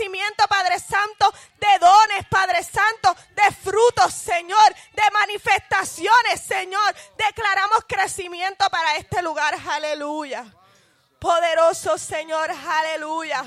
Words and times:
crecimiento, 0.00 0.44
Padre 0.48 0.78
Santo, 0.78 1.30
de 1.58 1.78
dones, 1.78 2.26
Padre 2.30 2.64
Santo, 2.64 3.14
de 3.34 3.54
frutos, 3.54 4.14
Señor, 4.14 4.74
de 4.94 5.02
manifestaciones, 5.12 6.40
Señor. 6.40 6.94
Declaramos 7.18 7.84
crecimiento 7.86 8.64
para 8.70 8.96
este 8.96 9.20
lugar, 9.20 9.54
aleluya. 9.68 10.46
Poderoso 11.18 11.98
Señor, 11.98 12.50
aleluya. 12.50 13.44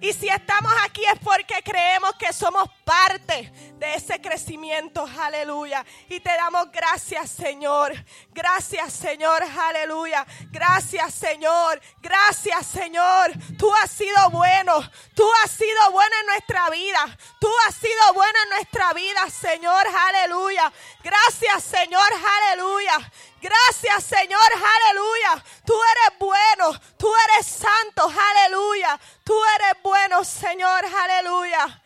Y 0.00 0.12
si 0.12 0.28
estamos 0.28 0.72
aquí 0.84 1.04
es 1.04 1.18
porque 1.18 1.60
creemos 1.64 2.12
que 2.14 2.32
somos 2.32 2.68
parte 2.84 3.52
de 3.78 3.94
ese 3.94 4.20
crecimiento, 4.20 5.04
aleluya. 5.18 5.84
Y 6.08 6.20
te 6.20 6.30
damos 6.30 6.70
gracias, 6.70 7.30
Señor. 7.30 7.92
Gracias, 8.30 8.92
Señor, 8.92 9.42
aleluya. 9.42 10.24
Gracias, 10.50 11.14
Señor. 11.14 11.80
Gracias, 12.00 12.66
Señor. 12.66 13.32
Tú 13.58 13.72
has 13.74 13.90
sido 13.90 14.30
bueno. 14.30 14.78
Tú 15.14 15.28
has 15.42 15.50
sido 15.50 15.90
bueno 15.90 16.14
en 16.20 16.26
nuestra 16.26 16.70
vida. 16.70 17.18
Tú 17.40 17.48
has 17.66 17.74
sido 17.74 18.14
bueno 18.14 18.38
en 18.44 18.50
nuestra 18.50 18.92
vida, 18.92 19.28
Señor, 19.30 19.84
aleluya. 20.08 20.72
Gracias, 21.02 21.64
Señor, 21.64 22.08
aleluya. 22.50 23.10
Gracias, 23.40 24.04
Señor, 24.04 24.40
aleluya. 24.52 25.44
Tú 25.64 25.74
eres 25.74 26.18
bueno, 26.18 26.80
tú 26.96 27.12
eres 27.28 27.46
santo, 27.46 28.10
aleluya. 28.10 28.98
Tú 29.24 29.34
eres 29.56 29.82
bueno, 29.82 30.24
Señor, 30.24 30.84
aleluya. 30.84 31.82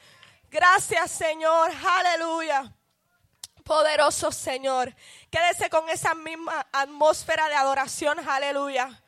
Gracias, 0.51 1.11
Señor, 1.11 1.71
aleluya. 1.85 2.73
Poderoso 3.65 4.33
Señor, 4.33 4.95
quédese 5.31 5.71
con 5.71 5.89
esa 5.89 6.15
misma 6.15 6.67
atmósfera 6.73 7.49
de 7.49 7.55
adoración, 7.55 8.19
aleluya. 8.29 9.03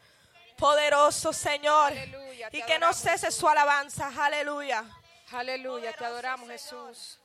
Poderoso 0.56 1.32
Señor, 1.32 1.92
Aleluya, 1.92 2.48
y 2.52 2.62
que 2.62 2.78
no 2.78 2.92
cese 2.92 3.32
su 3.32 3.48
alabanza, 3.48 4.12
aleluya. 4.16 4.84
Aleluya, 5.32 5.92
te 5.94 6.04
adoramos 6.04 6.48
Jesús. 6.48 7.18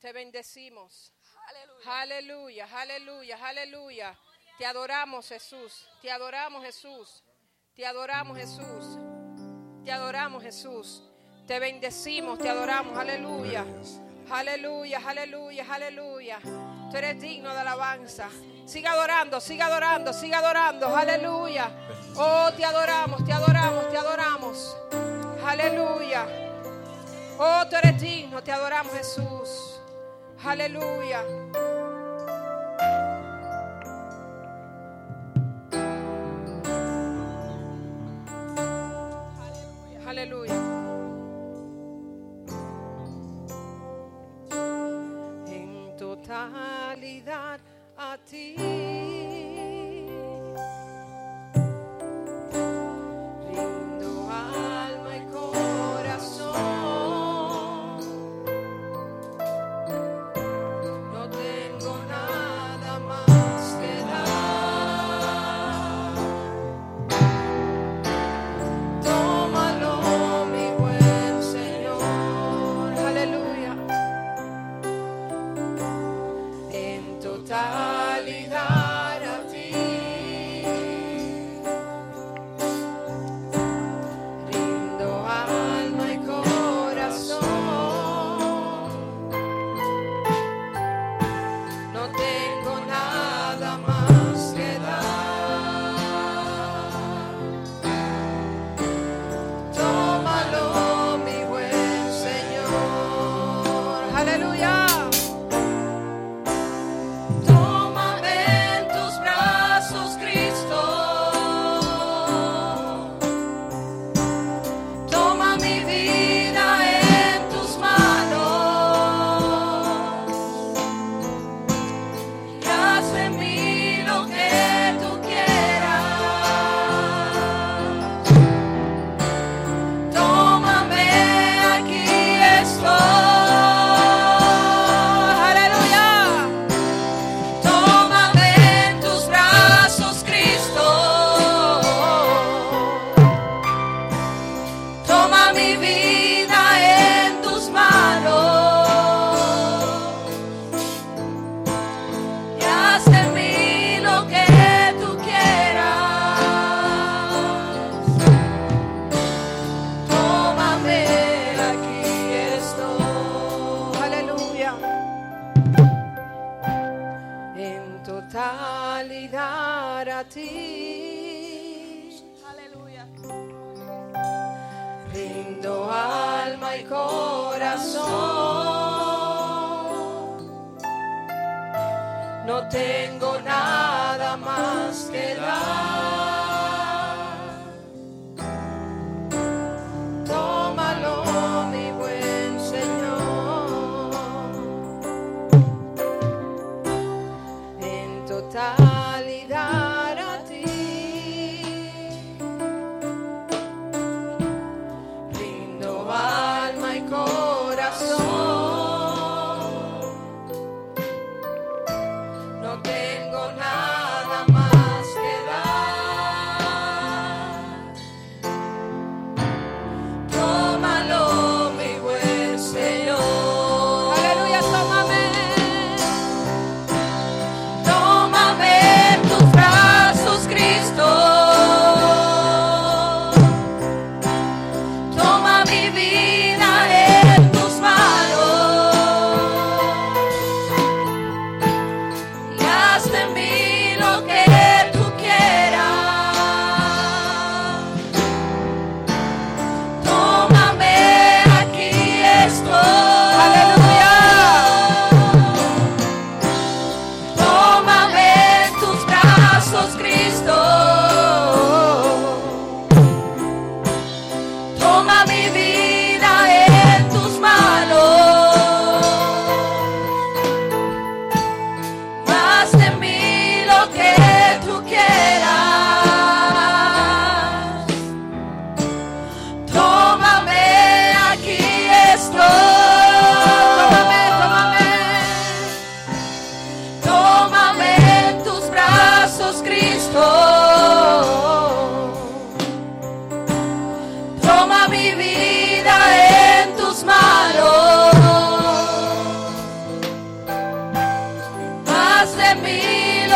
Te 0.00 0.12
bendecimos. 0.12 1.12
Aleluya, 1.84 2.68
aleluya, 2.72 3.38
aleluya. 3.40 4.18
Te 4.62 4.68
adoramos 4.68 5.28
Jesús. 5.28 5.88
Te 6.00 6.12
adoramos 6.12 6.64
Jesús. 6.64 7.24
Te 7.74 7.84
adoramos 7.84 8.38
Jesús. 8.38 8.96
Te 9.84 9.90
adoramos 9.90 10.40
Jesús. 10.40 11.02
Te 11.48 11.58
bendecimos, 11.58 12.38
te 12.38 12.48
adoramos. 12.48 12.96
Aleluya. 12.96 13.64
Aleluya, 14.30 15.00
aleluya, 15.04 15.66
aleluya. 15.68 16.38
Tú 16.92 16.96
eres 16.96 17.20
digno 17.20 17.52
de 17.52 17.58
alabanza. 17.58 18.28
Siga 18.64 18.92
adorando, 18.92 19.40
siga 19.40 19.66
adorando, 19.66 20.12
siga 20.12 20.38
adorando. 20.38 20.96
Aleluya. 20.96 21.68
Oh, 22.14 22.52
te 22.56 22.64
adoramos, 22.64 23.24
te 23.24 23.32
adoramos, 23.32 23.90
te 23.90 23.98
adoramos. 23.98 24.76
Aleluya. 25.44 26.24
Oh, 27.36 27.66
tú 27.68 27.74
eres 27.74 28.00
digno, 28.00 28.40
te 28.44 28.52
adoramos 28.52 28.92
Jesús. 28.92 29.80
Aleluya. 30.44 31.24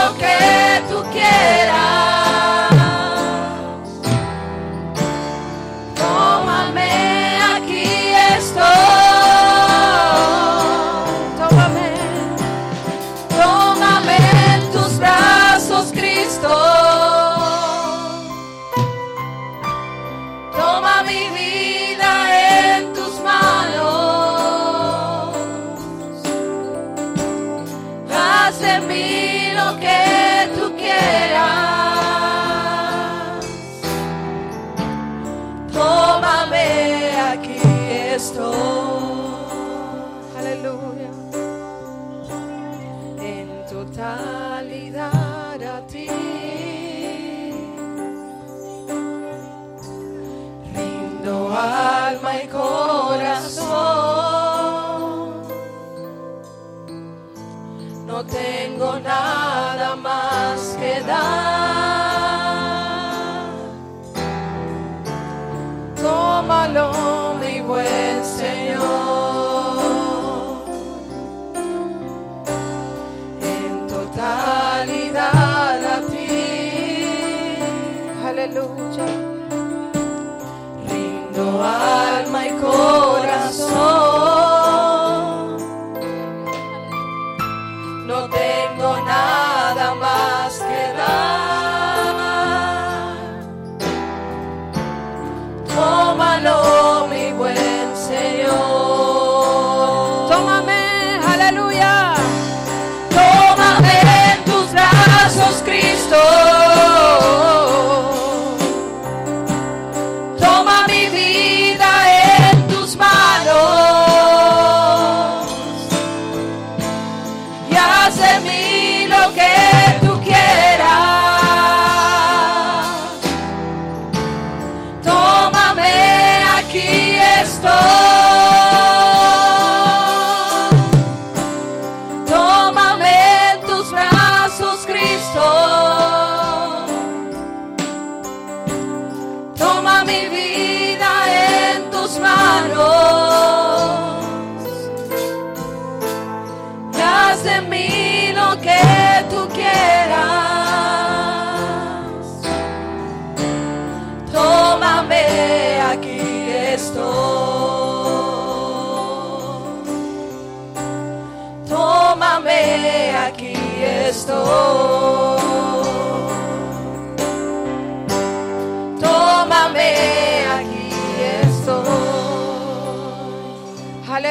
lo 0.07 0.17
que 0.19 0.83
tú 0.89 1.03
quieras. 1.11 2.16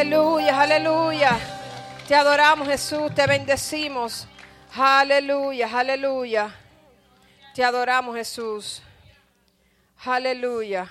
Aleluya, 0.05 0.61
aleluya. 0.61 1.39
Te 2.07 2.13
adoramos 2.13 2.67
Jesús, 2.67 3.15
te 3.15 3.25
bendecimos. 3.25 4.27
Aleluya, 4.75 5.67
aleluya. 5.73 6.55
Te 7.55 7.63
adoramos 7.63 8.15
Jesús. 8.15 8.83
Aleluya. 10.05 10.87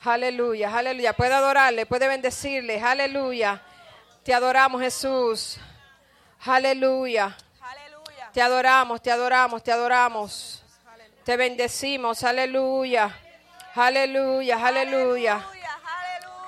Aleluya, 0.00 0.76
aleluya. 0.76 1.12
Puede 1.12 1.34
adorarle, 1.34 1.86
puede 1.86 2.08
bendecirle. 2.08 2.80
Aleluya. 2.80 3.62
Te 4.24 4.34
adoramos 4.34 4.82
Jesús. 4.82 5.58
Aleluya. 6.46 7.36
Te 8.32 8.42
adoramos, 8.42 9.00
te 9.00 9.12
adoramos, 9.12 9.62
te 9.62 9.70
adoramos. 9.70 10.64
Te 11.22 11.36
bendecimos. 11.36 12.24
Aleluya. 12.24 13.16
Aleluya, 13.76 14.66
aleluya. 14.66 15.46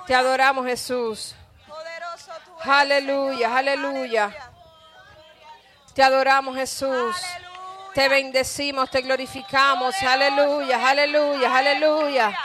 Te 0.05 0.13
adoramos 0.13 0.65
Jesús. 0.65 1.37
Aleluya, 2.65 3.57
aleluya. 3.57 4.31
Te 5.93 6.03
adoramos 6.03 6.55
Jesús. 6.55 7.15
Te 7.93 8.09
bendecimos, 8.09 8.89
te 8.89 9.01
glorificamos. 9.01 9.95
Aleluya, 10.01 10.89
aleluya, 10.89 11.55
aleluya. 11.55 12.37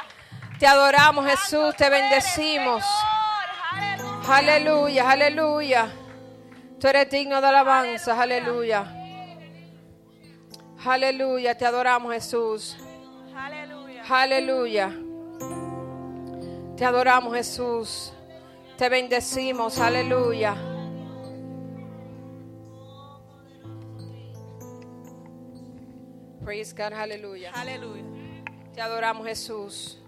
Te 0.58 0.66
adoramos 0.66 1.26
Jesús, 1.26 1.74
te 1.76 1.88
bendecimos. 1.88 2.84
Aleluya, 4.28 5.10
aleluya. 5.10 5.88
Tú 6.78 6.86
eres 6.88 7.08
digno 7.10 7.40
de 7.40 7.46
alabanza, 7.46 8.20
aleluya. 8.20 8.84
Aleluya, 10.84 11.56
te 11.56 11.64
adoramos 11.64 12.12
Jesús. 12.12 12.76
Aleluya. 14.08 14.90
Te 16.76 16.84
adoramos 16.84 17.34
Jesús. 17.34 18.12
Te 18.78 18.88
bendecimos, 18.88 19.78
aleluya. 19.80 20.54
Praise 26.44 26.72
God, 26.76 26.92
aleluya. 26.92 27.50
Aleluya. 27.54 28.04
Te 28.72 28.80
adoramos 28.80 29.26
Jesús. 29.26 29.98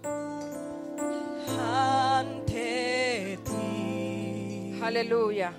Ante 1.59 3.37
ti. 3.43 4.79
Aleluya. 4.81 5.53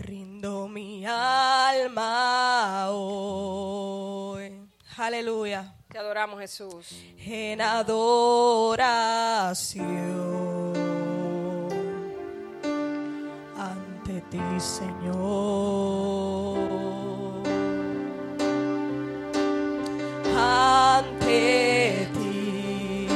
Rindo 0.00 0.68
mi 0.68 1.04
alma 1.04 2.88
hoy. 2.88 4.58
Aleluya. 4.96 5.75
Te 5.96 6.00
adoramos, 6.00 6.38
Jesús. 6.40 6.88
En 7.24 7.62
adoración 7.62 8.76
ante 13.58 14.20
ti, 14.30 14.38
Señor. 14.58 14.98
Ante 20.36 22.10
ti 22.12 23.08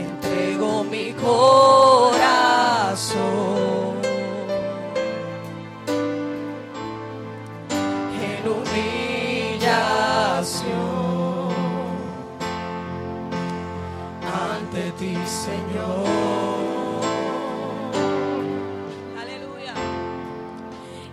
entrego 0.00 0.82
mi 0.84 1.12
corazón. 1.12 2.16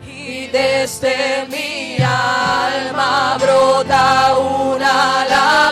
Y 0.06 0.48
desde 0.48 1.48
mi 1.50 1.98
alma 2.02 3.38
brota 3.40 4.38
una 4.38 5.26
lágrima. 5.26 5.63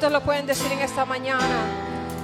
¿Cuántos 0.00 0.18
lo 0.18 0.24
pueden 0.24 0.46
decir 0.46 0.72
en 0.72 0.78
esta 0.78 1.04
mañana? 1.04 1.44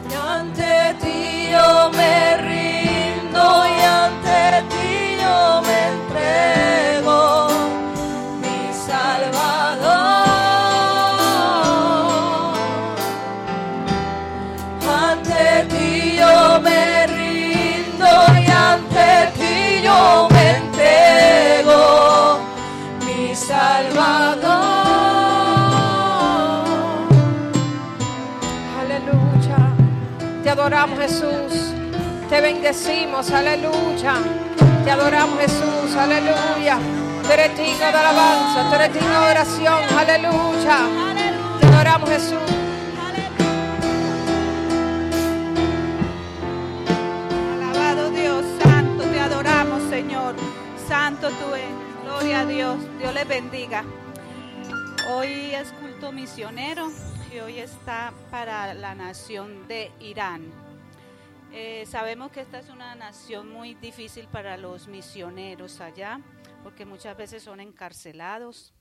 Y 0.08 0.14
ante 0.14 0.96
ti 0.98 1.48
yo 1.50 1.90
me 1.90 2.38
rindo 2.38 3.66
y 3.66 3.80
ante 3.82 4.62
ti 4.70 5.18
yo 5.20 5.60
me 5.60 5.88
entrego, 5.92 6.85
Te 32.36 32.42
bendecimos. 32.42 33.30
Aleluya. 33.30 34.16
Te 34.84 34.90
adoramos 34.90 35.40
Jesús. 35.40 35.96
Aleluya. 35.96 36.78
Tú 37.22 37.32
eres 37.32 37.56
digno 37.56 37.78
de 37.78 37.86
alabanza. 37.86 38.68
Tú 38.68 38.74
eres 38.74 38.92
digno 38.92 39.20
de 39.22 39.30
oración. 39.30 39.82
Aleluya. 39.98 40.78
Te 41.58 41.66
adoramos 41.66 42.10
Jesús. 42.10 42.38
Alabado 47.54 48.10
Dios, 48.10 48.44
santo, 48.62 49.04
te 49.04 49.18
adoramos, 49.18 49.82
Señor. 49.88 50.34
Santo 50.86 51.30
tú 51.30 51.54
eres. 51.54 51.70
Gloria 52.04 52.40
a 52.40 52.44
Dios. 52.44 52.76
Dios 52.98 53.14
les 53.14 53.26
bendiga. 53.26 53.82
Hoy 55.08 55.54
es 55.54 55.72
culto 55.80 56.12
misionero 56.12 56.90
y 57.34 57.38
hoy 57.38 57.60
está 57.60 58.12
para 58.30 58.74
la 58.74 58.94
nación 58.94 59.66
de 59.68 59.90
Irán. 60.00 60.65
Eh, 61.58 61.86
sabemos 61.86 62.30
que 62.32 62.42
esta 62.42 62.58
es 62.58 62.68
una 62.68 62.94
nación 62.94 63.50
muy 63.50 63.72
difícil 63.72 64.28
para 64.28 64.58
los 64.58 64.88
misioneros 64.88 65.80
allá, 65.80 66.20
porque 66.62 66.84
muchas 66.84 67.16
veces 67.16 67.42
son 67.42 67.60
encarcelados. 67.60 68.74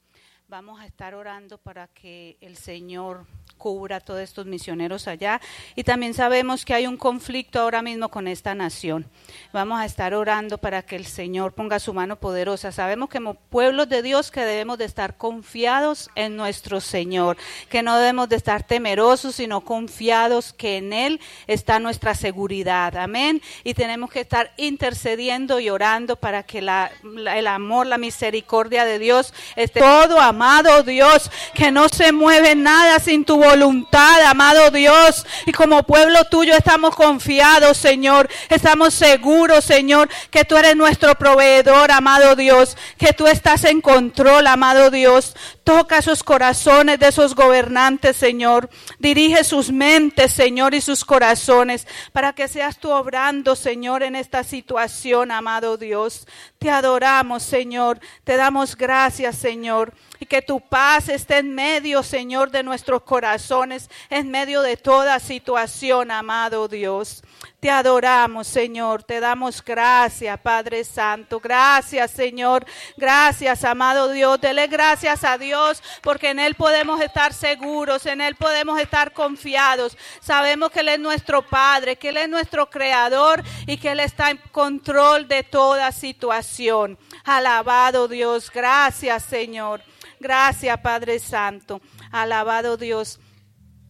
Vamos 0.48 0.80
a 0.80 0.86
estar 0.86 1.16
orando 1.16 1.58
para 1.58 1.88
que 1.88 2.38
el 2.40 2.56
Señor 2.56 3.26
cubra 3.58 3.96
a 3.96 4.00
todos 4.00 4.22
estos 4.22 4.46
misioneros 4.46 5.08
allá. 5.08 5.42
Y 5.76 5.84
también 5.84 6.14
sabemos 6.14 6.66
que 6.66 6.74
hay 6.74 6.86
un 6.86 6.98
conflicto 6.98 7.60
ahora 7.60 7.82
mismo 7.82 8.10
con 8.10 8.28
esta 8.28 8.54
nación. 8.54 9.10
Vamos 9.54 9.80
a 9.80 9.86
estar 9.86 10.14
orando 10.14 10.58
para 10.60 10.84
que 10.84 10.98
el 10.98 11.06
Señor 11.06 11.54
ponga 11.54 11.80
su 11.80 11.94
mano 11.94 12.18
poderosa. 12.18 12.72
Sabemos 12.72 13.10
que 13.10 13.18
como 13.18 13.36
pueblos 13.36 13.90
de 13.90 14.04
Dios 14.04 14.30
que 14.30 14.42
debemos 14.42 14.78
de 14.78 14.86
estar 14.86 15.18
confiados 15.18 16.12
en 16.16 16.36
nuestro 16.36 16.80
Señor, 16.80 17.38
que 17.70 17.82
no 17.82 17.98
debemos 17.98 18.30
de 18.30 18.36
estar 18.36 18.62
temerosos, 18.62 19.36
sino 19.36 19.62
confiados 19.62 20.54
que 20.54 20.78
en 20.78 20.94
Él 20.94 21.22
está 21.48 21.80
nuestra 21.80 22.14
seguridad. 22.14 22.96
Amén. 22.98 23.42
Y 23.64 23.74
tenemos 23.74 24.12
que 24.12 24.20
estar 24.20 24.52
intercediendo 24.58 25.60
y 25.60 25.70
orando 25.70 26.18
para 26.18 26.44
que 26.44 26.62
la, 26.62 26.92
el 27.34 27.48
amor, 27.48 27.88
la 27.88 27.98
misericordia 27.98 28.86
de 28.86 29.00
Dios 29.00 29.34
esté 29.56 29.80
todo, 29.80 30.20
amado 30.36 30.84
Dios, 30.84 31.32
que 31.54 31.72
no 31.72 31.88
se 31.88 32.12
mueve 32.12 32.56
nada 32.56 33.00
sin 33.00 33.24
tu 33.24 33.38
voluntad, 33.38 34.22
amado 34.24 34.70
Dios. 34.70 35.26
Y 35.46 35.54
como 35.54 35.84
pueblo 35.84 36.26
tuyo 36.26 36.54
estamos 36.56 36.94
confiados, 36.94 37.78
Señor. 37.78 38.30
Estamos 38.50 38.94
seguros, 38.94 39.64
Señor, 39.64 40.10
que 40.30 40.44
tú 40.44 40.58
eres 40.58 40.76
nuestro 40.76 41.16
proveedor, 41.16 41.90
amado 41.90 42.36
Dios. 42.36 42.76
Que 42.98 43.14
tú 43.14 43.28
estás 43.28 43.64
en 43.64 43.80
control, 43.80 44.46
amado 44.48 44.92
Dios. 44.92 45.36
Toca 45.64 46.00
esos 46.00 46.22
corazones 46.22 47.00
de 47.00 47.08
esos 47.08 47.34
gobernantes, 47.34 48.18
Señor. 48.18 48.70
Dirige 49.00 49.46
sus 49.46 49.72
mentes, 49.72 50.34
Señor, 50.34 50.76
y 50.76 50.82
sus 50.82 51.06
corazones 51.06 51.88
para 52.12 52.34
que 52.34 52.50
seas 52.50 52.78
tú 52.78 52.92
obrando, 52.92 53.56
Señor, 53.56 54.04
en 54.04 54.18
esta 54.18 54.44
situación, 54.44 55.32
amado 55.32 55.78
Dios. 55.78 56.28
Te 56.66 56.72
adoramos, 56.72 57.44
Señor. 57.44 58.00
Te 58.24 58.38
damos 58.38 58.76
gracias, 58.76 59.36
Señor. 59.36 59.94
Y 60.20 60.26
que 60.26 60.42
tu 60.42 60.60
paz 60.60 61.10
esté 61.10 61.38
en 61.38 61.54
medio, 61.54 62.02
Señor, 62.02 62.50
de 62.50 62.64
nuestros 62.64 63.04
corazones, 63.04 63.88
en 64.10 64.32
medio 64.32 64.64
de 64.64 64.76
toda 64.76 65.20
situación, 65.20 66.10
amado 66.10 66.68
Dios. 66.68 67.22
Te 67.66 67.72
adoramos, 67.72 68.46
Señor. 68.46 69.02
Te 69.02 69.20
damos 69.20 69.66
gracias, 69.66 70.40
Padre 70.40 70.84
Santo. 70.84 71.40
Gracias, 71.40 72.12
Señor. 72.12 72.64
Gracias, 72.96 73.64
amado 73.64 74.10
Dios. 74.10 74.40
Dele 74.40 74.68
gracias 74.68 75.24
a 75.24 75.40
Dios 75.40 75.82
porque 76.04 76.30
en 76.30 76.38
Él 76.38 76.54
podemos 76.54 77.02
estar 77.02 77.34
seguros, 77.34 78.06
en 78.06 78.22
Él 78.22 78.36
podemos 78.36 78.80
estar 78.80 79.14
confiados. 79.14 79.98
Sabemos 80.22 80.70
que 80.70 80.82
Él 80.82 80.90
es 80.90 81.00
nuestro 81.00 81.42
Padre, 81.42 81.96
que 81.96 82.10
Él 82.10 82.18
es 82.18 82.30
nuestro 82.30 82.70
Creador 82.70 83.42
y 83.66 83.78
que 83.78 83.94
Él 83.94 84.00
está 84.00 84.30
en 84.30 84.40
control 84.52 85.28
de 85.28 85.42
toda 85.42 85.92
situación. 85.92 87.00
Alabado 87.24 88.08
Dios. 88.08 88.52
Gracias, 88.54 89.24
Señor. 89.24 89.82
Gracias, 90.20 90.80
Padre 90.82 91.18
Santo. 91.18 91.82
Alabado 92.12 92.78
Dios. 92.78 93.20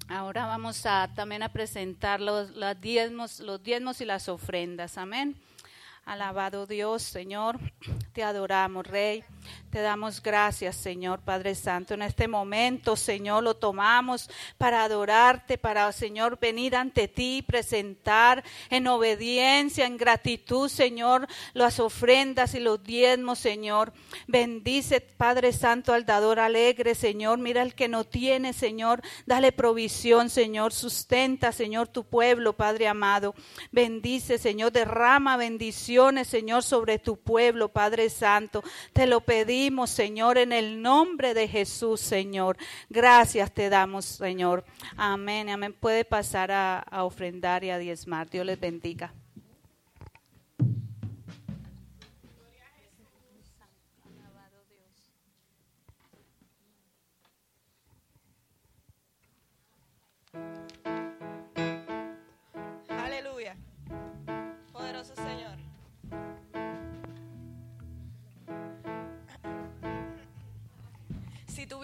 Ahora 0.08 0.46
vamos 0.46 0.86
a 0.86 1.10
también 1.16 1.42
a 1.42 1.50
presentar 1.50 2.22
los, 2.22 2.52
los 2.52 2.80
diezmos, 2.80 3.40
los 3.40 3.64
diezmos 3.64 4.02
y 4.02 4.06
las 4.06 4.30
ofrendas. 4.30 4.98
Amén. 4.98 5.36
Alabado 6.06 6.68
Dios, 6.68 7.02
Señor, 7.02 7.60
te 8.14 8.24
adoramos, 8.24 8.86
Rey. 8.86 9.24
Te 9.70 9.82
damos 9.82 10.24
gracias, 10.24 10.76
Señor 10.78 11.20
Padre 11.20 11.54
Santo. 11.54 11.94
En 11.94 12.02
este 12.02 12.28
momento, 12.28 12.96
Señor, 12.96 13.44
lo 13.44 13.56
tomamos 13.56 14.30
para 14.58 14.84
adorarte, 14.84 15.58
para, 15.58 15.92
Señor, 15.92 16.40
venir 16.40 16.76
ante 16.76 17.08
ti, 17.08 17.44
presentar 17.46 18.44
en 18.70 18.88
obediencia, 18.88 19.86
en 19.86 19.98
gratitud, 19.98 20.70
Señor, 20.70 21.28
las 21.54 21.80
ofrendas 21.80 22.56
y 22.56 22.60
los 22.60 22.82
diezmos, 22.84 23.40
Señor. 23.40 23.92
Bendice, 24.28 25.02
Padre 25.02 25.52
Santo, 25.52 25.94
al 25.94 26.06
dador 26.06 26.40
alegre, 26.40 26.96
Señor. 26.96 27.40
Mira 27.40 27.62
el 27.62 27.76
que 27.76 27.88
no 27.88 28.06
tiene, 28.06 28.54
Señor. 28.54 29.02
Dale 29.26 29.52
provisión, 29.52 30.30
Señor. 30.30 30.72
Sustenta, 30.72 31.52
Señor, 31.52 31.88
tu 31.90 32.06
pueblo, 32.06 32.54
Padre 32.54 32.88
amado. 32.88 33.36
Bendice, 33.72 34.38
Señor. 34.38 34.72
Derrama 34.72 35.38
bendiciones, 35.38 36.28
Señor, 36.28 36.64
sobre 36.64 36.98
tu 36.98 37.18
pueblo, 37.18 37.70
Padre 37.70 38.10
Santo. 38.10 38.64
Te 38.94 39.06
lo 39.06 39.22
pedimos, 39.22 39.35
Señor, 39.90 40.38
en 40.38 40.54
el 40.54 40.82
nombre 40.82 41.34
de 41.34 41.48
Jesús, 41.50 42.00
Señor. 42.00 42.56
Gracias 42.90 43.52
te 43.52 43.70
damos, 43.70 44.06
Señor. 44.06 44.64
Amén. 44.96 45.50
Amén. 45.50 45.74
Puede 45.74 46.06
pasar 46.06 46.52
a, 46.52 46.80
a 46.80 47.04
ofrendar 47.04 47.66
y 47.66 47.72
a 47.72 47.78
diezmar. 47.78 48.30
Dios 48.30 48.46
les 48.46 48.60
bendiga. 48.60 49.14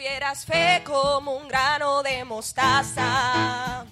Tuvieras 0.02 0.46
fe 0.48 0.82
como 0.84 1.36
un 1.36 1.48
grano 1.48 2.02
de 2.02 2.26
mostaza, 2.26 3.86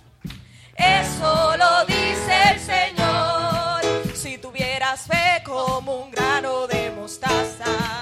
eso 0.75 1.55
lo 1.55 1.85
dice 1.85 2.33
el 2.51 2.59
Señor. 2.59 4.15
Si 4.15 4.39
tuvieras 4.39 5.01
fe 5.01 5.43
como 5.45 5.97
un 5.97 6.09
grano 6.09 6.65
de 6.65 6.89
mostaza, 6.89 8.01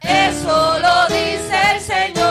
eso 0.00 0.78
lo 0.78 1.06
dice 1.08 1.60
el 1.74 1.80
Señor. 1.82 2.21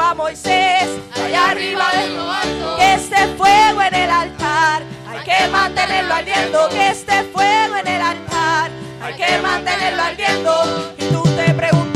a 0.00 0.14
Moisés, 0.14 0.88
allá 1.14 1.50
arriba 1.50 1.84
de 1.92 2.10
lo 2.10 2.30
alto, 2.30 2.76
que 2.76 2.94
este 2.94 3.26
fuego 3.36 3.82
en 3.82 3.94
el 3.94 4.10
altar, 4.10 4.82
hay 5.08 5.24
que 5.24 5.48
mantenerlo 5.48 6.14
ardiendo, 6.14 6.68
que 6.70 6.88
este 6.88 7.22
fuego 7.24 7.76
en 7.76 7.86
el 7.86 8.02
altar, 8.02 8.70
hay 9.02 9.14
que 9.14 9.38
mantenerlo 9.42 10.02
ardiendo. 10.02 10.94
Y 10.98 11.04
tú 11.04 11.22
te 11.36 11.54
preguntas, 11.54 11.89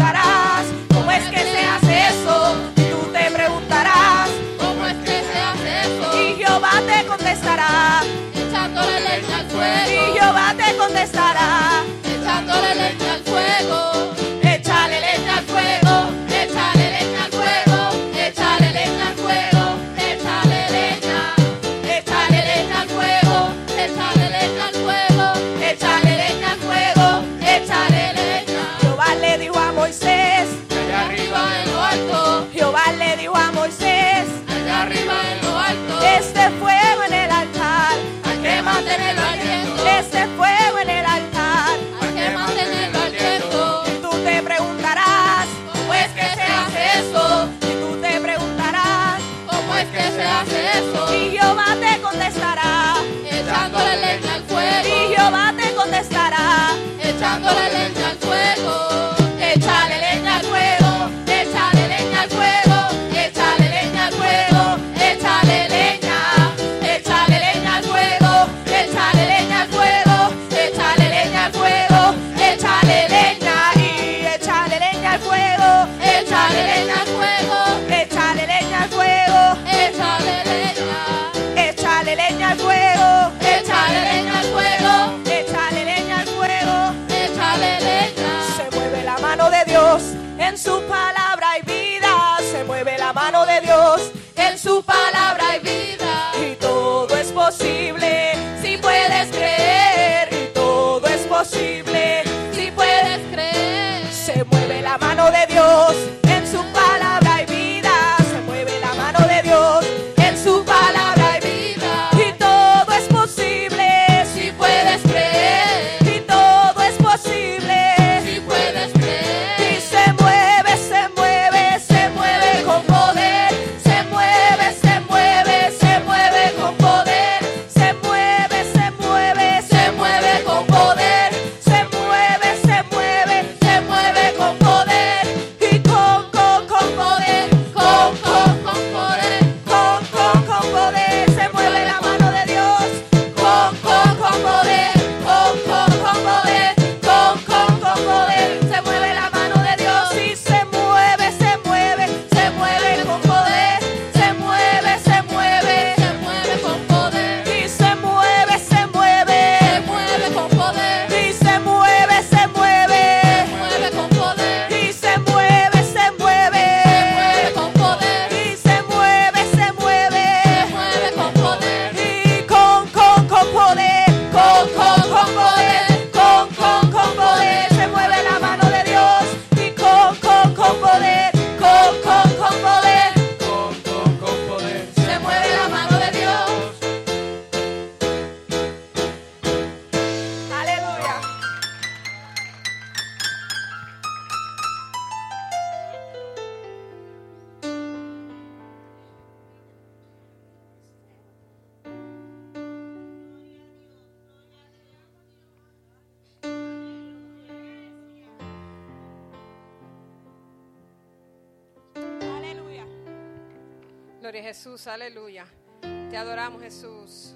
Jesús, 214.64 214.86
aleluya. 214.86 215.44
Te 215.82 216.16
adoramos 216.16 216.62
Jesús. 216.62 217.34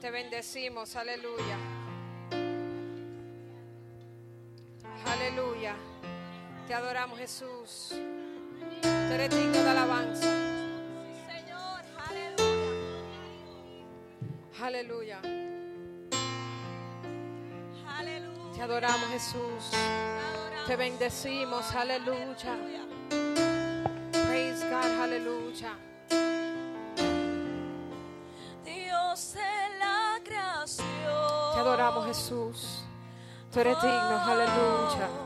Te 0.00 0.12
bendecimos, 0.12 0.94
aleluya. 0.94 1.56
Aleluya. 5.04 5.74
Te 6.68 6.74
adoramos 6.74 7.18
Jesús. 7.18 7.88
Tú 8.82 8.88
eres 8.88 9.30
digno 9.30 9.64
de 9.64 9.68
alabanza. 9.68 10.32
Sí, 11.02 11.24
Señor, 11.26 11.82
aleluya. 12.08 13.18
Aleluya. 14.62 15.20
Aleluya. 17.98 18.52
Te 18.54 18.62
adoramos 18.62 19.08
Jesús. 19.08 19.72
Te 20.68 20.76
bendecimos, 20.76 21.74
aleluya. 21.74 22.56
Praise 24.12 24.64
God, 24.70 25.00
aleluya. 25.02 25.76
Te 31.54 31.60
adoramos, 31.60 32.04
Jesús. 32.06 32.84
Tú 33.52 33.60
eres 33.60 33.80
digno, 33.80 34.20
aleluya. 34.26 35.23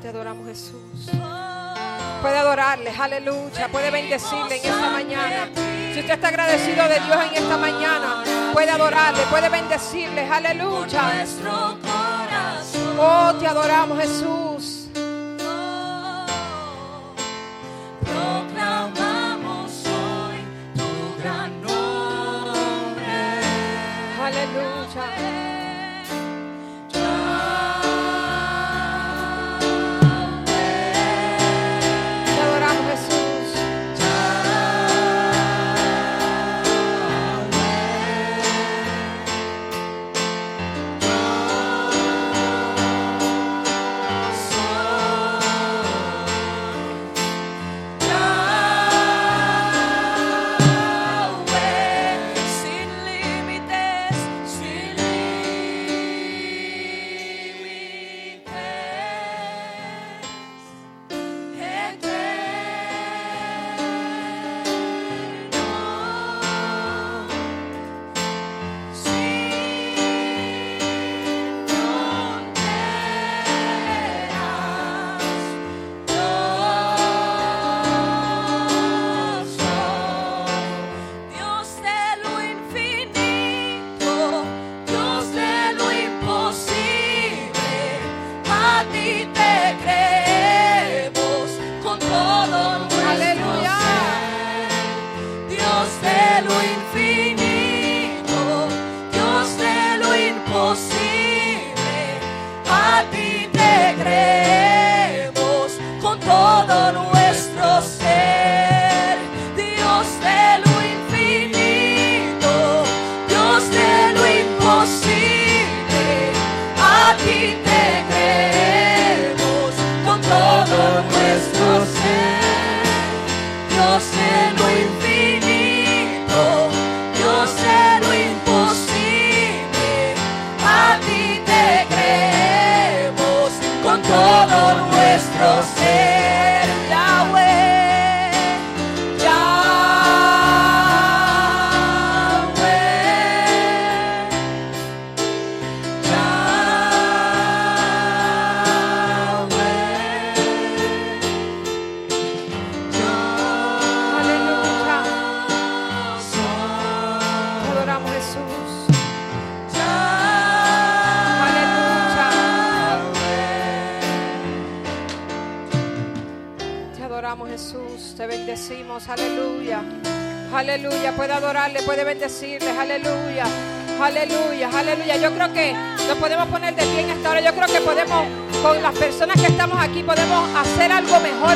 Te 0.00 0.08
adoramos 0.08 0.46
Jesús. 0.46 1.10
Puede 2.20 2.36
adorarle, 2.38 2.90
aleluya. 2.90 3.68
Puede 3.68 3.90
bendecirle 3.90 4.56
en 4.56 4.64
esta 4.64 4.90
mañana. 4.90 5.48
Si 5.92 6.00
usted 6.00 6.14
está 6.14 6.28
agradecido 6.28 6.88
de 6.88 7.00
Dios 7.00 7.16
en 7.30 7.42
esta 7.42 7.56
mañana, 7.56 8.24
puede 8.52 8.70
adorarle, 8.70 9.22
puede 9.30 9.48
bendecirle, 9.48 10.28
aleluya. 10.28 11.24
Oh, 12.98 13.32
te 13.38 13.46
adoramos 13.46 13.98
Jesús. 14.00 14.88
Proclamamos 18.00 19.86
hoy 19.86 20.44
tu 20.76 21.22
gran 21.22 21.60
nombre. 21.62 23.06
Aleluya. 24.22 25.41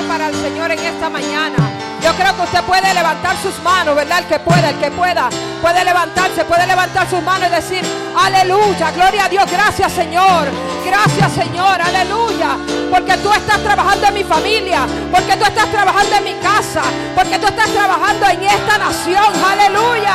Para 0.09 0.29
el 0.29 0.35
Señor 0.35 0.71
en 0.71 0.79
esta 0.79 1.09
mañana. 1.11 1.57
Yo 2.03 2.12
creo 2.14 2.37
que 2.37 2.42
usted 2.42 2.62
puede 2.62 2.95
levantar 2.95 3.37
sus 3.42 3.61
manos, 3.62 3.97
¿verdad? 3.97 4.21
El 4.21 4.27
que 4.27 4.38
pueda, 4.38 4.71
el 4.71 4.79
que 4.79 4.90
pueda, 4.90 5.29
puede 5.61 5.85
levantarse, 5.85 6.45
puede 6.45 6.66
levantar 6.66 7.09
sus 7.11 7.23
manos 7.23 7.49
y 7.49 7.55
decir, 7.55 7.83
aleluya, 8.16 8.92
gloria 8.92 9.25
a 9.25 9.29
Dios, 9.29 9.51
gracias 9.51 9.92
Señor, 9.92 10.49
gracias 10.85 11.33
Señor, 11.33 11.81
aleluya, 11.83 12.59
porque 12.90 13.16
tú 13.16 13.33
estás 13.33 13.59
trabajando 13.61 14.07
en 14.07 14.14
mi 14.14 14.25
familia, 14.25 14.87
porque 15.11 15.37
tú 15.37 15.45
estás 15.45 15.69
trabajando 15.71 16.16
en 16.16 16.25
mi 16.25 16.35
casa, 16.35 16.83
porque 17.14 17.38
tú 17.38 17.47
estás 17.47 17.71
trabajando 17.71 18.27
en 18.27 18.42
esta 18.45 18.79
nación, 18.79 19.45
aleluya. 19.45 20.14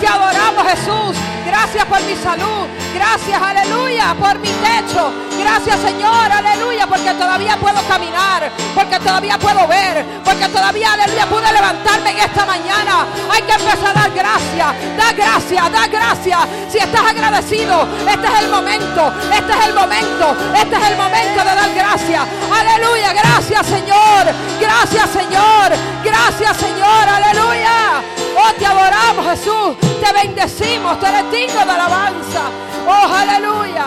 Te 0.00 0.06
adoramos 0.06 0.64
Jesús. 0.68 1.35
Gracias 1.56 1.86
por 1.86 2.02
mi 2.02 2.14
salud. 2.16 2.68
Gracias, 2.94 3.40
aleluya, 3.40 4.14
por 4.20 4.38
mi 4.40 4.50
techo. 4.50 5.10
Gracias, 5.38 5.80
Señor, 5.80 6.30
aleluya, 6.30 6.86
porque 6.86 7.14
todavía 7.14 7.56
puedo 7.56 7.80
caminar, 7.88 8.50
porque 8.74 8.98
todavía 8.98 9.38
puedo 9.38 9.66
ver, 9.66 10.04
porque 10.22 10.48
todavía, 10.48 10.92
aleluya, 10.92 11.24
pude 11.26 11.50
levantarme 11.50 12.10
en 12.10 12.18
esta 12.18 12.44
mañana. 12.44 13.06
Hay 13.30 13.40
que 13.40 13.52
empezar 13.52 13.88
a 13.88 14.00
dar 14.00 14.10
gracias, 14.10 14.68
da 14.98 15.12
gracias, 15.16 15.72
da 15.72 15.86
gracias. 15.86 16.40
Si 16.70 16.76
estás 16.76 17.00
agradecido, 17.00 17.88
este 18.06 18.26
es 18.26 18.40
el 18.40 18.48
momento, 18.50 19.12
este 19.32 19.52
es 19.52 19.66
el 19.66 19.74
momento, 19.74 20.36
este 20.60 20.76
es 20.76 20.90
el 20.90 20.96
momento 20.98 21.38
de 21.38 21.54
dar 21.54 21.74
gracias. 21.74 22.22
Aleluya, 22.52 23.14
gracias, 23.14 23.66
Señor. 23.66 24.26
Gracias, 24.60 25.10
Señor. 25.10 25.72
Gracias, 26.04 26.56
Señor, 26.58 27.08
aleluya. 27.08 28.02
Oh, 28.38 28.52
te 28.58 28.66
adoramos, 28.66 29.26
Jesús. 29.30 29.76
Te 30.00 30.12
bendecimos, 30.12 31.00
te 31.00 31.10
digno 31.46 31.64
de 31.64 31.72
alabanza. 31.72 32.42
Oh, 32.86 33.14
aleluya. 33.14 33.86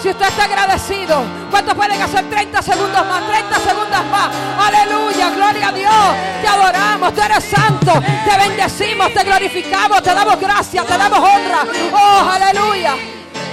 Si 0.00 0.08
usted 0.08 0.28
está 0.28 0.44
agradecido, 0.44 1.22
¿cuántos 1.50 1.74
pueden 1.74 2.00
hacer 2.00 2.28
30 2.28 2.62
segundos 2.62 3.06
más? 3.06 3.26
30 3.26 3.58
segundos 3.60 4.04
más. 4.10 4.30
Aleluya, 4.58 5.30
gloria 5.30 5.68
a 5.68 5.72
Dios. 5.72 6.16
Te 6.40 6.48
adoramos, 6.48 7.14
tú 7.14 7.20
eres 7.20 7.44
santo. 7.44 7.92
Te 8.24 8.38
bendecimos, 8.38 9.12
te 9.12 9.24
glorificamos, 9.24 10.02
te 10.02 10.14
damos 10.14 10.40
gracias, 10.40 10.86
te 10.86 10.96
damos 10.96 11.18
honra. 11.18 11.66
Oh, 11.92 12.30
aleluya. 12.30 12.94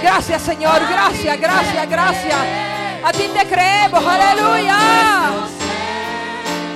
Gracias, 0.02 0.42
Señor. 0.42 0.80
Gracias, 0.88 1.38
gracias, 1.38 1.88
gracias. 1.88 2.38
A 3.04 3.12
ti 3.12 3.28
te 3.34 3.46
creemos, 3.46 4.02
aleluya. 4.04 4.76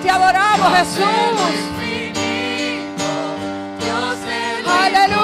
Te 0.03 0.11
adoramos, 0.11 0.79
Jesús. 0.79 1.73
Aleluya. 4.85 5.22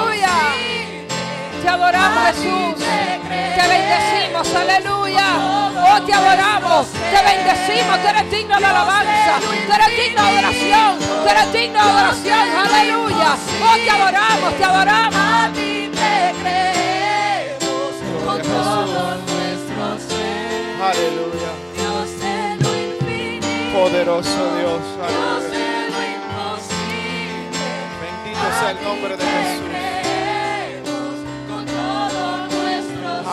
Te 1.69 1.75
adoramos, 1.75 2.25
Jesús. 2.25 2.83
Te 3.29 3.67
bendecimos, 3.67 4.55
aleluya. 4.55 5.25
Oh, 5.37 6.01
te 6.01 6.13
adoramos, 6.15 6.87
te 6.87 7.21
bendecimos. 7.23 8.01
Tú 8.01 8.07
eres 8.07 8.31
digno 8.31 8.57
de 8.59 8.65
alabanza. 8.65 9.37
Tú 9.39 9.73
eres 9.73 9.89
digno 9.95 10.23
de 10.23 10.29
adoración. 10.29 10.97
Tú 10.97 11.29
eres 11.29 11.53
digno 11.53 11.83
de 11.83 11.89
adoración, 11.91 12.49
aleluya. 12.57 13.37
Oh, 13.61 13.75
te 13.75 13.89
adoramos, 13.91 14.57
te 14.57 14.63
adoramos. 14.63 15.15
A 15.15 15.49
ti 15.53 15.91
te 15.93 16.33
creemos 16.41 17.93
con 18.25 18.41
todo 18.41 19.15
nuestro 19.29 19.99
ser. 20.09 20.81
Aleluya. 20.89 21.51
Dios 21.77 22.09
de 22.19 22.35
lo 22.63 22.69
infinito, 22.81 23.77
Poderoso 23.77 24.41
Dios. 24.57 24.81
Dios 24.81 25.05
Aleluya. 25.05 25.49
de 25.51 25.89
lo 25.93 26.01
imposible. 26.17 27.61
Bendito 28.01 28.45
sea 28.59 28.71
el 28.71 28.83
nombre 28.83 29.15
de 29.17 29.23
Jesús. 29.23 29.78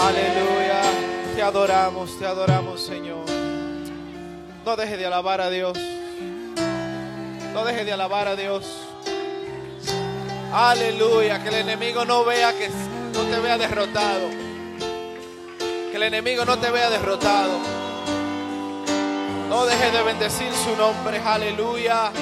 Aleluya. 0.07 0.83
Te 1.35 1.43
adoramos, 1.43 2.17
te 2.17 2.27
adoramos, 2.27 2.81
Señor. 2.81 3.27
No 4.65 4.77
deje 4.77 4.97
de 4.97 5.05
alabar 5.05 5.41
a 5.41 5.51
Dios. 5.51 5.77
No 7.53 7.65
deje 7.65 7.85
de 7.85 7.93
alabar 7.93 8.29
a 8.29 8.37
Dios. 8.37 8.65
Aleluya. 10.53 11.43
Que 11.43 11.49
el 11.49 11.55
enemigo 11.57 12.05
no 12.05 12.25
vea 12.25 12.53
que 12.53 12.69
no 12.69 13.23
te 13.25 13.41
vea 13.41 13.59
derrotado. 13.59 14.29
Que 15.91 15.97
el 15.97 16.03
enemigo 16.05 16.45
no 16.45 16.57
te 16.57 16.71
vea 16.71 16.89
derrotado. 16.89 17.59
No 19.49 19.67
deje 19.67 19.91
de 19.91 20.03
bendecir 20.05 20.53
su 20.53 20.77
nombre. 20.77 21.19
Aleluya. 21.19 22.13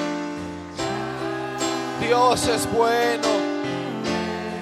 Dios 2.00 2.46
es 2.48 2.66
bueno. 2.72 3.28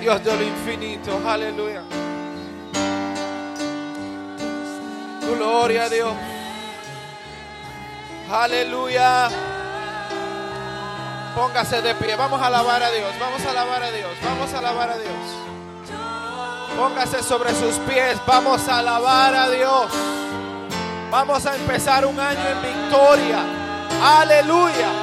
Dios 0.01 0.25
de 0.25 0.37
lo 0.37 0.43
infinito. 0.43 1.21
Aleluya. 1.25 2.02
Gloria 5.37 5.85
a 5.85 5.89
Dios. 5.89 6.15
Aleluya. 8.31 9.29
Póngase 11.35 11.83
de 11.83 11.95
pie. 11.95 12.17
Vamos 12.17 12.41
a 12.41 12.47
alabar 12.47 12.83
a 12.83 12.91
Dios. 12.91 13.13
Vamos 13.19 13.45
a 13.45 13.51
alabar 13.51 13.83
a 13.83 13.91
Dios. 13.91 14.11
Vamos 14.23 14.53
a 14.53 14.59
alabar 14.59 14.91
a 14.91 14.99
Dios. 14.99 15.15
Póngase 16.77 17.23
sobre 17.23 17.55
sus 17.55 17.77
pies. 17.89 18.19
Vamos 18.27 18.69
a 18.69 18.79
alabar 18.79 19.35
a 19.35 19.49
Dios. 19.51 19.87
Vamos 21.11 21.45
a 21.47 21.57
empezar 21.57 22.07
un 22.07 22.19
año 22.19 22.49
en 22.49 22.63
victoria. 22.63 23.45
Aleluya. 24.03 25.02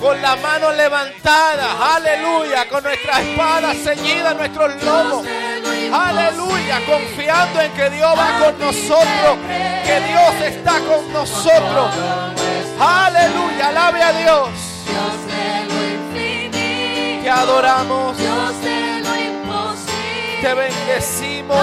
Con 0.00 0.22
la 0.22 0.36
mano 0.36 0.70
levantada. 0.72 1.96
Aleluya. 1.96 2.68
Con 2.68 2.84
nuestra 2.84 3.20
espada 3.20 3.74
ceñida 3.74 4.34
nuestros 4.34 4.82
lomos. 4.82 5.26
Aleluya. 5.92 6.80
Confiando 6.86 7.60
en 7.60 7.72
que 7.72 7.90
Dios 7.90 8.18
va 8.18 8.38
con 8.38 8.58
nosotros. 8.58 9.38
Que 9.84 10.00
Dios 10.00 10.34
está 10.52 10.78
con 10.80 11.12
nosotros. 11.12 11.90
Aleluya. 12.78 13.68
Alabe 13.68 14.02
a 14.02 14.12
Dios. 14.12 14.48
Te 17.22 17.30
adoramos. 17.30 18.16
Te 20.40 20.54
bendecimos. 20.54 21.58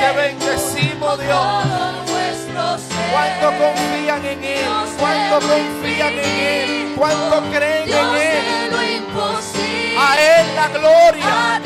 Te 0.00 0.12
bendecimos, 0.12 1.18
Dios. 1.18 2.07
¿Cuánto 3.10 3.52
confían 3.58 4.24
en 4.24 4.44
Él? 4.44 4.66
¿Cuánto 4.98 5.40
confían 5.48 6.12
en 6.12 6.38
Él? 6.38 6.94
¿Cuánto 6.96 7.42
creen 7.50 7.88
en 7.88 8.16
Él? 8.16 8.58
A 9.98 10.16
Él 10.20 10.46
la 10.54 10.68
gloria. 10.68 11.60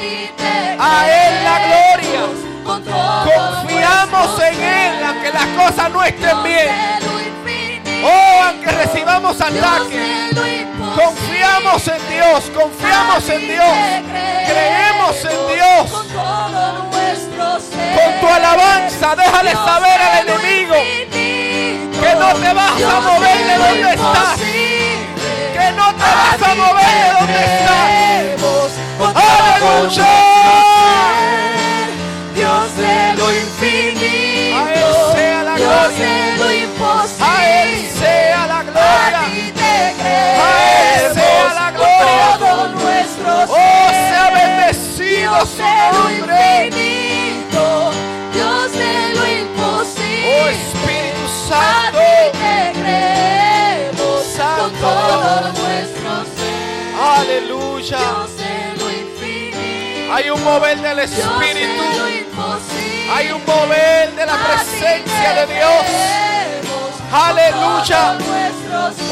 a 0.79 1.09
Él 1.09 1.45
la 1.45 1.59
gloria. 1.67 2.21
Confiamos 2.65 4.41
en 4.41 4.63
Él, 4.63 5.05
aunque 5.05 5.33
las 5.33 5.47
cosas 5.47 5.91
no 5.91 6.05
estén 6.05 6.43
bien. 6.43 6.71
Oh, 8.05 8.43
aunque 8.47 8.71
recibamos 8.71 9.41
ataques. 9.41 10.35
Confiamos 10.97 11.89
en 11.89 12.11
Dios, 12.11 12.51
confiamos 12.55 13.29
en 13.29 13.41
Dios. 13.49 13.77
Creemos 14.47 15.25
en 15.25 15.55
Dios. 15.55 15.91
Con 17.95 18.21
tu 18.21 18.29
alabanza, 18.29 19.17
déjale 19.17 19.53
saber 19.53 20.01
al 20.01 20.29
enemigo 20.29 21.12
no 22.33 22.39
te 22.41 22.53
vas 22.55 22.83
a 22.83 23.01
mover 23.01 23.47
de 23.47 23.57
donde 23.59 23.91
estás. 23.95 24.39
Que 24.39 25.73
no 25.77 25.87
te 25.95 26.03
vas 26.03 26.43
a 26.43 26.55
mover 26.55 26.85
de 26.85 27.13
donde 27.19 27.41
estás. 27.45 27.87
creemos. 27.87 28.71
¡Aleluya! 29.15 30.15
Dios 32.35 32.77
de 32.77 33.15
lo 33.17 33.33
infinito, 33.33 34.57
A 34.57 34.73
Él 34.73 34.95
sea 35.15 35.43
la 35.45 35.55
Dios 35.57 35.71
gloria. 35.71 36.37
lo 36.39 36.53
imposible, 36.53 37.27
A 37.27 37.63
Él 37.63 37.89
sea 37.99 38.47
la 38.47 38.59
a 38.59 38.63
gloria. 38.63 39.21
ti 39.33 39.53
te 39.55 39.63
A 39.63 40.49
Él 40.95 41.15
sea 41.15 41.23
creemos. 41.23 41.55
la 41.55 41.71
gloria. 41.73 42.39
todo 42.39 42.69
nuestro 42.69 43.33
Oh, 43.49 43.89
sea 44.09 44.31
bendecido 44.31 45.35
Dios 45.35 45.49
su 45.57 45.63
nombre. 45.63 46.67
infinito, 46.67 47.65
Dios 48.33 48.73
de 48.73 48.95
lo 49.15 49.25
imposible. 49.27 50.43
Oh 50.43 50.49
Espíritu 50.49 51.25
a 51.25 51.57
Santo. 51.85 51.92
Aleluya. 57.23 57.99
Hay 60.13 60.29
un 60.31 60.43
mover 60.43 60.81
del 60.81 60.99
Espíritu. 60.99 61.83
Hay 63.15 63.31
un 63.31 63.45
mover 63.47 64.13
de 64.17 64.27
la 64.27 64.37
presencia 64.37 65.33
de 65.35 65.55
Dios. 65.55 65.85
Aleluya. 67.13 68.19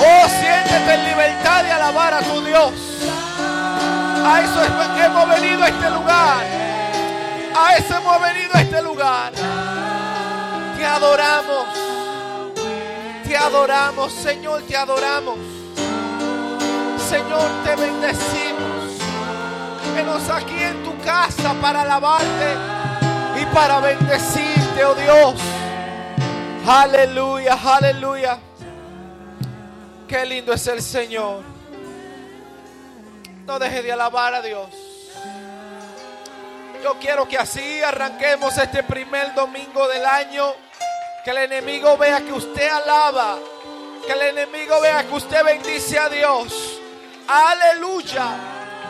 Oh, 0.00 0.28
siéntete 0.28 0.94
en 0.94 1.04
libertad 1.04 1.62
de 1.62 1.70
alabar 1.70 2.14
a 2.14 2.22
tu 2.22 2.40
Dios. 2.42 2.72
A 4.26 4.42
eso 4.42 4.64
es 4.64 4.88
que 4.96 5.04
hemos 5.04 5.28
venido 5.28 5.62
a 5.62 5.68
este 5.68 5.90
lugar. 5.90 6.44
A 7.54 7.76
eso 7.76 7.96
hemos 7.96 8.20
venido 8.20 8.50
a 8.54 8.60
este 8.60 8.82
lugar. 8.82 9.32
Te 10.76 10.84
adoramos. 10.84 11.66
Te 13.24 13.36
adoramos, 13.36 14.12
Señor, 14.12 14.62
te 14.62 14.76
adoramos. 14.76 15.59
Señor, 17.10 17.50
te 17.64 17.74
bendecimos. 17.74 18.84
Venos 19.96 20.30
aquí 20.30 20.62
en 20.62 20.80
tu 20.84 20.96
casa 21.02 21.52
para 21.60 21.82
alabarte 21.82 22.54
y 23.34 23.44
para 23.46 23.80
bendecirte, 23.80 24.84
oh 24.84 24.94
Dios. 24.94 25.34
Aleluya, 26.64 27.58
aleluya. 27.64 28.38
Qué 30.06 30.24
lindo 30.24 30.52
es 30.52 30.64
el 30.68 30.80
Señor. 30.80 31.42
No 33.44 33.58
deje 33.58 33.82
de 33.82 33.90
alabar 33.90 34.34
a 34.34 34.40
Dios. 34.40 34.68
Yo 36.84 36.94
quiero 37.00 37.26
que 37.26 37.38
así 37.38 37.82
arranquemos 37.82 38.56
este 38.56 38.84
primer 38.84 39.34
domingo 39.34 39.88
del 39.88 40.06
año. 40.06 40.52
Que 41.24 41.32
el 41.32 41.38
enemigo 41.38 41.96
vea 41.96 42.20
que 42.20 42.32
usted 42.32 42.68
alaba. 42.68 43.36
Que 44.06 44.12
el 44.12 44.22
enemigo 44.38 44.80
vea 44.80 45.02
que 45.02 45.14
usted 45.14 45.44
bendice 45.44 45.98
a 45.98 46.08
Dios. 46.08 46.79
Aleluya. 47.30 48.26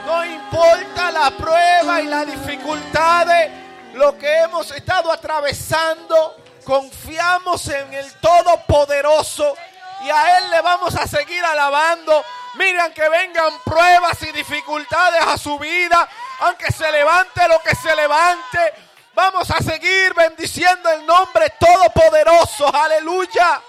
No 0.07 0.25
importa 0.25 1.11
la 1.11 1.31
prueba 1.31 2.01
y 2.01 2.07
las 2.07 2.27
dificultades, 2.27 3.51
lo 3.93 4.17
que 4.17 4.35
hemos 4.39 4.71
estado 4.71 5.13
atravesando, 5.13 6.37
confiamos 6.65 7.69
en 7.69 7.93
el 7.93 8.11
Todopoderoso 8.15 9.55
y 10.03 10.09
a 10.09 10.39
Él 10.39 10.51
le 10.53 10.63
vamos 10.63 10.95
a 10.95 11.07
seguir 11.07 11.45
alabando. 11.45 12.25
Miren 12.55 12.95
que 12.95 13.07
vengan 13.11 13.53
pruebas 13.63 14.23
y 14.23 14.33
dificultades 14.33 15.23
a 15.23 15.37
su 15.37 15.59
vida, 15.59 16.09
aunque 16.41 16.73
se 16.73 16.91
levante 16.91 17.47
lo 17.47 17.61
que 17.61 17.75
se 17.75 17.95
levante. 17.95 18.73
Vamos 19.13 19.51
a 19.51 19.59
seguir 19.59 20.15
bendiciendo 20.15 20.89
el 20.91 21.05
nombre 21.05 21.53
todopoderoso. 21.59 22.75
Aleluya. 22.75 23.61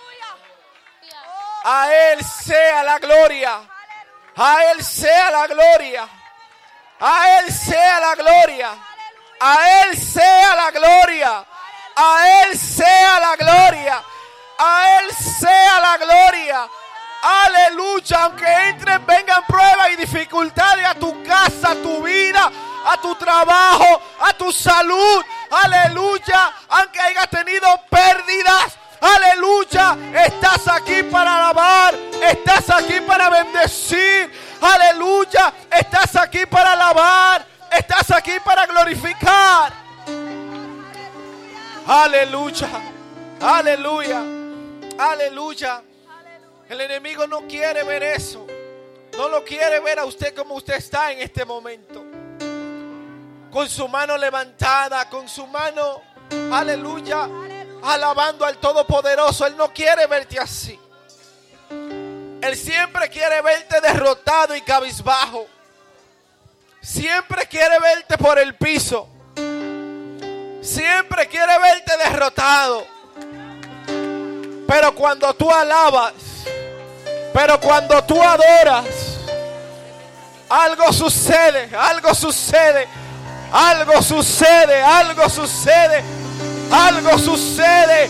A 1.66 1.94
Él 1.94 2.24
sea 2.24 2.84
la 2.84 3.00
gloria. 3.00 3.71
A 4.36 4.72
Él 4.72 4.84
sea 4.84 5.32
la 5.32 5.48
gloria. 5.48 6.08
A 7.00 7.40
Él 7.40 7.52
sea 7.52 8.00
la 8.00 8.16
gloria. 8.16 8.70
A 9.40 9.84
Él 9.84 9.98
sea 9.98 10.56
la 10.56 10.72
gloria. 10.72 11.46
A 11.96 12.44
Él 12.44 12.58
sea 12.58 13.20
la 13.20 13.36
gloria. 13.36 14.04
A 14.58 15.00
Él 15.00 15.12
sea 15.14 15.80
la 15.80 15.98
gloria. 15.98 16.68
Aleluya. 17.22 18.24
Aunque 18.24 18.46
entren, 18.46 19.06
vengan 19.06 19.44
pruebas 19.46 19.92
y 19.92 19.96
dificultades 19.98 20.86
a 20.86 20.96
tu 20.96 21.24
casa, 21.24 21.72
a 21.72 21.76
tu 21.76 22.02
vida, 22.02 22.52
a 22.86 22.98
tu 22.98 23.14
trabajo, 23.16 24.02
a 24.22 24.34
tu 24.34 24.52
salud. 24.52 25.24
Aleluya. 25.50 26.54
Aunque 26.70 27.00
haya 27.00 27.28
tenido 27.28 27.68
pérdidas. 27.90 28.78
Aleluya. 29.02 29.98
Estás 30.26 30.68
aquí 30.68 31.04
para 31.04 31.38
alabar. 31.38 31.96
Estás 32.22 32.70
aquí 32.70 33.02
para 33.02 33.30
bendecir. 33.30 34.32
Aleluya. 34.62 35.54
Estás 35.72 36.16
aquí 36.16 36.46
para 36.46 36.74
alabar. 36.74 37.46
Estás 37.72 38.12
aquí 38.12 38.34
para 38.46 38.68
glorificar. 38.68 39.74
Aleluya. 41.88 42.70
Aleluya. 43.42 44.22
Aleluya. 44.98 45.82
El 46.70 46.80
enemigo 46.80 47.26
no 47.26 47.42
quiere 47.48 47.84
ver 47.84 48.04
eso. 48.04 48.46
No 49.18 49.28
lo 49.28 49.44
quiere 49.44 49.80
ver 49.80 50.00
a 50.00 50.06
usted 50.06 50.34
como 50.36 50.56
usted 50.56 50.76
está 50.76 51.12
en 51.12 51.20
este 51.20 51.44
momento. 51.44 52.06
Con 53.52 53.68
su 53.68 53.88
mano 53.88 54.18
levantada, 54.18 55.10
con 55.10 55.28
su 55.28 55.46
mano, 55.48 56.02
aleluya, 56.54 57.28
alabando 57.84 58.46
al 58.46 58.58
Todopoderoso. 58.58 59.46
Él 59.46 59.56
no 59.58 59.74
quiere 59.74 60.08
verte 60.08 60.40
así. 60.40 60.80
Él 62.42 62.58
siempre 62.58 63.10
quiere 63.10 63.42
verte 63.42 63.80
derrotado 63.82 64.56
y 64.56 64.62
cabizbajo. 64.62 65.48
Siempre 66.82 67.46
quiere 67.48 67.78
verte 67.80 68.18
por 68.18 68.40
el 68.40 68.56
piso. 68.56 69.08
Siempre 70.62 71.28
quiere 71.28 71.58
verte 71.60 71.98
derrotado. 71.98 72.86
Pero 74.68 74.96
cuando 74.96 75.34
tú 75.34 75.52
alabas, 75.52 76.14
pero 77.34 77.60
cuando 77.60 78.04
tú 78.04 78.22
adoras, 78.22 78.86
algo 80.50 80.92
sucede, 80.92 81.70
algo 81.76 82.14
sucede, 82.16 82.88
algo 83.52 84.02
sucede, 84.02 84.82
algo 84.82 85.30
sucede, 85.30 86.04
algo 86.72 87.18
sucede, 87.18 88.10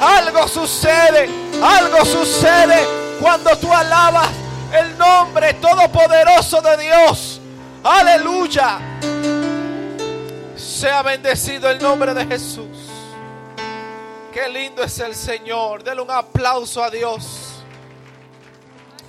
algo 0.00 0.48
sucede, 0.48 1.28
algo 1.62 2.04
sucede 2.04 2.86
cuando 3.20 3.56
tú 3.58 3.72
alabas 3.72 4.30
el 4.72 4.96
nombre 4.98 5.54
todopoderoso 5.54 6.60
de 6.60 6.76
Dios. 6.78 7.40
Aleluya. 7.84 8.78
Sea 10.56 11.02
bendecido 11.02 11.70
el 11.70 11.80
nombre 11.80 12.14
de 12.14 12.26
Jesús. 12.26 12.90
Qué 14.32 14.48
lindo 14.48 14.82
es 14.82 14.98
el 15.00 15.14
Señor. 15.14 15.82
Denle 15.82 16.02
un 16.02 16.10
aplauso 16.10 16.82
a 16.82 16.90
Dios. 16.90 17.62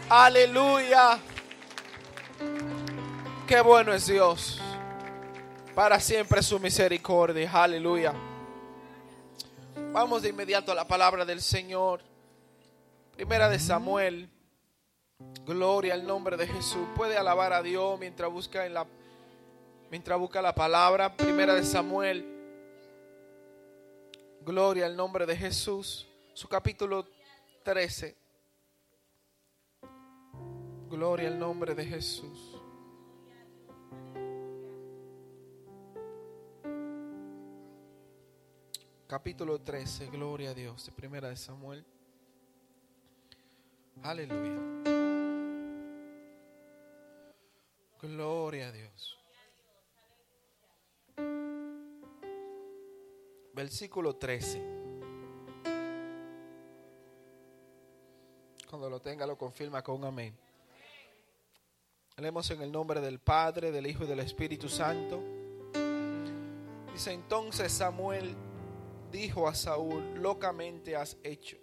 Aleluya. 0.10 1.20
Qué 3.48 3.62
bueno 3.62 3.94
es 3.94 4.08
Dios. 4.08 4.60
Para 5.76 6.00
siempre 6.00 6.42
su 6.42 6.60
misericordia. 6.60 7.50
Aleluya. 7.54 8.14
Vamos 9.94 10.22
de 10.22 10.30
inmediato 10.30 10.72
a 10.72 10.76
la 10.76 10.88
palabra 10.88 11.26
del 11.26 11.42
Señor. 11.42 12.02
Primera 13.16 13.50
de 13.50 13.60
Samuel. 13.60 14.30
Gloria 15.46 15.94
al 15.94 16.06
nombre 16.06 16.38
de 16.38 16.48
Jesús. 16.48 16.88
Puede 16.96 17.18
alabar 17.18 17.54
a 17.54 17.62
Dios 17.62 18.00
mientras 18.00 18.32
busca 18.32 18.66
en 18.66 18.74
la 18.74 18.88
mientras 19.90 20.18
busca 20.18 20.42
la 20.42 20.56
palabra. 20.56 21.16
Primera 21.16 21.54
de 21.54 21.64
Samuel. 21.64 22.26
Gloria 24.42 24.86
al 24.86 24.96
nombre 24.96 25.26
de 25.26 25.36
Jesús. 25.36 26.08
Su 26.34 26.48
capítulo 26.48 27.06
13. 27.64 28.16
Gloria 30.90 31.28
al 31.28 31.38
nombre 31.38 31.76
de 31.76 31.86
Jesús. 31.86 32.51
Capítulo 39.12 39.60
13, 39.60 40.08
gloria 40.08 40.52
a 40.52 40.54
Dios, 40.54 40.86
de 40.86 40.94
primera 40.94 41.28
de 41.28 41.36
Samuel. 41.36 41.86
Aleluya. 44.04 44.56
Gloria 48.02 48.70
a 48.70 48.72
Dios. 48.72 49.20
Versículo 53.54 54.16
13. 54.16 54.62
Cuando 58.70 58.90
lo 58.90 59.02
tenga 59.02 59.28
lo 59.28 59.38
confirma 59.38 59.84
con 59.84 60.06
amén. 60.06 60.34
Leemos 62.16 62.50
en 62.52 62.62
el 62.62 62.72
nombre 62.72 63.02
del 63.02 63.20
Padre, 63.20 63.74
del 63.74 63.88
Hijo 63.88 64.06
y 64.06 64.08
del 64.08 64.22
Espíritu 64.22 64.70
Santo. 64.70 65.22
Dice 66.94 67.12
entonces 67.12 67.74
Samuel 67.74 68.51
dijo 69.12 69.48
a 69.48 69.54
Saúl, 69.54 70.16
locamente 70.16 70.96
has 70.96 71.18
hecho. 71.24 71.58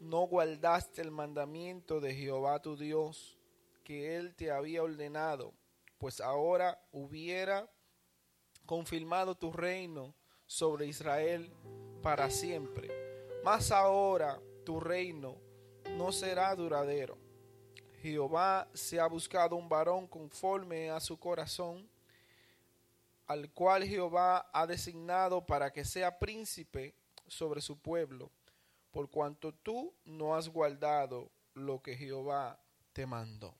No 0.00 0.26
guardaste 0.26 1.00
el 1.00 1.10
mandamiento 1.10 2.00
de 2.00 2.14
Jehová 2.14 2.60
tu 2.60 2.76
Dios 2.76 3.38
que 3.82 4.16
él 4.16 4.34
te 4.34 4.50
había 4.50 4.82
ordenado, 4.82 5.54
pues 5.98 6.20
ahora 6.20 6.78
hubiera 6.92 7.70
confirmado 8.66 9.34
tu 9.34 9.52
reino 9.52 10.14
sobre 10.46 10.86
Israel 10.86 11.50
para 12.02 12.30
siempre. 12.30 12.90
Mas 13.42 13.70
ahora 13.70 14.40
tu 14.64 14.80
reino 14.80 15.36
no 15.96 16.12
será 16.12 16.54
duradero. 16.54 17.16
Jehová 18.02 18.68
se 18.74 19.00
ha 19.00 19.06
buscado 19.06 19.56
un 19.56 19.68
varón 19.68 20.06
conforme 20.06 20.90
a 20.90 21.00
su 21.00 21.18
corazón, 21.18 21.88
al 23.26 23.50
cual 23.52 23.84
Jehová 23.84 24.48
ha 24.52 24.66
designado 24.66 25.44
para 25.44 25.72
que 25.72 25.84
sea 25.84 26.18
príncipe 26.18 26.94
sobre 27.26 27.60
su 27.60 27.78
pueblo, 27.78 28.30
por 28.90 29.10
cuanto 29.10 29.52
tú 29.52 29.94
no 30.04 30.36
has 30.36 30.48
guardado 30.48 31.30
lo 31.54 31.82
que 31.82 31.96
Jehová 31.96 32.58
te 32.92 33.06
mandó. 33.06 33.54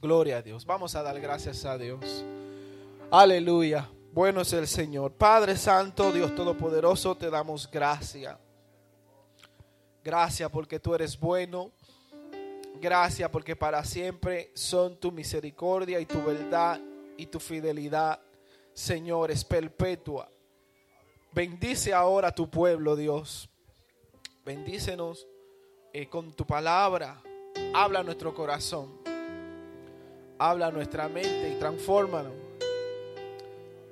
Gloria 0.00 0.38
a 0.38 0.42
Dios. 0.42 0.64
Vamos 0.64 0.94
a 0.94 1.02
dar 1.02 1.20
gracias 1.20 1.64
a 1.64 1.76
Dios. 1.76 2.24
Aleluya. 3.10 3.88
Bueno 4.12 4.40
es 4.40 4.52
el 4.52 4.66
Señor. 4.66 5.12
Padre 5.12 5.56
Santo, 5.56 6.12
Dios 6.12 6.34
Todopoderoso, 6.34 7.16
te 7.16 7.30
damos 7.30 7.70
gracias. 7.70 8.36
Gracias 10.04 10.50
porque 10.50 10.80
tú 10.80 10.94
eres 10.94 11.18
bueno. 11.18 11.70
Gracias 12.80 13.28
porque 13.30 13.56
para 13.56 13.84
siempre 13.84 14.52
son 14.54 14.98
tu 14.98 15.10
misericordia 15.10 16.00
y 16.00 16.06
tu 16.06 16.22
verdad 16.22 16.80
y 17.16 17.26
tu 17.26 17.40
fidelidad, 17.40 18.20
Señor, 18.78 19.32
es 19.32 19.44
perpetua. 19.44 20.30
Bendice 21.32 21.92
ahora 21.92 22.28
a 22.28 22.32
tu 22.32 22.48
pueblo, 22.48 22.94
Dios. 22.94 23.50
Bendícenos 24.44 25.26
eh, 25.92 26.08
con 26.08 26.32
tu 26.32 26.46
palabra. 26.46 27.20
Habla 27.74 28.04
nuestro 28.04 28.32
corazón. 28.32 29.00
Habla 30.38 30.70
nuestra 30.70 31.08
mente 31.08 31.54
y 31.56 31.58
transfórmanos. 31.58 32.32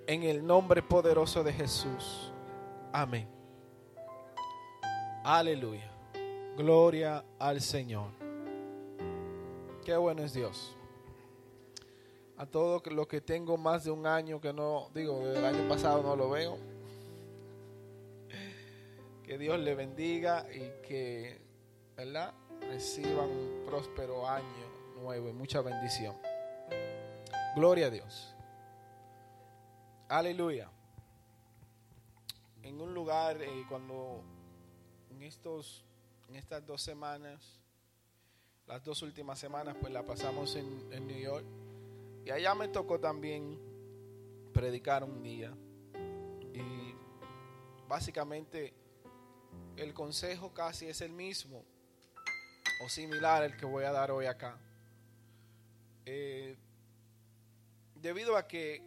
En 0.07 0.23
el 0.23 0.47
nombre 0.47 0.85
poderoso 0.85 1.43
de 1.43 1.53
Jesús. 1.53 2.33
Amén. 2.93 3.29
Aleluya. 5.25 5.91
Gloria 6.57 7.25
al 7.41 7.61
Señor. 7.61 8.13
Qué 9.85 9.97
bueno 9.97 10.23
es 10.23 10.33
Dios. 10.33 10.76
A 12.39 12.45
todos 12.45 12.87
los 12.93 13.07
que 13.07 13.23
tengo 13.23 13.57
más 13.57 13.85
de 13.85 13.91
un 13.91 14.07
año 14.07 14.41
que 14.41 14.53
no, 14.53 14.91
digo, 14.95 15.21
desde 15.21 15.39
el 15.39 15.45
año 15.47 15.69
pasado 15.69 16.03
no 16.03 16.15
lo 16.15 16.29
veo. 16.29 16.59
Que 19.25 19.39
Dios 19.39 19.59
le 19.59 19.75
bendiga 19.75 20.47
y 20.53 20.87
que, 20.87 21.41
¿verdad? 21.97 22.35
Reciban 22.61 23.31
un 23.31 23.65
próspero 23.67 24.29
año 24.29 24.45
nuevo 25.01 25.31
y 25.31 25.33
mucha 25.33 25.63
bendición. 25.63 26.15
Gloria 27.55 27.87
a 27.87 27.91
Dios. 27.91 28.35
Aleluya. 30.09 30.71
En 32.63 32.81
un 32.83 32.93
lugar, 32.93 33.41
eh, 33.41 33.65
cuando 33.69 34.23
en, 35.11 35.23
estos, 35.23 35.85
en 36.29 36.37
estas 36.37 36.67
dos 36.67 36.83
semanas, 36.83 37.61
las 38.67 38.85
dos 38.85 39.01
últimas 39.03 39.39
semanas, 39.39 39.75
pues 39.81 39.91
la 39.91 40.03
pasamos 40.03 40.55
en, 40.55 40.93
en 40.93 41.07
New 41.07 41.19
York. 41.19 41.47
Y 42.27 42.31
allá 42.33 42.57
me 42.57 42.67
tocó 42.67 42.99
también 42.99 43.57
predicar 44.53 45.05
un 45.05 45.23
día. 45.23 45.57
Y 46.53 46.93
básicamente 47.87 48.75
el 49.77 49.95
consejo 49.95 50.53
casi 50.53 50.89
es 50.89 51.01
el 51.03 51.13
mismo 51.13 51.65
o 52.85 52.89
similar 52.89 53.45
al 53.45 53.57
que 53.57 53.65
voy 53.65 53.85
a 53.85 53.93
dar 53.93 54.11
hoy 54.11 54.27
acá. 54.27 54.59
Eh, 56.05 56.57
debido 57.95 58.37
a 58.37 58.49
que 58.49 58.83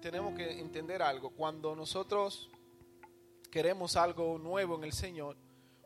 tenemos 0.00 0.34
que 0.34 0.58
entender 0.58 1.02
algo, 1.02 1.30
cuando 1.30 1.76
nosotros 1.76 2.50
queremos 3.52 3.94
algo 3.94 4.38
nuevo 4.38 4.74
en 4.74 4.82
el 4.82 4.92
Señor, 4.92 5.36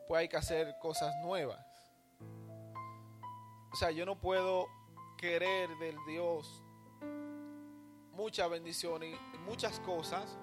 pues 0.07 0.21
hay 0.21 0.27
que 0.27 0.37
hacer 0.37 0.75
cosas 0.81 1.13
nuevas. 1.21 1.63
O 3.71 3.75
sea, 3.75 3.91
yo 3.91 4.03
no 4.03 4.19
puedo 4.19 4.65
querer 5.19 5.69
del 5.77 5.95
Dios 6.07 6.63
mucha 8.13 8.47
bendición 8.47 9.03
y 9.03 9.15
muchas 9.45 9.79
cosas 9.79 10.37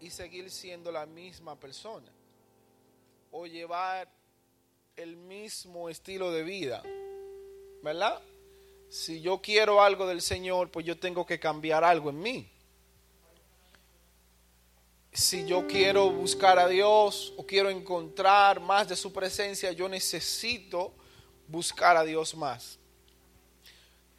y 0.00 0.10
seguir 0.10 0.50
siendo 0.50 0.90
la 0.90 1.06
misma 1.06 1.58
persona 1.58 2.10
o 3.30 3.46
llevar 3.46 4.08
el 4.96 5.16
mismo 5.16 5.88
estilo 5.88 6.32
de 6.32 6.42
vida, 6.42 6.82
¿verdad? 7.82 8.20
Si 8.88 9.20
yo 9.20 9.40
quiero 9.40 9.82
algo 9.82 10.06
del 10.06 10.20
Señor, 10.20 10.70
pues 10.70 10.84
yo 10.84 10.98
tengo 10.98 11.24
que 11.24 11.38
cambiar 11.38 11.84
algo 11.84 12.10
en 12.10 12.20
mí. 12.20 12.50
Si 15.12 15.46
yo 15.46 15.66
quiero 15.66 16.10
buscar 16.10 16.58
a 16.58 16.66
Dios 16.66 17.32
o 17.36 17.46
quiero 17.46 17.70
encontrar 17.70 18.60
más 18.60 18.88
de 18.88 18.96
su 18.96 19.12
presencia, 19.12 19.70
yo 19.72 19.88
necesito 19.88 20.92
buscar 21.46 21.96
a 21.96 22.04
Dios 22.04 22.34
más. 22.34 22.79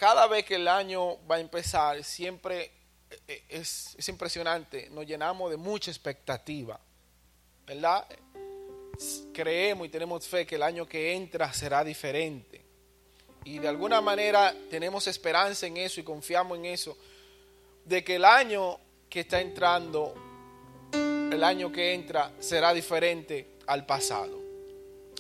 Cada 0.02 0.26
vez 0.26 0.46
que 0.46 0.56
el 0.56 0.68
año 0.68 1.24
va 1.28 1.36
a 1.36 1.40
empezar, 1.40 2.04
siempre 2.04 2.72
es, 3.48 3.94
es 3.96 4.10
impresionante, 4.10 4.90
nos 4.90 5.06
llenamos 5.06 5.52
de 5.52 5.58
mucha 5.58 5.92
expectativa, 5.92 6.80
¿verdad? 7.68 8.08
creemos 9.32 9.86
y 9.86 9.92
tenemos 9.92 10.28
fe 10.28 10.44
que 10.48 10.56
el 10.56 10.64
año 10.64 10.88
que 10.88 11.14
entra 11.14 11.54
será 11.54 11.84
diferente. 11.84 12.66
Y 13.44 13.60
de 13.60 13.68
alguna 13.68 14.02
manera 14.02 14.56
tenemos 14.72 15.06
esperanza 15.06 15.68
en 15.68 15.78
eso 15.78 16.00
y 16.00 16.04
confiamos 16.04 16.58
en 16.58 16.66
eso, 16.66 16.98
de 17.86 18.04
que 18.04 18.16
el 18.16 18.26
año 18.26 18.80
que 19.08 19.20
está 19.20 19.40
entrando, 19.40 20.16
el 20.94 21.44
año 21.44 21.72
que 21.72 21.94
entra, 21.94 22.32
será 22.40 22.74
diferente 22.74 23.58
al 23.68 23.86
pasado. 23.86 24.42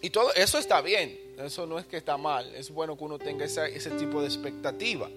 Y 0.02 0.10
todo 0.10 0.34
eso 0.34 0.58
está 0.58 0.82
bien, 0.82 1.31
eso 1.38 1.66
no 1.66 1.80
es 1.80 1.86
que 1.86 1.98
está 1.98 2.18
mal, 2.18 2.54
es 2.56 2.70
bueno 2.70 2.98
que 2.98 3.04
uno 3.04 3.18
tenga 3.18 3.46
ese, 3.46 3.92
tipo 3.92 4.22
de 4.22 4.28
expectativa. 4.28 5.10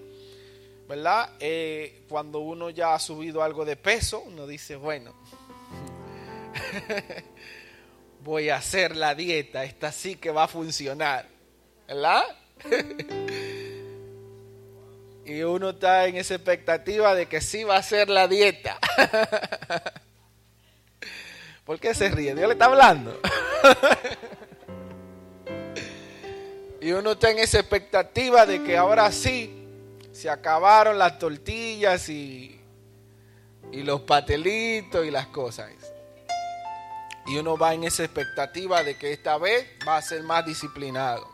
¿Verdad? 0.87 1.31
Eh, 1.39 2.03
cuando 2.07 2.39
uno 2.39 2.69
ya 2.69 2.93
ha 2.93 2.99
subido 2.99 3.41
algo 3.41 3.65
de 3.65 3.75
peso, 3.75 4.23
uno 4.27 4.45
dice, 4.45 4.75
bueno, 4.75 5.15
voy 8.23 8.49
a 8.49 8.57
hacer 8.57 8.95
la 8.95 9.15
dieta, 9.15 9.63
esta 9.63 9.91
sí 9.91 10.15
que 10.15 10.31
va 10.31 10.43
a 10.43 10.47
funcionar. 10.47 11.27
¿Verdad? 11.87 12.23
y 15.25 15.41
uno 15.41 15.71
está 15.71 16.05
en 16.05 16.17
esa 16.17 16.35
expectativa 16.35 17.15
de 17.15 17.25
que 17.27 17.41
sí 17.41 17.63
va 17.63 17.77
a 17.77 17.79
hacer 17.79 18.09
la 18.09 18.27
dieta. 18.27 18.77
¿Por 21.65 21.79
qué 21.79 21.95
se 21.95 22.09
ríe? 22.09 22.35
Dios 22.35 22.47
le 22.47 22.53
está 22.53 22.65
hablando. 22.65 23.19
Y 26.85 26.91
uno 26.91 27.13
está 27.13 27.31
en 27.31 27.39
esa 27.39 27.57
expectativa 27.57 28.45
de 28.45 28.61
que 28.61 28.77
ahora 28.77 29.11
sí 29.11 29.67
se 30.11 30.29
acabaron 30.29 30.99
las 30.99 31.17
tortillas 31.17 32.07
y, 32.09 32.61
y 33.71 33.81
los 33.81 34.01
patelitos 34.01 35.03
y 35.03 35.09
las 35.09 35.25
cosas. 35.25 35.71
Y 37.25 37.37
uno 37.37 37.57
va 37.57 37.73
en 37.73 37.85
esa 37.85 38.03
expectativa 38.03 38.83
de 38.83 38.95
que 38.99 39.11
esta 39.11 39.39
vez 39.39 39.65
va 39.87 39.97
a 39.97 40.01
ser 40.03 40.21
más 40.21 40.45
disciplinado. 40.45 41.27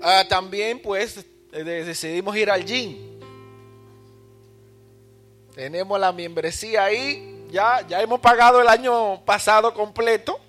Ah, 0.00 0.24
también 0.26 0.80
pues 0.80 1.26
decidimos 1.50 2.34
ir 2.38 2.50
al 2.50 2.64
gym. 2.64 3.20
Tenemos 5.54 6.00
la 6.00 6.10
membresía 6.10 6.84
ahí. 6.84 7.44
Ya, 7.50 7.86
ya 7.86 8.00
hemos 8.00 8.20
pagado 8.20 8.62
el 8.62 8.68
año 8.68 9.22
pasado 9.26 9.74
completo. 9.74 10.40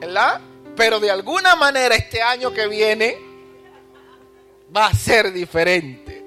¿Verdad? 0.00 0.40
Pero 0.76 1.00
de 1.00 1.10
alguna 1.10 1.56
manera 1.56 1.94
este 1.94 2.22
año 2.22 2.52
que 2.52 2.66
viene 2.66 3.18
va 4.74 4.86
a 4.86 4.94
ser 4.94 5.32
diferente. 5.32 6.24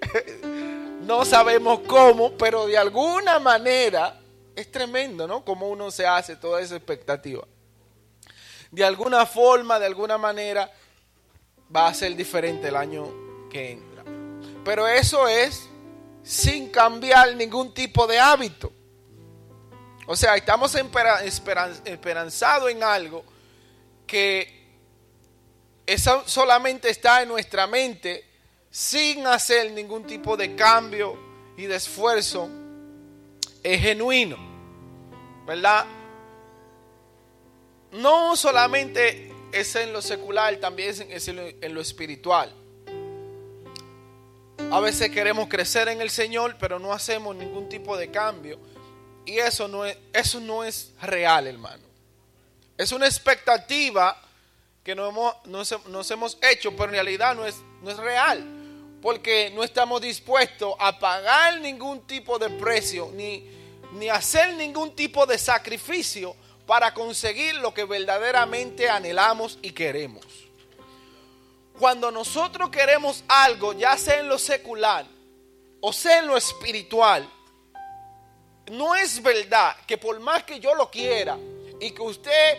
no 1.02 1.24
sabemos 1.24 1.80
cómo, 1.86 2.32
pero 2.32 2.66
de 2.66 2.78
alguna 2.78 3.38
manera 3.38 4.20
es 4.56 4.70
tremendo, 4.70 5.26
¿no? 5.26 5.44
Cómo 5.44 5.68
uno 5.68 5.90
se 5.90 6.06
hace 6.06 6.36
toda 6.36 6.60
esa 6.60 6.76
expectativa. 6.76 7.44
De 8.70 8.84
alguna 8.84 9.26
forma, 9.26 9.78
de 9.78 9.86
alguna 9.86 10.18
manera, 10.18 10.70
va 11.74 11.88
a 11.88 11.94
ser 11.94 12.16
diferente 12.16 12.68
el 12.68 12.76
año 12.76 13.48
que 13.50 13.72
entra. 13.72 14.04
Pero 14.64 14.88
eso 14.88 15.28
es 15.28 15.68
sin 16.22 16.70
cambiar 16.70 17.34
ningún 17.36 17.72
tipo 17.74 18.06
de 18.06 18.18
hábito. 18.18 18.72
O 20.06 20.16
sea, 20.16 20.36
estamos 20.36 20.74
esperanzados 21.84 22.70
en 22.70 22.82
algo 22.82 23.24
que 24.06 24.64
eso 25.86 26.22
solamente 26.26 26.90
está 26.90 27.22
en 27.22 27.28
nuestra 27.28 27.66
mente 27.66 28.24
sin 28.70 29.26
hacer 29.26 29.70
ningún 29.72 30.04
tipo 30.04 30.36
de 30.36 30.56
cambio 30.56 31.18
y 31.56 31.64
de 31.66 31.76
esfuerzo 31.76 32.48
es 33.62 33.80
genuino, 33.80 34.36
¿verdad? 35.46 35.86
No 37.92 38.34
solamente 38.34 39.32
es 39.52 39.76
en 39.76 39.92
lo 39.92 40.02
secular, 40.02 40.56
también 40.56 40.90
es 41.10 41.28
en 41.28 41.74
lo, 41.74 41.80
espiritual. 41.80 42.52
A 44.70 44.80
veces 44.80 45.10
queremos 45.10 45.48
crecer 45.48 45.88
en 45.88 46.00
el 46.00 46.10
Señor, 46.10 46.56
pero 46.58 46.78
no 46.78 46.92
hacemos 46.92 47.36
ningún 47.36 47.68
tipo 47.68 47.96
de 47.96 48.10
cambio. 48.10 48.58
Y 49.24 49.38
eso 49.38 49.68
no 49.68 49.86
es, 49.86 49.96
eso 50.12 50.40
no 50.40 50.64
es 50.64 50.92
real, 51.00 51.46
hermano. 51.46 51.84
Es 52.76 52.92
una 52.92 53.06
expectativa 53.06 54.20
que 54.82 54.94
nos 54.94 55.10
hemos, 55.10 55.86
nos 55.86 56.10
hemos 56.10 56.38
hecho, 56.42 56.72
pero 56.72 56.84
en 56.84 56.90
realidad 56.92 57.34
no 57.34 57.46
es, 57.46 57.56
no 57.82 57.90
es 57.90 57.96
real. 57.96 58.44
Porque 59.00 59.50
no 59.54 59.62
estamos 59.62 60.00
dispuestos 60.00 60.74
a 60.78 60.98
pagar 60.98 61.60
ningún 61.60 62.06
tipo 62.06 62.38
de 62.38 62.50
precio, 62.50 63.10
ni, 63.14 63.48
ni 63.92 64.08
hacer 64.08 64.54
ningún 64.54 64.96
tipo 64.96 65.26
de 65.26 65.38
sacrificio 65.38 66.34
para 66.66 66.94
conseguir 66.94 67.56
lo 67.56 67.74
que 67.74 67.84
verdaderamente 67.84 68.88
anhelamos 68.88 69.58
y 69.60 69.72
queremos. 69.72 70.24
Cuando 71.78 72.10
nosotros 72.10 72.70
queremos 72.70 73.24
algo, 73.28 73.72
ya 73.72 73.96
sea 73.98 74.20
en 74.20 74.28
lo 74.28 74.38
secular 74.38 75.06
o 75.86 75.92
sea 75.92 76.20
en 76.20 76.28
lo 76.28 76.34
espiritual, 76.38 77.28
no 78.72 78.94
es 78.94 79.22
verdad 79.22 79.76
que 79.86 79.98
por 79.98 80.18
más 80.18 80.42
que 80.44 80.58
yo 80.58 80.74
lo 80.74 80.90
quiera 80.90 81.36
y 81.80 81.90
que 81.90 82.02
usted 82.02 82.58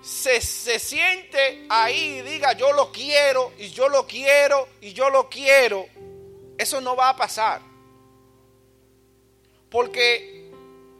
se, 0.00 0.40
se, 0.40 0.78
siente 0.78 1.66
ahí 1.68 2.18
y 2.18 2.22
diga 2.22 2.52
yo 2.52 2.72
lo 2.72 2.92
quiero 2.92 3.52
y 3.58 3.68
yo 3.70 3.88
lo 3.88 4.06
quiero 4.06 4.68
y 4.80 4.92
yo 4.92 5.10
lo 5.10 5.28
quiero, 5.28 5.86
eso 6.56 6.80
no 6.80 6.96
va 6.96 7.10
a 7.10 7.16
pasar. 7.16 7.60
Porque 9.70 10.50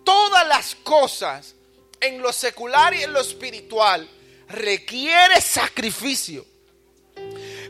todas 0.04 0.46
las 0.46 0.74
cosas 0.74 1.54
en 2.00 2.20
lo 2.20 2.32
secular 2.32 2.94
y 2.94 3.02
en 3.02 3.12
lo 3.12 3.20
espiritual 3.20 4.08
requiere 4.48 5.40
sacrificio, 5.40 6.44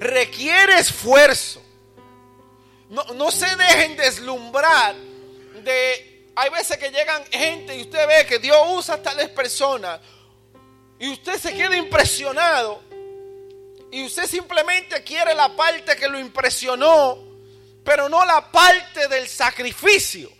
requiere 0.00 0.78
esfuerzo. 0.78 1.62
No, 2.90 3.04
no 3.14 3.30
se 3.30 3.54
dejen 3.56 3.96
deslumbrar 3.96 4.94
de... 5.64 6.07
Hay 6.40 6.50
veces 6.50 6.78
que 6.78 6.92
llegan 6.92 7.24
gente 7.32 7.76
y 7.76 7.82
usted 7.82 8.06
ve 8.06 8.24
que 8.24 8.38
Dios 8.38 8.56
usa 8.68 8.94
a 8.94 9.02
tales 9.02 9.28
personas 9.30 9.98
y 11.00 11.10
usted 11.10 11.36
se 11.36 11.52
queda 11.52 11.76
impresionado 11.76 12.80
y 13.90 14.04
usted 14.04 14.24
simplemente 14.24 15.02
quiere 15.02 15.34
la 15.34 15.48
parte 15.56 15.96
que 15.96 16.06
lo 16.06 16.16
impresionó, 16.16 17.18
pero 17.84 18.08
no 18.08 18.24
la 18.24 18.52
parte 18.52 19.08
del 19.08 19.26
sacrificio. 19.26 20.30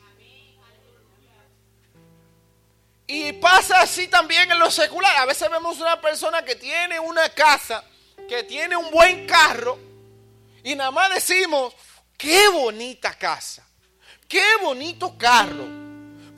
Y 3.08 3.32
pasa 3.32 3.80
así 3.80 4.06
también 4.06 4.52
en 4.52 4.58
lo 4.60 4.70
secular. 4.70 5.16
A 5.16 5.26
veces 5.26 5.50
vemos 5.50 5.80
una 5.80 6.00
persona 6.00 6.44
que 6.44 6.54
tiene 6.54 7.00
una 7.00 7.28
casa, 7.30 7.82
que 8.28 8.44
tiene 8.44 8.76
un 8.76 8.88
buen 8.92 9.26
carro, 9.26 9.76
y 10.62 10.76
nada 10.76 10.92
más 10.92 11.12
decimos, 11.12 11.74
qué 12.16 12.46
bonita 12.50 13.18
casa, 13.18 13.66
qué 14.28 14.44
bonito 14.62 15.18
carro. 15.18 15.87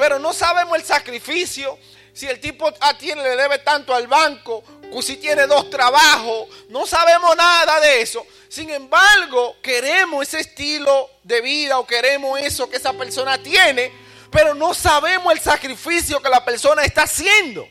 Pero 0.01 0.19
no 0.19 0.33
sabemos 0.33 0.77
el 0.77 0.85
sacrificio, 0.85 1.79
si 2.13 2.27
el 2.27 2.41
tipo 2.41 2.69
a 2.81 2.99
tiene, 2.99 3.23
le 3.23 3.37
debe 3.37 3.59
tanto 3.59 3.95
al 3.95 4.09
banco, 4.09 4.65
si 5.01 5.19
tiene 5.19 5.47
dos 5.47 5.71
trabajos, 5.71 6.49
no 6.71 6.85
sabemos 6.87 7.37
nada 7.37 7.79
de 7.79 8.01
eso. 8.01 8.27
Sin 8.49 8.69
embargo, 8.71 9.59
queremos 9.63 10.27
ese 10.27 10.41
estilo 10.41 11.09
de 11.23 11.41
vida 11.41 11.79
o 11.79 11.87
queremos 11.87 12.41
eso 12.41 12.69
que 12.69 12.79
esa 12.79 12.93
persona 12.95 13.39
tiene 13.39 14.11
pero 14.31 14.55
no 14.55 14.73
sabemos 14.75 15.33
el 15.33 15.41
sacrificio 15.41 16.23
que 16.23 16.29
la 16.29 16.45
persona 16.45 16.85
está 16.85 17.03
haciendo. 17.03 17.69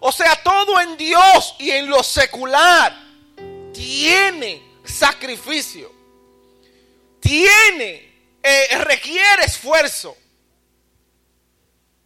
O 0.00 0.12
sea, 0.12 0.36
todo 0.42 0.80
en 0.80 0.96
Dios 0.96 1.54
y 1.58 1.70
en 1.70 1.88
lo 1.88 2.02
secular 2.02 2.94
tiene 3.72 4.62
sacrificio. 4.84 5.90
Tiene, 7.20 8.12
eh, 8.42 8.78
requiere 8.84 9.44
esfuerzo. 9.44 10.16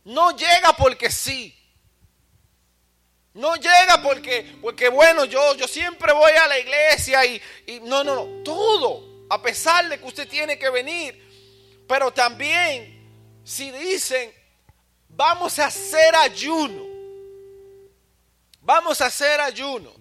No 0.07 0.31
llega 0.31 0.73
porque 0.77 1.11
sí. 1.11 1.53
No 3.35 3.57
llega 3.57 4.01
porque, 4.03 4.57
porque 4.63 4.89
bueno, 4.89 5.25
yo, 5.25 5.57
yo 5.57 5.69
siempre 5.69 6.13
voy 6.13 6.31
a 6.33 6.47
la 6.47 6.59
iglesia 6.59 7.25
y, 7.27 7.43
y 7.67 7.81
no, 7.81 8.05
no, 8.05 8.15
no. 8.15 8.43
Todo, 8.45 9.27
a 9.29 9.43
pesar 9.43 9.89
de 9.89 9.99
que 9.99 10.05
usted 10.07 10.29
tiene 10.29 10.59
que 10.59 10.71
venir. 10.71 11.85
Pero 11.89 12.13
también 12.13 12.97
si 13.45 13.73
dicen, 13.73 14.33
vamos 15.09 15.59
a 15.59 15.67
hacer 15.67 16.15
ayuno, 16.15 16.85
vamos 18.61 19.01
a 19.01 19.07
hacer 19.07 19.41
ayuno, 19.41 19.93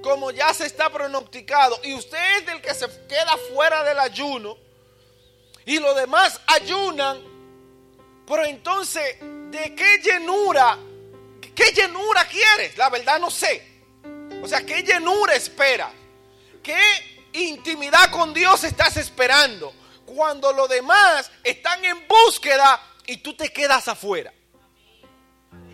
como 0.00 0.30
ya 0.30 0.54
se 0.54 0.66
está 0.66 0.90
pronosticado, 0.90 1.80
y 1.82 1.94
usted 1.94 2.38
es 2.38 2.46
del 2.46 2.62
que 2.62 2.72
se 2.72 2.86
queda 3.08 3.36
fuera 3.52 3.82
del 3.82 3.98
ayuno, 3.98 4.56
y 5.66 5.80
los 5.80 5.96
demás 5.96 6.40
ayunan, 6.46 7.33
pero 8.26 8.44
entonces, 8.44 9.16
¿de 9.20 9.74
qué 9.74 9.98
llenura, 9.98 10.78
qué 11.54 11.72
llenura 11.72 12.26
quieres? 12.26 12.76
La 12.76 12.90
verdad 12.90 13.18
no 13.18 13.30
sé. 13.30 13.74
O 14.42 14.48
sea, 14.48 14.64
¿qué 14.64 14.82
llenura 14.82 15.34
esperas? 15.34 15.90
¿Qué 16.62 16.78
intimidad 17.32 18.10
con 18.10 18.34
Dios 18.34 18.64
estás 18.64 18.96
esperando? 18.96 19.72
cuando 20.04 20.52
los 20.52 20.68
demás 20.68 21.30
están 21.42 21.84
en 21.84 22.06
búsqueda 22.06 22.80
y 23.06 23.18
tú 23.18 23.34
te 23.34 23.52
quedas 23.52 23.88
afuera. 23.88 24.32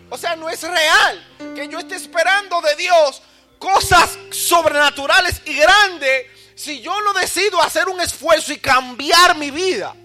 O 0.09 0.17
sea, 0.17 0.35
no 0.35 0.49
es 0.49 0.61
real 0.61 1.53
que 1.55 1.67
yo 1.67 1.79
esté 1.79 1.95
esperando 1.95 2.61
de 2.61 2.75
Dios 2.75 3.21
cosas 3.59 4.17
sobrenaturales 4.31 5.41
y 5.45 5.53
grandes 5.53 6.27
si 6.55 6.81
yo 6.81 6.99
no 7.01 7.13
decido 7.13 7.61
hacer 7.61 7.87
un 7.87 8.01
esfuerzo 8.01 8.51
y 8.51 8.57
cambiar 8.57 9.37
mi 9.37 9.51
vida. 9.51 9.95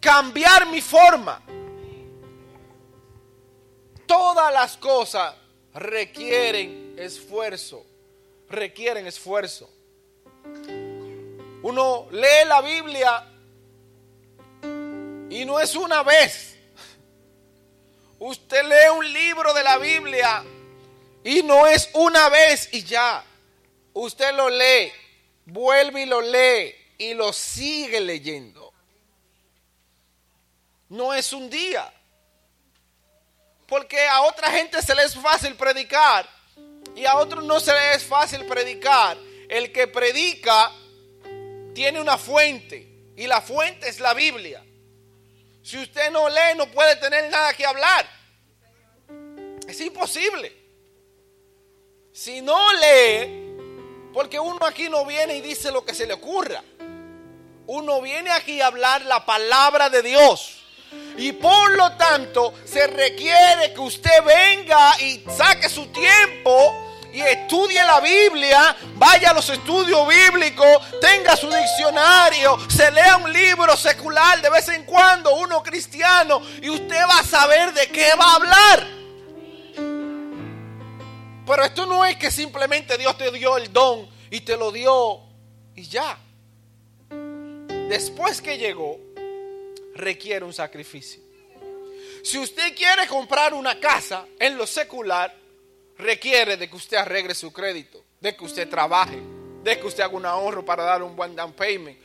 Cambiar 0.00 0.66
mi 0.66 0.80
forma. 0.80 1.42
todas 4.10 4.52
las 4.52 4.76
cosas 4.76 5.36
requieren 5.72 6.96
esfuerzo, 6.98 7.86
requieren 8.48 9.06
esfuerzo. 9.06 9.70
Uno 11.62 12.08
lee 12.10 12.44
la 12.48 12.60
Biblia 12.60 13.24
y 15.30 15.44
no 15.44 15.60
es 15.60 15.76
una 15.76 16.02
vez. 16.02 16.56
Usted 18.18 18.64
lee 18.64 18.98
un 18.98 19.12
libro 19.12 19.54
de 19.54 19.62
la 19.62 19.78
Biblia 19.78 20.42
y 21.22 21.44
no 21.44 21.68
es 21.68 21.88
una 21.94 22.28
vez 22.30 22.68
y 22.72 22.82
ya. 22.82 23.24
Usted 23.92 24.34
lo 24.34 24.50
lee, 24.50 24.90
vuelve 25.46 26.02
y 26.02 26.06
lo 26.06 26.20
lee 26.20 26.74
y 26.98 27.14
lo 27.14 27.32
sigue 27.32 28.00
leyendo. 28.00 28.59
No 30.90 31.14
es 31.14 31.32
un 31.32 31.48
día. 31.48 31.90
Porque 33.66 34.06
a 34.06 34.22
otra 34.22 34.50
gente 34.50 34.82
se 34.82 34.94
le 34.94 35.04
es 35.04 35.14
fácil 35.14 35.54
predicar 35.54 36.28
y 36.94 37.06
a 37.06 37.16
otros 37.16 37.44
no 37.44 37.60
se 37.60 37.72
les 37.72 37.96
es 37.96 38.04
fácil 38.04 38.44
predicar. 38.44 39.16
El 39.48 39.72
que 39.72 39.86
predica 39.86 40.70
tiene 41.74 42.00
una 42.00 42.18
fuente 42.18 42.88
y 43.16 43.26
la 43.26 43.40
fuente 43.40 43.88
es 43.88 44.00
la 44.00 44.12
Biblia. 44.14 44.64
Si 45.62 45.78
usted 45.78 46.10
no 46.10 46.28
lee, 46.28 46.56
no 46.56 46.70
puede 46.70 46.96
tener 46.96 47.30
nada 47.30 47.52
que 47.54 47.64
hablar. 47.64 48.06
Es 49.68 49.80
imposible. 49.80 50.56
Si 52.12 52.40
no 52.40 52.58
lee, 52.74 54.10
porque 54.12 54.40
uno 54.40 54.66
aquí 54.66 54.88
no 54.88 55.06
viene 55.06 55.36
y 55.36 55.40
dice 55.40 55.70
lo 55.70 55.84
que 55.84 55.94
se 55.94 56.06
le 56.06 56.14
ocurra. 56.14 56.64
Uno 57.66 58.00
viene 58.00 58.30
aquí 58.30 58.60
a 58.60 58.66
hablar 58.66 59.02
la 59.02 59.24
palabra 59.24 59.90
de 59.90 60.02
Dios. 60.02 60.59
Y 61.20 61.32
por 61.32 61.76
lo 61.76 61.92
tanto 61.92 62.54
se 62.64 62.86
requiere 62.86 63.74
que 63.74 63.80
usted 63.80 64.24
venga 64.24 64.98
y 65.02 65.22
saque 65.36 65.68
su 65.68 65.86
tiempo 65.88 66.50
y 67.12 67.20
estudie 67.20 67.82
la 67.82 68.00
Biblia, 68.00 68.74
vaya 68.94 69.30
a 69.30 69.34
los 69.34 69.50
estudios 69.50 70.08
bíblicos, 70.08 70.66
tenga 70.98 71.36
su 71.36 71.50
diccionario, 71.50 72.56
se 72.70 72.90
lea 72.90 73.18
un 73.18 73.30
libro 73.30 73.76
secular 73.76 74.40
de 74.40 74.48
vez 74.48 74.66
en 74.68 74.84
cuando, 74.84 75.34
uno 75.34 75.62
cristiano, 75.62 76.40
y 76.62 76.70
usted 76.70 77.02
va 77.06 77.18
a 77.18 77.24
saber 77.24 77.74
de 77.74 77.88
qué 77.88 78.14
va 78.18 78.24
a 78.24 78.34
hablar. 78.36 78.86
Pero 81.46 81.64
esto 81.64 81.84
no 81.84 82.06
es 82.06 82.16
que 82.16 82.30
simplemente 82.30 82.96
Dios 82.96 83.18
te 83.18 83.30
dio 83.30 83.58
el 83.58 83.70
don 83.70 84.08
y 84.30 84.40
te 84.40 84.56
lo 84.56 84.72
dio 84.72 85.20
y 85.74 85.82
ya. 85.82 86.16
Después 87.90 88.40
que 88.40 88.56
llegó, 88.56 89.09
requiere 89.94 90.44
un 90.44 90.52
sacrificio. 90.52 91.22
Si 92.22 92.38
usted 92.38 92.74
quiere 92.76 93.06
comprar 93.06 93.54
una 93.54 93.78
casa 93.80 94.26
en 94.38 94.56
lo 94.56 94.66
secular, 94.66 95.34
requiere 95.96 96.56
de 96.56 96.68
que 96.68 96.76
usted 96.76 96.96
arregle 96.96 97.34
su 97.34 97.52
crédito, 97.52 98.04
de 98.20 98.36
que 98.36 98.44
usted 98.44 98.68
trabaje, 98.68 99.20
de 99.62 99.78
que 99.78 99.86
usted 99.86 100.02
haga 100.02 100.16
un 100.16 100.26
ahorro 100.26 100.64
para 100.64 100.82
dar 100.84 101.02
un 101.02 101.16
buen 101.16 101.34
down 101.34 101.52
payment. 101.52 101.98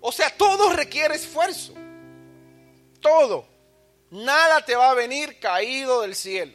O 0.00 0.12
sea, 0.12 0.30
todo 0.30 0.72
requiere 0.72 1.14
esfuerzo. 1.14 1.74
Todo. 3.00 3.46
Nada 4.10 4.64
te 4.64 4.74
va 4.74 4.90
a 4.90 4.94
venir 4.94 5.38
caído 5.38 6.02
del 6.02 6.14
cielo. 6.14 6.54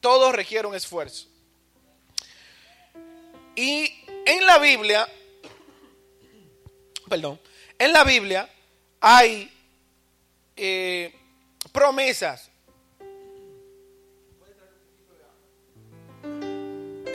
Todo 0.00 0.30
requiere 0.30 0.68
un 0.68 0.74
esfuerzo. 0.74 1.26
Y 3.56 4.04
en 4.24 4.46
la 4.46 4.58
Biblia, 4.58 5.08
perdón, 7.08 7.40
en 7.76 7.92
la 7.92 8.04
Biblia 8.04 8.48
hay 9.00 9.50
eh, 10.56 11.14
promesas 11.72 12.50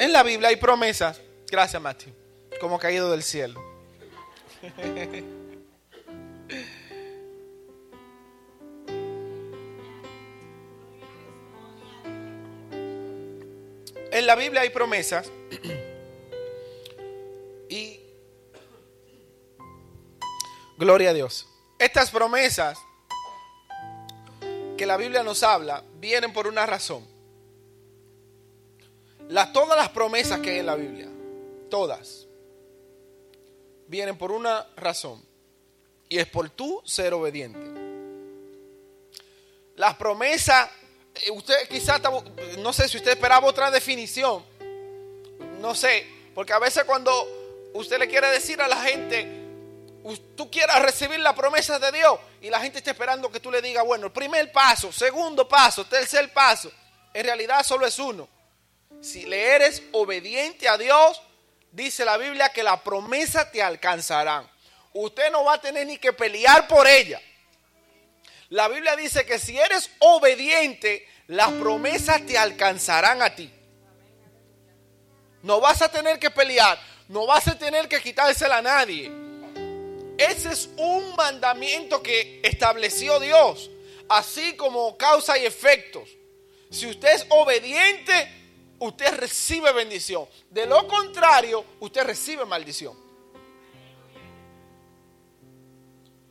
En 0.03 0.11
la 0.11 0.23
Biblia 0.23 0.49
hay 0.49 0.57
promesas. 0.57 1.21
Gracias, 1.49 1.81
Matthew. 1.81 2.13
Como 2.59 2.79
caído 2.79 3.11
del 3.11 3.23
cielo. 3.23 3.63
En 14.11 14.27
la 14.27 14.35
Biblia 14.35 14.61
hay 14.61 14.69
promesas. 14.69 15.31
Y 17.67 17.99
gloria 20.77 21.09
a 21.09 21.13
Dios. 21.13 21.47
Estas 21.79 22.11
promesas 22.11 22.77
que 24.77 24.85
la 24.85 24.97
Biblia 24.97 25.23
nos 25.23 25.43
habla 25.43 25.83
vienen 25.99 26.33
por 26.33 26.47
una 26.47 26.65
razón 26.65 27.13
todas 29.51 29.77
las 29.77 29.89
promesas 29.89 30.39
que 30.39 30.51
hay 30.51 30.59
en 30.59 30.65
la 30.65 30.75
Biblia, 30.75 31.07
todas, 31.69 32.27
vienen 33.87 34.17
por 34.17 34.31
una 34.31 34.67
razón. 34.75 35.23
Y 36.09 36.19
es 36.19 36.27
por 36.27 36.49
tú 36.49 36.81
ser 36.85 37.13
obediente. 37.13 37.81
Las 39.75 39.95
promesas, 39.95 40.69
eh, 41.15 41.31
usted 41.31 41.67
quizás, 41.67 42.01
no 42.59 42.73
sé 42.73 42.87
si 42.87 42.97
usted 42.97 43.11
esperaba 43.11 43.47
otra 43.47 43.71
definición. 43.71 44.43
No 45.59 45.73
sé, 45.73 46.05
porque 46.35 46.53
a 46.53 46.59
veces 46.59 46.83
cuando 46.83 47.11
usted 47.73 47.97
le 47.97 48.07
quiere 48.07 48.27
decir 48.27 48.61
a 48.61 48.67
la 48.67 48.81
gente, 48.83 49.42
tú 50.35 50.49
quieras 50.51 50.81
recibir 50.81 51.19
la 51.19 51.33
promesa 51.33 51.79
de 51.79 51.91
Dios 51.91 52.19
y 52.41 52.49
la 52.49 52.59
gente 52.59 52.79
está 52.79 52.91
esperando 52.91 53.31
que 53.31 53.39
tú 53.39 53.51
le 53.51 53.61
digas, 53.61 53.85
bueno, 53.85 54.07
el 54.07 54.11
primer 54.11 54.51
paso, 54.51 54.91
segundo 54.91 55.47
paso, 55.47 55.85
tercer 55.85 56.31
paso, 56.33 56.71
en 57.13 57.25
realidad 57.25 57.63
solo 57.63 57.85
es 57.85 57.97
uno 57.99 58.27
si 59.03 59.25
le 59.25 59.55
eres 59.55 59.83
obediente 59.91 60.69
a 60.69 60.77
Dios, 60.77 61.21
dice 61.71 62.05
la 62.05 62.15
Biblia 62.15 62.49
que 62.49 62.63
la 62.63 62.81
promesa 62.81 63.51
te 63.51 63.61
alcanzarán. 63.61 64.49
Usted 64.93 65.29
no 65.29 65.43
va 65.43 65.55
a 65.55 65.61
tener 65.61 65.85
ni 65.85 65.97
que 65.97 66.13
pelear 66.13 66.67
por 66.69 66.87
ella. 66.87 67.21
La 68.49 68.69
Biblia 68.69 68.95
dice 68.95 69.25
que 69.25 69.39
si 69.39 69.59
eres 69.59 69.91
obediente, 69.99 71.05
las 71.27 71.51
promesas 71.51 72.25
te 72.25 72.37
alcanzarán 72.37 73.21
a 73.21 73.35
ti. 73.35 73.51
No 75.41 75.59
vas 75.59 75.81
a 75.81 75.91
tener 75.91 76.17
que 76.17 76.31
pelear, 76.31 76.79
no 77.09 77.25
vas 77.25 77.47
a 77.49 77.57
tener 77.57 77.89
que 77.89 78.01
quitársela 78.01 78.57
a 78.57 78.61
nadie. 78.61 79.11
Ese 80.17 80.51
es 80.51 80.69
un 80.77 81.15
mandamiento 81.15 82.01
que 82.03 82.39
estableció 82.43 83.19
Dios, 83.19 83.69
así 84.09 84.55
como 84.55 84.97
causa 84.97 85.37
y 85.37 85.45
efectos. 85.45 86.09
Si 86.69 86.87
usted 86.87 87.13
es 87.13 87.25
obediente, 87.29 88.31
usted 88.79 89.15
recibe 89.15 89.71
bendición. 89.71 90.27
De 90.49 90.65
lo 90.65 90.87
contrario, 90.87 91.65
usted 91.79 92.03
recibe 92.03 92.45
maldición. 92.45 92.97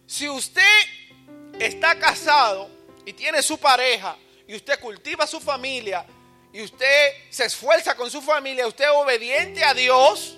Si 0.06 0.28
usted 0.28 0.62
está 1.58 1.98
casado 1.98 2.68
y 3.04 3.12
tiene 3.12 3.42
su 3.42 3.58
pareja 3.58 4.16
y 4.46 4.54
usted 4.54 4.78
cultiva 4.78 5.26
su 5.26 5.40
familia 5.40 6.04
y 6.52 6.62
usted 6.62 7.12
se 7.30 7.46
esfuerza 7.46 7.96
con 7.96 8.10
su 8.10 8.20
familia, 8.20 8.66
usted 8.66 8.84
es 8.84 8.90
obediente 8.94 9.64
a 9.64 9.72
Dios 9.72 10.36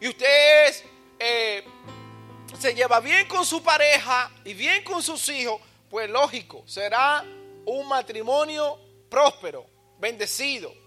y 0.00 0.08
usted 0.08 0.84
eh, 1.18 1.64
se 2.58 2.74
lleva 2.74 3.00
bien 3.00 3.28
con 3.28 3.44
su 3.44 3.62
pareja 3.62 4.30
y 4.44 4.54
bien 4.54 4.82
con 4.84 5.02
sus 5.02 5.28
hijos, 5.28 5.60
pues 5.88 6.08
lógico, 6.08 6.62
será 6.66 7.24
un 7.66 7.88
matrimonio 7.88 8.78
próspero, 9.08 9.66
bendecido 9.98 10.80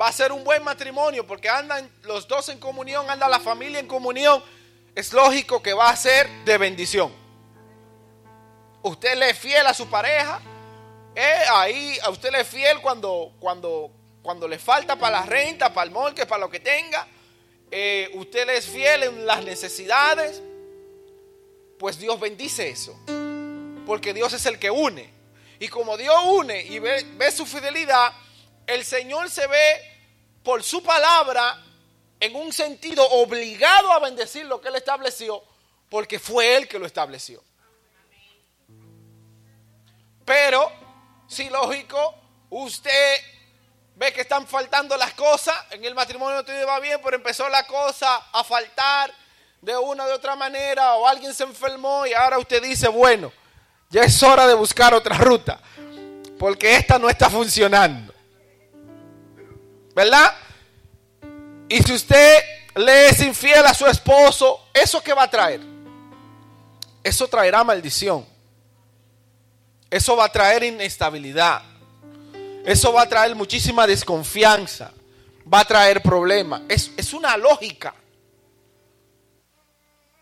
va 0.00 0.08
a 0.08 0.12
ser 0.12 0.32
un 0.32 0.44
buen 0.44 0.62
matrimonio 0.62 1.26
porque 1.26 1.48
andan 1.48 1.90
los 2.02 2.28
dos 2.28 2.48
en 2.48 2.58
comunión, 2.58 3.08
anda 3.08 3.28
la 3.28 3.40
familia 3.40 3.80
en 3.80 3.86
comunión. 3.86 4.42
Es 4.94 5.12
lógico 5.12 5.62
que 5.62 5.74
va 5.74 5.88
a 5.88 5.96
ser 5.96 6.28
de 6.44 6.58
bendición. 6.58 7.12
Usted 8.82 9.16
le 9.16 9.30
es 9.30 9.38
fiel 9.38 9.66
a 9.66 9.74
su 9.74 9.88
pareja. 9.88 10.40
Eh, 11.14 11.42
ahí 11.50 11.98
a 12.02 12.10
usted 12.10 12.30
le 12.30 12.40
es 12.40 12.48
fiel 12.48 12.80
cuando, 12.80 13.32
cuando, 13.40 13.90
cuando 14.22 14.46
le 14.46 14.58
falta 14.58 14.96
para 14.96 15.20
la 15.20 15.26
renta, 15.26 15.72
para 15.72 15.86
el 15.86 15.90
molque, 15.90 16.26
para 16.26 16.40
lo 16.40 16.50
que 16.50 16.60
tenga. 16.60 17.06
Eh, 17.70 18.10
usted 18.14 18.46
le 18.46 18.58
es 18.58 18.66
fiel 18.66 19.02
en 19.02 19.26
las 19.26 19.42
necesidades. 19.44 20.42
Pues 21.78 21.98
Dios 21.98 22.18
bendice 22.18 22.68
eso. 22.68 22.98
Porque 23.86 24.14
Dios 24.14 24.32
es 24.32 24.46
el 24.46 24.58
que 24.58 24.70
une. 24.70 25.12
Y 25.58 25.68
como 25.68 25.96
Dios 25.96 26.14
une 26.24 26.62
y 26.62 26.78
ve, 26.78 27.32
su 27.32 27.46
fidelidad, 27.46 28.12
el 28.66 28.84
Señor 28.84 29.30
se 29.30 29.46
ve 29.46 29.98
por 30.42 30.62
su 30.62 30.82
palabra 30.82 31.62
en 32.20 32.34
un 32.36 32.52
sentido 32.52 33.06
obligado 33.08 33.92
a 33.92 34.00
bendecir 34.00 34.46
lo 34.46 34.60
que 34.60 34.68
Él 34.68 34.76
estableció, 34.76 35.42
porque 35.88 36.18
fue 36.18 36.56
Él 36.56 36.68
que 36.68 36.78
lo 36.78 36.86
estableció. 36.86 37.42
Pero, 40.24 40.70
si 41.28 41.48
lógico, 41.48 42.14
usted 42.50 43.16
ve 43.94 44.12
que 44.12 44.22
están 44.22 44.46
faltando 44.46 44.96
las 44.96 45.14
cosas, 45.14 45.56
en 45.70 45.84
el 45.84 45.94
matrimonio 45.94 46.44
todo 46.44 46.66
va 46.66 46.80
bien, 46.80 47.00
pero 47.02 47.16
empezó 47.16 47.48
la 47.48 47.66
cosa 47.66 48.28
a 48.32 48.44
faltar 48.44 49.12
de 49.60 49.76
una 49.76 50.06
de 50.06 50.12
otra 50.12 50.36
manera, 50.36 50.94
o 50.94 51.06
alguien 51.06 51.34
se 51.34 51.44
enfermó 51.44 52.06
y 52.06 52.12
ahora 52.12 52.38
usted 52.38 52.62
dice, 52.62 52.88
bueno, 52.88 53.32
ya 53.90 54.02
es 54.02 54.22
hora 54.22 54.46
de 54.46 54.54
buscar 54.54 54.94
otra 54.94 55.16
ruta. 55.18 55.60
Porque 56.38 56.76
esta 56.76 56.98
no 56.98 57.08
está 57.08 57.30
funcionando. 57.30 58.12
¿Verdad? 59.94 60.34
Y 61.68 61.82
si 61.82 61.92
usted 61.94 62.38
le 62.74 63.08
es 63.08 63.20
infiel 63.22 63.64
a 63.64 63.72
su 63.72 63.86
esposo, 63.86 64.68
¿eso 64.74 65.02
qué 65.02 65.14
va 65.14 65.22
a 65.22 65.30
traer? 65.30 65.60
Eso 67.02 67.26
traerá 67.26 67.64
maldición. 67.64 68.26
Eso 69.90 70.16
va 70.16 70.26
a 70.26 70.28
traer 70.28 70.64
inestabilidad. 70.64 71.62
Eso 72.64 72.92
va 72.92 73.02
a 73.02 73.08
traer 73.08 73.34
muchísima 73.34 73.86
desconfianza. 73.86 74.92
Va 75.52 75.60
a 75.60 75.64
traer 75.64 76.02
problemas. 76.02 76.62
Es, 76.68 76.90
es 76.96 77.14
una 77.14 77.36
lógica. 77.36 77.94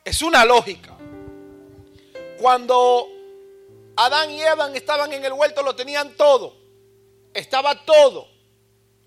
Es 0.04 0.20
una 0.20 0.44
lógica. 0.44 0.94
Cuando 2.38 3.08
Adán 3.96 4.30
y 4.30 4.42
Eva 4.42 4.70
estaban 4.74 5.12
en 5.12 5.24
el 5.24 5.32
huerto, 5.32 5.62
lo 5.62 5.74
tenían 5.74 6.14
todo. 6.14 6.54
Estaba 7.32 7.84
todo. 7.86 8.28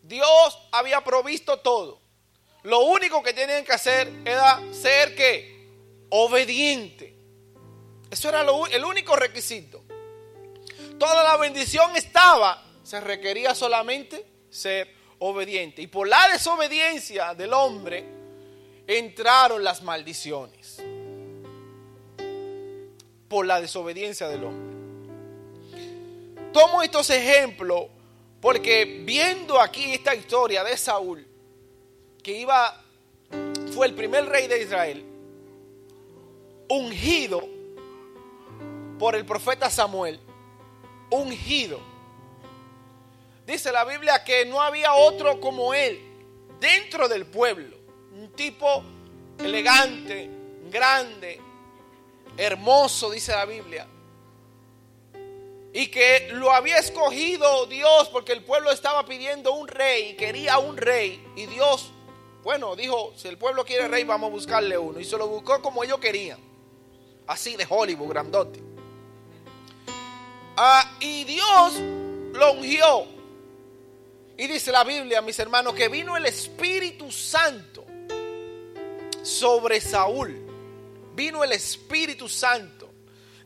Dios 0.01 0.59
había 0.71 1.03
provisto 1.03 1.59
todo. 1.59 2.01
Lo 2.63 2.79
único 2.79 3.21
que 3.21 3.33
tenían 3.33 3.63
que 3.63 3.73
hacer 3.73 4.11
era 4.25 4.59
ser 4.73 5.15
que 5.15 5.69
obediente. 6.09 7.15
Eso 8.09 8.29
era 8.29 8.41
el 8.41 8.83
único 8.83 9.15
requisito. 9.15 9.83
Toda 10.97 11.23
la 11.23 11.37
bendición 11.37 11.95
estaba, 11.95 12.65
se 12.83 12.99
requería 12.99 13.53
solamente 13.53 14.25
ser 14.49 14.91
obediente. 15.19 15.83
Y 15.83 15.87
por 15.87 16.07
la 16.07 16.27
desobediencia 16.29 17.35
del 17.35 17.53
hombre 17.53 18.16
entraron 18.87 19.63
las 19.63 19.83
maldiciones. 19.83 20.81
Por 23.27 23.45
la 23.45 23.59
desobediencia 23.61 24.29
del 24.29 24.45
hombre. 24.45 24.77
Tomo 26.53 26.81
estos 26.81 27.09
ejemplos 27.09 27.87
porque 28.41 29.01
viendo 29.03 29.59
aquí 29.59 29.93
esta 29.93 30.15
historia 30.15 30.63
de 30.63 30.77
Saúl, 30.77 31.25
que 32.23 32.37
iba, 32.37 32.81
fue 33.73 33.87
el 33.87 33.93
primer 33.93 34.25
rey 34.25 34.47
de 34.47 34.61
Israel, 34.61 35.03
ungido 36.69 37.47
por 38.99 39.15
el 39.15 39.25
profeta 39.25 39.69
Samuel, 39.69 40.19
ungido. 41.09 41.79
Dice 43.45 43.71
la 43.71 43.85
Biblia 43.85 44.23
que 44.23 44.45
no 44.45 44.61
había 44.61 44.93
otro 44.93 45.39
como 45.39 45.73
él 45.73 46.01
dentro 46.59 47.07
del 47.07 47.25
pueblo, 47.25 47.76
un 48.17 48.29
tipo 48.31 48.83
elegante, 49.39 50.29
grande, 50.71 51.39
hermoso, 52.35 53.09
dice 53.11 53.31
la 53.31 53.45
Biblia. 53.45 53.87
Y 55.73 55.87
que 55.87 56.29
lo 56.31 56.51
había 56.51 56.77
escogido 56.77 57.67
Dios 57.67 58.09
porque 58.09 58.31
el 58.31 58.43
pueblo 58.43 58.71
estaba 58.71 59.05
pidiendo 59.05 59.53
un 59.53 59.67
rey, 59.67 60.15
quería 60.15 60.57
un 60.57 60.77
rey. 60.77 61.23
Y 61.35 61.45
Dios 61.45 61.91
bueno, 62.47 62.77
dijo, 62.77 63.13
si 63.17 63.27
el 63.27 63.37
pueblo 63.37 63.65
quiere 63.65 63.89
rey, 63.89 64.05
vamos 64.05 64.29
a 64.29 64.31
buscarle 64.31 64.77
uno. 64.77 65.01
Y 65.01 65.03
se 65.03 65.17
lo 65.17 65.27
buscó 65.27 65.61
como 65.61 65.83
ellos 65.83 65.99
querían. 65.99 66.39
Así 67.27 67.57
de 67.57 67.67
Hollywood, 67.69 68.07
grandote. 68.07 68.61
Ah, 70.55 70.95
y 71.01 71.25
Dios 71.25 71.73
lo 72.31 72.53
ungió. 72.53 73.05
Y 74.37 74.47
dice 74.47 74.71
la 74.71 74.85
Biblia, 74.85 75.21
mis 75.21 75.37
hermanos, 75.39 75.73
que 75.73 75.89
vino 75.89 76.15
el 76.15 76.25
Espíritu 76.25 77.11
Santo 77.11 77.83
sobre 79.27 79.81
Saúl. 79.81 80.45
Vino 81.13 81.43
el 81.43 81.51
Espíritu 81.51 82.29
Santo. 82.29 82.89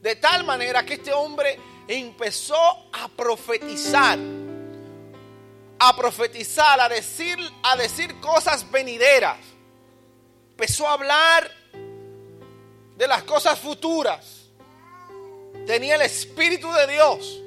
De 0.01 0.15
tal 0.15 0.43
manera 0.43 0.85
que 0.85 0.95
este 0.95 1.13
hombre 1.13 1.57
empezó 1.87 2.89
a 2.93 3.07
profetizar 3.07 4.17
a 5.83 5.95
profetizar, 5.95 6.79
a 6.79 6.87
decir, 6.87 7.39
a 7.63 7.75
decir 7.75 8.19
cosas 8.19 8.69
venideras. 8.69 9.39
Empezó 10.51 10.87
a 10.87 10.93
hablar 10.93 11.49
de 12.95 13.07
las 13.07 13.23
cosas 13.23 13.57
futuras. 13.57 14.43
Tenía 15.65 15.95
el 15.95 16.03
Espíritu 16.03 16.71
de 16.71 16.85
Dios. 16.85 17.41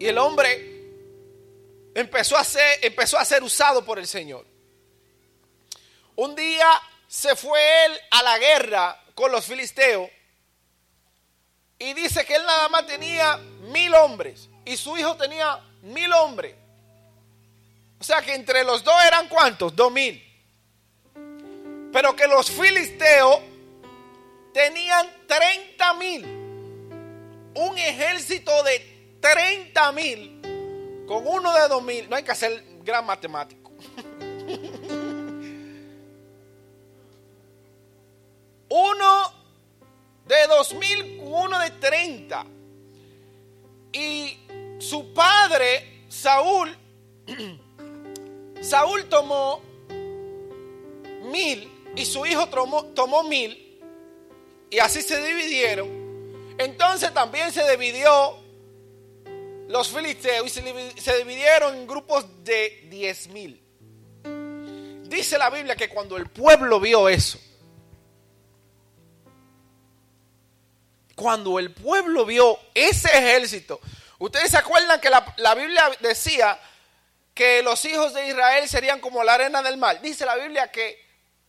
Y 0.00 0.06
el 0.06 0.18
hombre 0.18 0.90
empezó 1.94 2.36
a 2.36 2.42
ser, 2.42 2.80
empezó 2.82 3.16
a 3.16 3.24
ser 3.24 3.44
usado 3.44 3.84
por 3.84 4.00
el 4.00 4.08
Señor. 4.08 4.44
Un 6.20 6.34
día 6.34 6.68
se 7.08 7.34
fue 7.34 7.58
él 7.86 7.98
a 8.10 8.22
la 8.22 8.38
guerra 8.38 9.02
con 9.14 9.32
los 9.32 9.46
filisteos. 9.46 10.10
Y 11.78 11.94
dice 11.94 12.26
que 12.26 12.34
él 12.34 12.42
nada 12.44 12.68
más 12.68 12.86
tenía 12.86 13.38
mil 13.72 13.94
hombres. 13.94 14.50
Y 14.66 14.76
su 14.76 14.98
hijo 14.98 15.16
tenía 15.16 15.58
mil 15.80 16.12
hombres. 16.12 16.54
O 17.98 18.04
sea 18.04 18.20
que 18.20 18.34
entre 18.34 18.64
los 18.64 18.84
dos 18.84 18.94
eran 19.06 19.28
cuántos? 19.28 19.74
Dos 19.74 19.90
mil. 19.90 20.22
Pero 21.90 22.14
que 22.14 22.26
los 22.26 22.50
filisteos 22.50 23.40
tenían 24.52 25.10
30 25.26 25.94
mil. 25.94 26.24
Un 27.54 27.78
ejército 27.78 28.62
de 28.62 29.16
30 29.22 29.92
mil 29.92 31.06
con 31.08 31.26
uno 31.26 31.54
de 31.54 31.66
dos 31.66 31.82
mil. 31.82 32.10
No 32.10 32.16
hay 32.16 32.24
que 32.24 32.32
hacer 32.32 32.62
gran 32.82 33.06
matemático. 33.06 33.72
uno 38.70 39.32
de 40.26 40.46
dos 40.46 40.72
mil, 40.74 41.20
uno 41.22 41.58
de 41.58 41.70
30. 41.70 42.46
Y 43.92 44.38
su 44.78 45.12
padre, 45.12 46.04
Saúl, 46.08 46.74
Saúl 48.60 49.08
tomó 49.08 49.60
mil 51.22 51.70
y 51.96 52.04
su 52.04 52.24
hijo 52.24 52.48
tomó, 52.48 53.22
mil 53.24 53.78
y 54.70 54.78
así 54.78 55.02
se 55.02 55.20
dividieron. 55.20 55.88
Entonces 56.58 57.12
también 57.12 57.52
se 57.52 57.68
dividió 57.70 58.38
los 59.68 59.88
filisteos 59.88 60.46
y 60.46 61.00
se 61.00 61.16
dividieron 61.18 61.74
en 61.74 61.86
grupos 61.86 62.24
de 62.44 62.86
diez 62.88 63.28
mil. 63.28 63.60
Dice 65.08 65.38
la 65.38 65.50
Biblia 65.50 65.74
que 65.74 65.88
cuando 65.88 66.16
el 66.16 66.28
pueblo 66.28 66.78
vio 66.78 67.08
eso, 67.08 67.40
cuando 71.20 71.58
el 71.58 71.72
pueblo 71.72 72.24
vio 72.24 72.58
ese 72.74 73.08
ejército, 73.08 73.80
Ustedes 74.20 74.50
se 74.50 74.58
acuerdan 74.58 75.00
que 75.00 75.08
la, 75.08 75.54
Biblia 75.54 75.90
decía 76.00 76.60
que 77.32 77.62
los 77.62 77.82
hijos 77.86 78.12
de 78.12 78.28
Israel 78.28 78.68
serían 78.68 79.00
como 79.00 79.24
la 79.24 79.32
arena 79.32 79.62
del 79.62 79.78
mar. 79.78 79.98
Dice 80.02 80.26
la 80.26 80.36
Biblia 80.36 80.70
que 80.70 81.02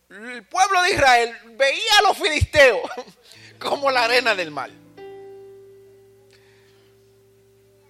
el 0.08 0.42
pueblo 0.46 0.80
de 0.82 0.92
Israel 0.92 1.36
veía 1.50 1.98
a 1.98 2.02
los 2.02 2.16
filisteos 2.16 2.80
como 3.58 3.90
la 3.90 4.04
arena 4.04 4.34
del 4.34 4.50
mar. 4.50 4.70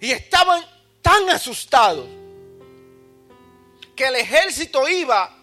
Y 0.01 0.11
estaban 0.11 0.65
tan 1.01 1.29
asustados 1.29 2.05
que 3.95 4.07
el 4.07 4.17
ejército 4.17 4.89
iba 4.89 5.33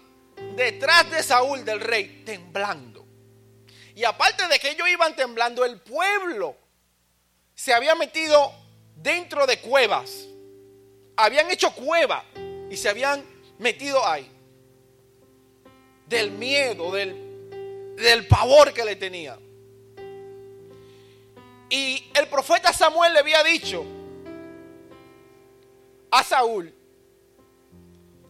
detrás 0.55 1.09
de 1.09 1.23
Saúl 1.23 1.65
del 1.65 1.79
rey 1.79 2.21
temblando. 2.23 2.90
Y 4.01 4.03
aparte 4.03 4.47
de 4.47 4.57
que 4.57 4.71
ellos 4.71 4.89
iban 4.89 5.15
temblando, 5.15 5.63
el 5.63 5.79
pueblo 5.79 6.55
se 7.53 7.71
había 7.71 7.93
metido 7.93 8.51
dentro 8.95 9.45
de 9.45 9.59
cuevas. 9.59 10.25
Habían 11.15 11.51
hecho 11.51 11.71
cueva 11.75 12.25
y 12.67 12.75
se 12.77 12.89
habían 12.89 13.23
metido 13.59 14.03
ahí. 14.03 14.27
Del 16.07 16.31
miedo, 16.31 16.91
del, 16.91 17.95
del 17.95 18.25
pavor 18.25 18.73
que 18.73 18.83
le 18.83 18.95
tenía. 18.95 19.37
Y 21.69 22.09
el 22.15 22.27
profeta 22.27 22.73
Samuel 22.73 23.13
le 23.13 23.19
había 23.19 23.43
dicho 23.43 23.85
a 26.09 26.23
Saúl 26.23 26.73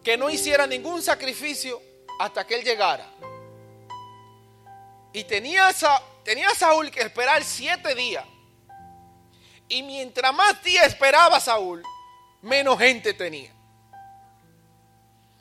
que 0.04 0.18
no 0.18 0.28
hiciera 0.28 0.66
ningún 0.66 1.00
sacrificio 1.00 1.80
hasta 2.18 2.46
que 2.46 2.56
él 2.56 2.62
llegara. 2.62 3.10
Y 5.12 5.24
tenía, 5.24 5.72
Saúl 6.56 6.90
que 6.90 7.00
esperar 7.00 7.44
siete 7.44 7.94
días 7.94 8.24
y 9.68 9.82
mientras 9.82 10.34
más 10.34 10.62
días 10.62 10.86
esperaba 10.86 11.40
Saúl, 11.40 11.82
menos 12.42 12.78
gente 12.78 13.14
tenía. 13.14 13.50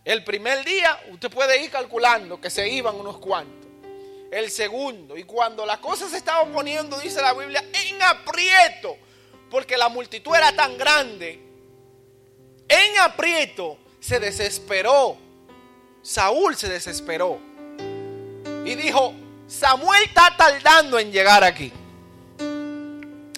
El 0.04 0.24
primer 0.24 0.64
día, 0.66 1.00
usted 1.12 1.30
puede 1.30 1.64
ir 1.64 1.70
calculando 1.70 2.40
que 2.40 2.50
se 2.50 2.68
iban 2.70 2.96
unos 2.96 3.18
cuantos. 3.18 3.70
El 4.32 4.50
segundo, 4.50 5.18
y 5.18 5.24
cuando 5.24 5.66
la 5.66 5.82
cosa 5.82 6.08
se 6.08 6.18
estaba 6.18 6.46
poniendo, 6.46 6.98
dice 7.00 7.22
la 7.22 7.34
Biblia, 7.34 7.64
en 7.74 8.02
aprieto, 8.02 8.98
porque 9.50 9.78
la 9.78 9.90
multitud 9.90 10.34
era 10.34 10.56
tan 10.56 10.78
grande, 10.78 11.40
en 12.70 13.00
aprieto 13.00 13.78
se 14.00 14.20
desesperó. 14.20 15.18
Saúl 16.02 16.56
se 16.56 16.70
desesperó. 16.70 17.38
Y 18.66 18.76
dijo, 18.76 19.14
Samuel 19.52 20.04
está 20.04 20.34
tardando 20.38 20.98
en 20.98 21.12
llegar 21.12 21.44
aquí. 21.44 21.74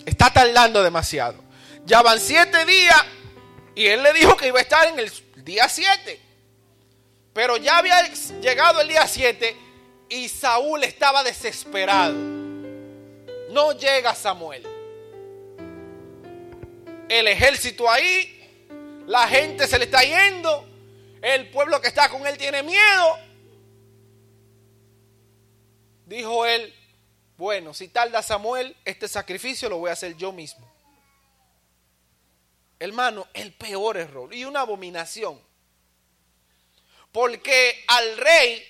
Está 0.05 0.31
tardando 0.31 0.83
demasiado. 0.83 1.43
Ya 1.85 2.03
van 2.03 2.19
siete 2.19 2.65
días 2.65 3.03
y 3.73 3.87
él 3.87 4.03
le 4.03 4.13
dijo 4.13 4.37
que 4.37 4.47
iba 4.47 4.59
a 4.59 4.61
estar 4.61 4.87
en 4.89 4.99
el 4.99 5.11
día 5.43 5.67
siete. 5.67 6.21
Pero 7.33 7.57
ya 7.57 7.79
había 7.79 8.07
llegado 8.39 8.81
el 8.81 8.89
día 8.89 9.07
siete 9.07 9.57
y 10.07 10.29
Saúl 10.29 10.83
estaba 10.83 11.23
desesperado. 11.23 12.13
No 13.49 13.71
llega 13.71 14.13
Samuel. 14.13 14.63
El 17.09 17.27
ejército 17.27 17.89
ahí, 17.89 18.39
la 19.07 19.27
gente 19.27 19.65
se 19.65 19.79
le 19.79 19.85
está 19.85 20.03
yendo, 20.03 20.63
el 21.23 21.49
pueblo 21.49 21.81
que 21.81 21.87
está 21.87 22.07
con 22.09 22.25
él 22.27 22.37
tiene 22.37 22.61
miedo. 22.61 23.17
Dijo 26.13 26.45
él, 26.45 26.71
bueno, 27.37 27.73
si 27.73 27.87
tarda 27.87 28.21
Samuel, 28.21 28.77
este 28.85 29.07
sacrificio 29.07 29.67
lo 29.67 29.79
voy 29.79 29.89
a 29.89 29.93
hacer 29.93 30.15
yo 30.15 30.31
mismo. 30.31 30.71
Hermano, 32.77 33.27
el 33.33 33.51
peor 33.51 33.97
error 33.97 34.31
y 34.31 34.45
una 34.45 34.61
abominación. 34.61 35.41
Porque 37.11 37.83
al 37.87 38.15
rey, 38.17 38.63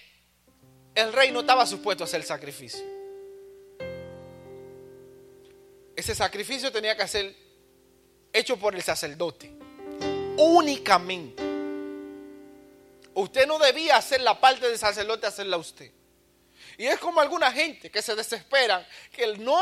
el 0.95 1.11
rey 1.11 1.31
no 1.31 1.41
estaba 1.41 1.65
supuesto 1.65 2.05
a 2.05 2.07
hacer 2.07 2.23
sacrificio. 2.23 2.85
Ese 5.97 6.15
sacrificio 6.15 6.71
tenía 6.71 6.95
que 6.95 7.09
ser 7.09 7.35
hecho 8.31 8.55
por 8.55 8.73
el 8.73 8.83
sacerdote. 8.83 9.51
Únicamente. 10.37 11.43
Usted 13.15 13.45
no 13.47 13.59
debía 13.59 13.97
hacer 13.97 14.21
la 14.21 14.39
parte 14.39 14.65
del 14.65 14.77
sacerdote, 14.77 15.27
hacerla 15.27 15.57
usted. 15.57 15.91
Y 16.77 16.85
es 16.85 16.99
como 16.99 17.21
alguna 17.21 17.51
gente 17.51 17.89
que 17.89 18.01
se 18.01 18.15
desesperan, 18.15 18.85
que 19.11 19.37
no, 19.37 19.61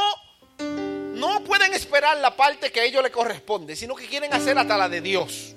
no 0.60 1.44
pueden 1.44 1.74
esperar 1.74 2.18
la 2.18 2.36
parte 2.36 2.72
que 2.72 2.80
a 2.80 2.84
ellos 2.84 3.04
le 3.04 3.12
corresponde, 3.12 3.76
sino 3.76 3.96
que 3.96 4.08
quieren 4.08 4.34
hacer 4.34 4.58
hasta 4.58 4.78
la 4.78 4.88
de 4.88 5.02
Dios. 5.02 5.56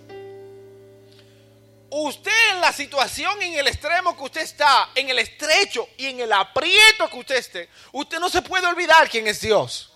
Usted 1.90 2.50
en 2.52 2.60
la 2.60 2.72
situación, 2.72 3.40
en 3.40 3.54
el 3.54 3.68
extremo 3.68 4.16
que 4.16 4.24
usted 4.24 4.40
está, 4.40 4.90
en 4.96 5.10
el 5.10 5.18
estrecho 5.20 5.88
y 5.96 6.06
en 6.06 6.20
el 6.20 6.32
aprieto 6.32 7.08
que 7.08 7.18
usted 7.18 7.36
esté, 7.36 7.68
usted 7.92 8.18
no 8.18 8.28
se 8.28 8.42
puede 8.42 8.66
olvidar 8.66 9.08
quién 9.08 9.28
es 9.28 9.40
Dios. 9.40 9.92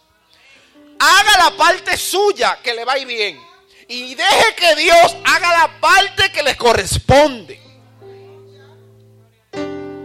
Haga 1.01 1.51
la 1.51 1.57
parte 1.57 1.97
suya 1.97 2.59
que 2.63 2.73
le 2.73 2.85
va 2.85 2.95
bien. 2.95 3.41
Y 3.89 4.15
deje 4.15 4.55
que 4.55 4.77
Dios 4.77 5.17
haga 5.25 5.59
la 5.59 5.81
parte 5.81 6.31
que 6.31 6.43
le 6.43 6.57
corresponde. 6.57 7.68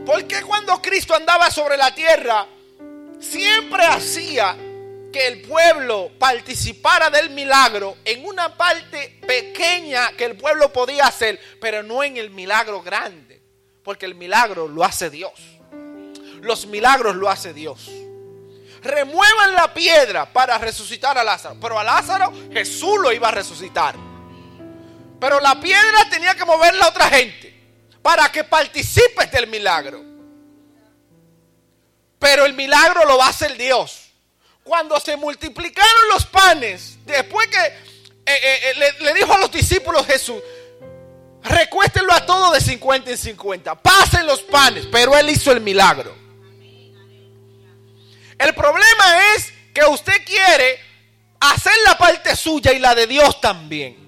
Porque 0.05 0.41
cuando 0.41 0.81
Cristo 0.81 1.15
andaba 1.15 1.49
sobre 1.49 1.77
la 1.77 1.95
tierra, 1.95 2.45
siempre 3.19 3.85
hacía 3.85 4.55
que 5.13 5.27
el 5.27 5.41
pueblo 5.43 6.11
participara 6.19 7.09
del 7.09 7.29
milagro 7.29 7.97
en 8.03 8.25
una 8.25 8.57
parte 8.57 9.19
pequeña 9.25 10.11
que 10.17 10.25
el 10.25 10.35
pueblo 10.35 10.73
podía 10.73 11.05
hacer, 11.05 11.39
pero 11.61 11.83
no 11.83 12.03
en 12.03 12.17
el 12.17 12.31
milagro 12.31 12.81
grande, 12.81 13.41
porque 13.83 14.05
el 14.05 14.15
milagro 14.15 14.67
lo 14.67 14.83
hace 14.83 15.09
Dios. 15.09 15.33
Los 16.41 16.65
milagros 16.65 17.15
lo 17.15 17.29
hace 17.29 17.53
Dios. 17.53 17.89
Remuevan 18.81 19.53
la 19.53 19.73
piedra 19.73 20.25
para 20.25 20.57
resucitar 20.57 21.17
a 21.17 21.23
Lázaro, 21.23 21.55
pero 21.61 21.79
a 21.79 21.83
Lázaro 21.85 22.33
Jesús 22.51 22.99
lo 22.99 23.13
iba 23.13 23.29
a 23.29 23.31
resucitar. 23.31 23.95
Pero 25.21 25.39
la 25.39 25.57
piedra 25.61 26.09
tenía 26.09 26.35
que 26.35 26.43
moverla 26.43 26.85
a 26.85 26.89
otra 26.89 27.07
gente 27.07 27.52
para 28.03 28.31
que 28.31 28.43
participes 28.43 29.31
del 29.31 29.47
milagro. 29.47 30.03
Pero 32.19 32.45
el 32.45 32.53
milagro 32.53 33.05
lo 33.05 33.17
va 33.17 33.27
a 33.27 33.29
hacer 33.29 33.57
Dios. 33.57 34.11
Cuando 34.63 34.99
se 34.99 35.17
multiplicaron 35.17 36.09
los 36.11 36.25
panes, 36.25 36.97
después 37.05 37.47
que 37.47 37.57
eh, 37.57 37.71
eh, 38.25 38.59
eh, 38.63 38.73
le, 38.77 39.05
le, 39.05 39.13
dijo 39.13 39.33
a 39.33 39.39
los 39.39 39.51
discípulos 39.51 40.05
Jesús, 40.05 40.41
recuéstenlo 41.41 42.13
a 42.13 42.25
todos 42.25 42.53
de 42.53 42.61
50 42.61 43.11
en 43.11 43.17
50, 43.17 43.75
pasen 43.81 44.25
los 44.25 44.41
panes, 44.41 44.85
pero 44.91 45.17
él 45.17 45.29
hizo 45.29 45.51
el 45.51 45.61
milagro. 45.61 46.15
El 48.37 48.53
problema 48.53 49.33
es 49.35 49.51
que 49.73 49.85
usted 49.85 50.25
quiere 50.25 50.79
hacer 51.39 51.73
la 51.85 51.97
parte 51.97 52.35
suya 52.35 52.73
y 52.73 52.79
la 52.79 52.95
de 52.95 53.07
Dios 53.07 53.39
también. 53.41 54.02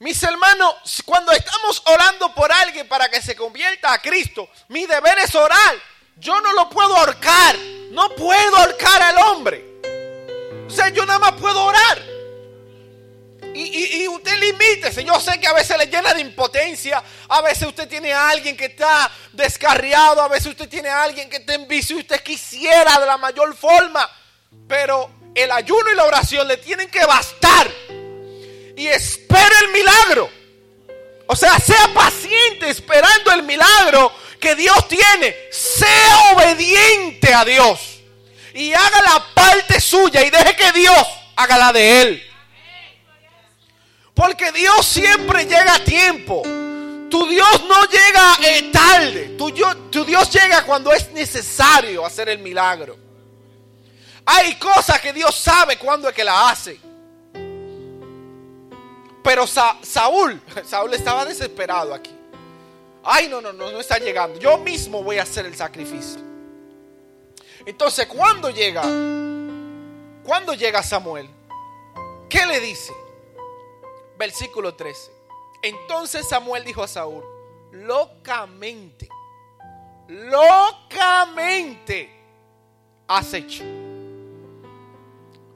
Mis 0.00 0.22
hermanos, 0.22 1.02
cuando 1.04 1.32
estamos 1.32 1.82
orando 1.86 2.32
por 2.32 2.52
alguien 2.52 2.86
para 2.86 3.10
que 3.10 3.20
se 3.20 3.34
convierta 3.34 3.92
a 3.92 4.00
Cristo, 4.00 4.48
mi 4.68 4.86
deber 4.86 5.18
es 5.18 5.34
orar. 5.34 5.74
Yo 6.16 6.40
no 6.40 6.52
lo 6.52 6.70
puedo 6.70 6.96
ahorcar. 6.96 7.56
No 7.90 8.14
puedo 8.14 8.56
ahorcar 8.56 9.02
al 9.02 9.18
hombre. 9.18 9.64
O 10.66 10.70
sea, 10.70 10.90
yo 10.90 11.04
nada 11.04 11.18
más 11.18 11.32
puedo 11.32 11.64
orar. 11.64 11.98
Y, 13.54 13.62
y, 13.62 14.02
y, 14.02 14.08
usted 14.08 14.38
limítese. 14.38 15.02
Yo 15.02 15.18
sé 15.18 15.40
que 15.40 15.48
a 15.48 15.52
veces 15.52 15.76
le 15.76 15.86
llena 15.86 16.14
de 16.14 16.20
impotencia. 16.20 17.02
A 17.28 17.40
veces 17.40 17.66
usted 17.66 17.88
tiene 17.88 18.12
a 18.12 18.28
alguien 18.28 18.56
que 18.56 18.66
está 18.66 19.10
descarriado. 19.32 20.22
A 20.22 20.28
veces 20.28 20.46
usted 20.46 20.68
tiene 20.68 20.90
a 20.90 21.02
alguien 21.02 21.28
que 21.28 21.38
está 21.38 21.54
en 21.54 21.66
vicio 21.66 21.96
usted 21.96 22.22
quisiera 22.22 23.00
de 23.00 23.06
la 23.06 23.16
mayor 23.16 23.56
forma. 23.56 24.08
Pero 24.68 25.10
el 25.34 25.50
ayuno 25.50 25.90
y 25.90 25.96
la 25.96 26.04
oración 26.04 26.46
le 26.46 26.58
tienen 26.58 26.88
que 26.88 27.04
bastar 27.04 27.68
y 28.78 28.86
espere 28.86 29.54
el 29.64 29.72
milagro. 29.72 30.30
O 31.26 31.34
sea, 31.34 31.58
sea 31.58 31.92
paciente 31.92 32.70
esperando 32.70 33.32
el 33.32 33.42
milagro 33.42 34.12
que 34.40 34.54
Dios 34.54 34.86
tiene. 34.86 35.36
Sea 35.50 36.32
obediente 36.32 37.34
a 37.34 37.44
Dios. 37.44 38.00
Y 38.54 38.72
haga 38.72 39.02
la 39.02 39.26
parte 39.34 39.80
suya 39.80 40.24
y 40.24 40.30
deje 40.30 40.56
que 40.56 40.72
Dios 40.72 41.06
haga 41.36 41.58
la 41.58 41.72
de 41.72 42.02
él. 42.02 42.22
Porque 44.14 44.52
Dios 44.52 44.86
siempre 44.86 45.44
llega 45.44 45.74
a 45.74 45.84
tiempo. 45.84 46.42
Tu 47.10 47.28
Dios 47.28 47.64
no 47.68 47.84
llega 47.84 48.36
eh, 48.44 48.70
tarde. 48.72 49.34
Tu, 49.36 49.50
tu 49.90 50.04
Dios 50.04 50.30
llega 50.30 50.64
cuando 50.64 50.92
es 50.92 51.10
necesario 51.10 52.06
hacer 52.06 52.28
el 52.28 52.38
milagro. 52.38 52.96
Hay 54.24 54.54
cosas 54.54 55.00
que 55.00 55.12
Dios 55.12 55.34
sabe 55.34 55.78
cuándo 55.78 56.08
es 56.08 56.14
que 56.14 56.24
la 56.24 56.50
hace. 56.50 56.87
Pero 59.28 59.46
Sa 59.46 59.76
Saúl, 59.82 60.40
Saúl 60.64 60.94
estaba 60.94 61.26
desesperado 61.26 61.92
aquí. 61.92 62.16
Ay, 63.04 63.28
no, 63.28 63.42
no, 63.42 63.52
no, 63.52 63.70
no 63.70 63.78
está 63.78 63.98
llegando. 63.98 64.38
Yo 64.38 64.56
mismo 64.56 65.02
voy 65.02 65.18
a 65.18 65.24
hacer 65.24 65.44
el 65.44 65.54
sacrificio. 65.54 66.22
Entonces, 67.66 68.06
¿cuándo 68.06 68.48
llega? 68.48 68.80
¿Cuándo 70.24 70.54
llega 70.54 70.82
Samuel? 70.82 71.28
¿Qué 72.30 72.46
le 72.46 72.58
dice? 72.58 72.94
Versículo 74.18 74.74
13. 74.74 75.12
Entonces 75.60 76.26
Samuel 76.26 76.64
dijo 76.64 76.82
a 76.82 76.88
Saúl, 76.88 77.22
locamente, 77.70 79.10
locamente 80.08 81.38
has 83.06 83.34
hecho. 83.34 83.62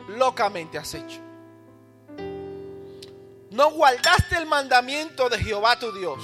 Locamente 0.09 0.77
has 0.77 0.93
hecho 0.93 1.32
no 3.53 3.71
guardaste 3.71 4.37
el 4.37 4.47
mandamiento 4.47 5.29
de 5.29 5.39
Jehová 5.39 5.79
tu 5.79 5.93
Dios, 5.93 6.23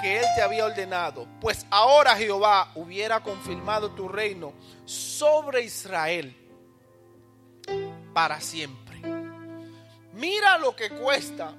que 0.00 0.18
él 0.18 0.24
te 0.34 0.42
había 0.42 0.64
ordenado, 0.64 1.26
pues 1.40 1.66
ahora 1.70 2.16
Jehová 2.16 2.70
hubiera 2.74 3.22
confirmado 3.22 3.90
tu 3.90 4.08
reino 4.08 4.52
sobre 4.84 5.62
Israel 5.62 6.34
para 8.14 8.40
siempre. 8.40 9.00
Mira 10.14 10.58
lo 10.58 10.74
que 10.74 10.90
cuesta 10.90 11.54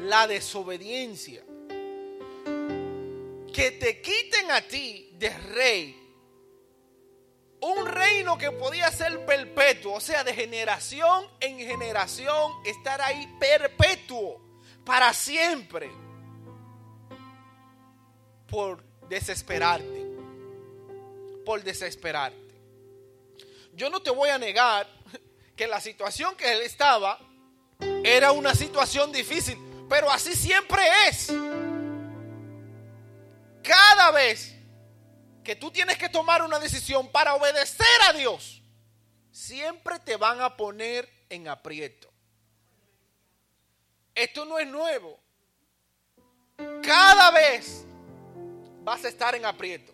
la 0.00 0.26
desobediencia. 0.26 1.42
Que 3.52 3.70
te 3.70 4.00
quiten 4.00 4.50
a 4.50 4.60
ti 4.62 5.10
de 5.18 5.30
rey 5.30 6.03
un 7.64 7.86
reino 7.86 8.36
que 8.36 8.50
podía 8.50 8.90
ser 8.90 9.24
perpetuo, 9.24 9.94
o 9.94 10.00
sea, 10.00 10.22
de 10.22 10.34
generación 10.34 11.26
en 11.40 11.58
generación, 11.58 12.52
estar 12.66 13.00
ahí 13.00 13.26
perpetuo, 13.40 14.40
para 14.84 15.14
siempre, 15.14 15.90
por 18.48 18.84
desesperarte, 19.08 20.06
por 21.46 21.62
desesperarte. 21.62 22.54
Yo 23.72 23.88
no 23.88 24.02
te 24.02 24.10
voy 24.10 24.28
a 24.28 24.36
negar 24.36 24.86
que 25.56 25.66
la 25.66 25.80
situación 25.80 26.36
que 26.36 26.52
él 26.52 26.60
estaba 26.60 27.18
era 28.04 28.32
una 28.32 28.54
situación 28.54 29.10
difícil, 29.10 29.58
pero 29.88 30.10
así 30.10 30.34
siempre 30.34 30.82
es. 31.08 31.32
Cada 33.62 34.10
vez 34.10 34.53
que 35.44 35.54
tú 35.56 35.70
tienes 35.70 35.96
que 35.98 36.08
tomar 36.08 36.42
una 36.42 36.58
decisión 36.58 37.08
para 37.12 37.34
obedecer 37.34 37.86
a 38.08 38.12
Dios, 38.14 38.62
siempre 39.30 39.98
te 40.00 40.16
van 40.16 40.40
a 40.40 40.56
poner 40.56 41.08
en 41.28 41.46
aprieto. 41.48 42.10
Esto 44.14 44.44
no 44.44 44.58
es 44.58 44.66
nuevo. 44.66 45.20
Cada 46.82 47.30
vez 47.32 47.84
vas 48.82 49.04
a 49.04 49.08
estar 49.08 49.34
en 49.34 49.44
aprieto. 49.44 49.92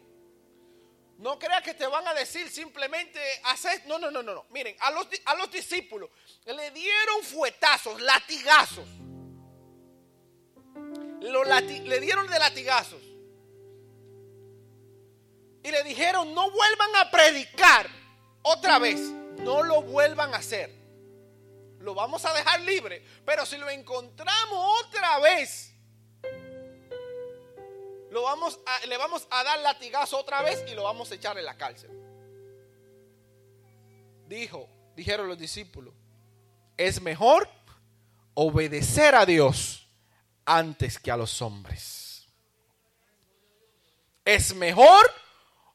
No 1.18 1.38
creas 1.38 1.62
que 1.62 1.74
te 1.74 1.86
van 1.86 2.06
a 2.08 2.14
decir 2.14 2.48
simplemente 2.50 3.20
hacer. 3.44 3.82
No, 3.86 3.98
no, 3.98 4.10
no, 4.10 4.22
no. 4.22 4.34
no. 4.34 4.46
Miren, 4.50 4.74
a 4.80 4.90
los, 4.90 5.06
a 5.26 5.34
los 5.34 5.50
discípulos 5.50 6.08
le 6.46 6.70
dieron 6.70 7.22
fuetazos, 7.22 8.00
latigazos. 8.00 8.88
Lo 11.20 11.44
lati- 11.44 11.82
le 11.82 12.00
dieron 12.00 12.26
de 12.26 12.38
latigazos. 12.38 13.02
Y 15.62 15.70
le 15.70 15.82
dijeron, 15.84 16.34
no 16.34 16.50
vuelvan 16.50 16.96
a 16.96 17.10
predicar 17.10 17.88
otra 18.42 18.78
vez. 18.78 18.98
No 19.00 19.62
lo 19.62 19.82
vuelvan 19.82 20.34
a 20.34 20.38
hacer. 20.38 20.74
Lo 21.80 21.94
vamos 21.94 22.24
a 22.24 22.32
dejar 22.32 22.60
libre. 22.60 23.04
Pero 23.24 23.44
si 23.46 23.56
lo 23.58 23.68
encontramos 23.68 24.84
otra 24.84 25.18
vez, 25.20 25.72
lo 28.10 28.22
vamos 28.22 28.58
a- 28.66 28.86
le 28.86 28.96
vamos 28.96 29.26
a 29.30 29.44
dar 29.44 29.58
latigazo 29.60 30.18
otra 30.18 30.42
vez 30.42 30.64
y 30.70 30.74
lo 30.74 30.84
vamos 30.84 31.10
a 31.10 31.14
echar 31.14 31.38
en 31.38 31.44
la 31.44 31.56
cárcel. 31.56 31.90
Dijo, 34.26 34.68
dijeron 34.96 35.28
los 35.28 35.38
discípulos, 35.38 35.94
es 36.76 37.00
mejor 37.00 37.48
obedecer 38.34 39.14
a 39.14 39.26
Dios 39.26 39.88
antes 40.44 40.98
que 40.98 41.10
a 41.10 41.16
los 41.16 41.40
hombres. 41.42 42.26
Es 44.24 44.54
mejor 44.54 45.10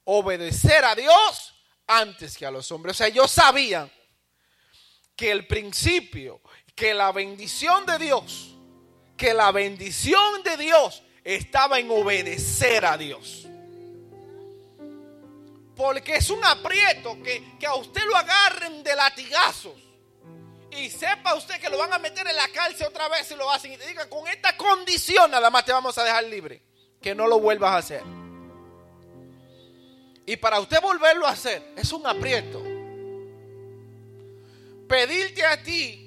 obedecer 0.06 0.84
a 0.86 0.96
Dios 0.96 1.54
antes 1.88 2.38
que 2.38 2.46
a 2.46 2.52
los 2.52 2.72
hombres. 2.72 2.96
O 2.96 2.98
sea, 2.98 3.08
ellos 3.08 3.30
sabían 3.30 3.92
que 5.16 5.32
el 5.32 5.48
principio, 5.48 6.42
que 6.76 6.94
la 6.94 7.12
bendición 7.12 7.86
de 7.86 7.98
Dios, 7.98 8.56
que 9.18 9.34
la 9.34 9.52
bendición 9.52 10.44
de 10.44 10.58
Dios 10.58 11.04
estaba 11.24 11.80
en 11.80 11.90
obedecer 11.90 12.86
a 12.86 12.98
Dios. 12.98 13.48
Porque 15.76 16.16
es 16.16 16.30
un 16.30 16.44
aprieto 16.46 17.22
que, 17.22 17.58
que 17.60 17.68
a 17.68 17.76
usted 17.76 18.02
lo 18.06 18.16
agarren 18.16 18.84
de 18.84 18.96
latigazos. 18.96 19.82
Y 20.72 20.90
sepa 20.90 21.36
usted 21.36 21.60
que 21.60 21.70
lo 21.70 21.78
van 21.78 21.94
a 21.94 22.00
meter 22.00 22.28
en 22.28 22.36
la 22.36 22.48
cárcel 22.50 22.88
otra 22.88 23.08
vez 23.08 23.28
si 23.28 23.36
lo 23.36 23.50
hacen. 23.52 23.74
Y 23.74 23.78
te 23.78 23.88
digan, 23.88 24.10
con 24.10 24.28
esta 24.28 24.56
condición 24.58 25.32
nada 25.32 25.50
más 25.50 25.66
te 25.66 25.72
vamos 25.72 25.98
a 25.98 26.04
dejar 26.04 26.24
libre. 26.26 26.62
Que 27.02 27.16
no 27.16 27.28
lo 27.28 27.40
vuelvas 27.40 27.72
a 27.72 27.78
hacer. 27.78 28.25
Y 30.26 30.38
para 30.38 30.60
usted 30.60 30.82
volverlo 30.82 31.28
a 31.28 31.32
hacer, 31.32 31.74
es 31.76 31.92
un 31.92 32.06
aprieto. 32.08 32.62
Pedirte 34.88 35.46
a 35.46 35.62
ti 35.62 36.06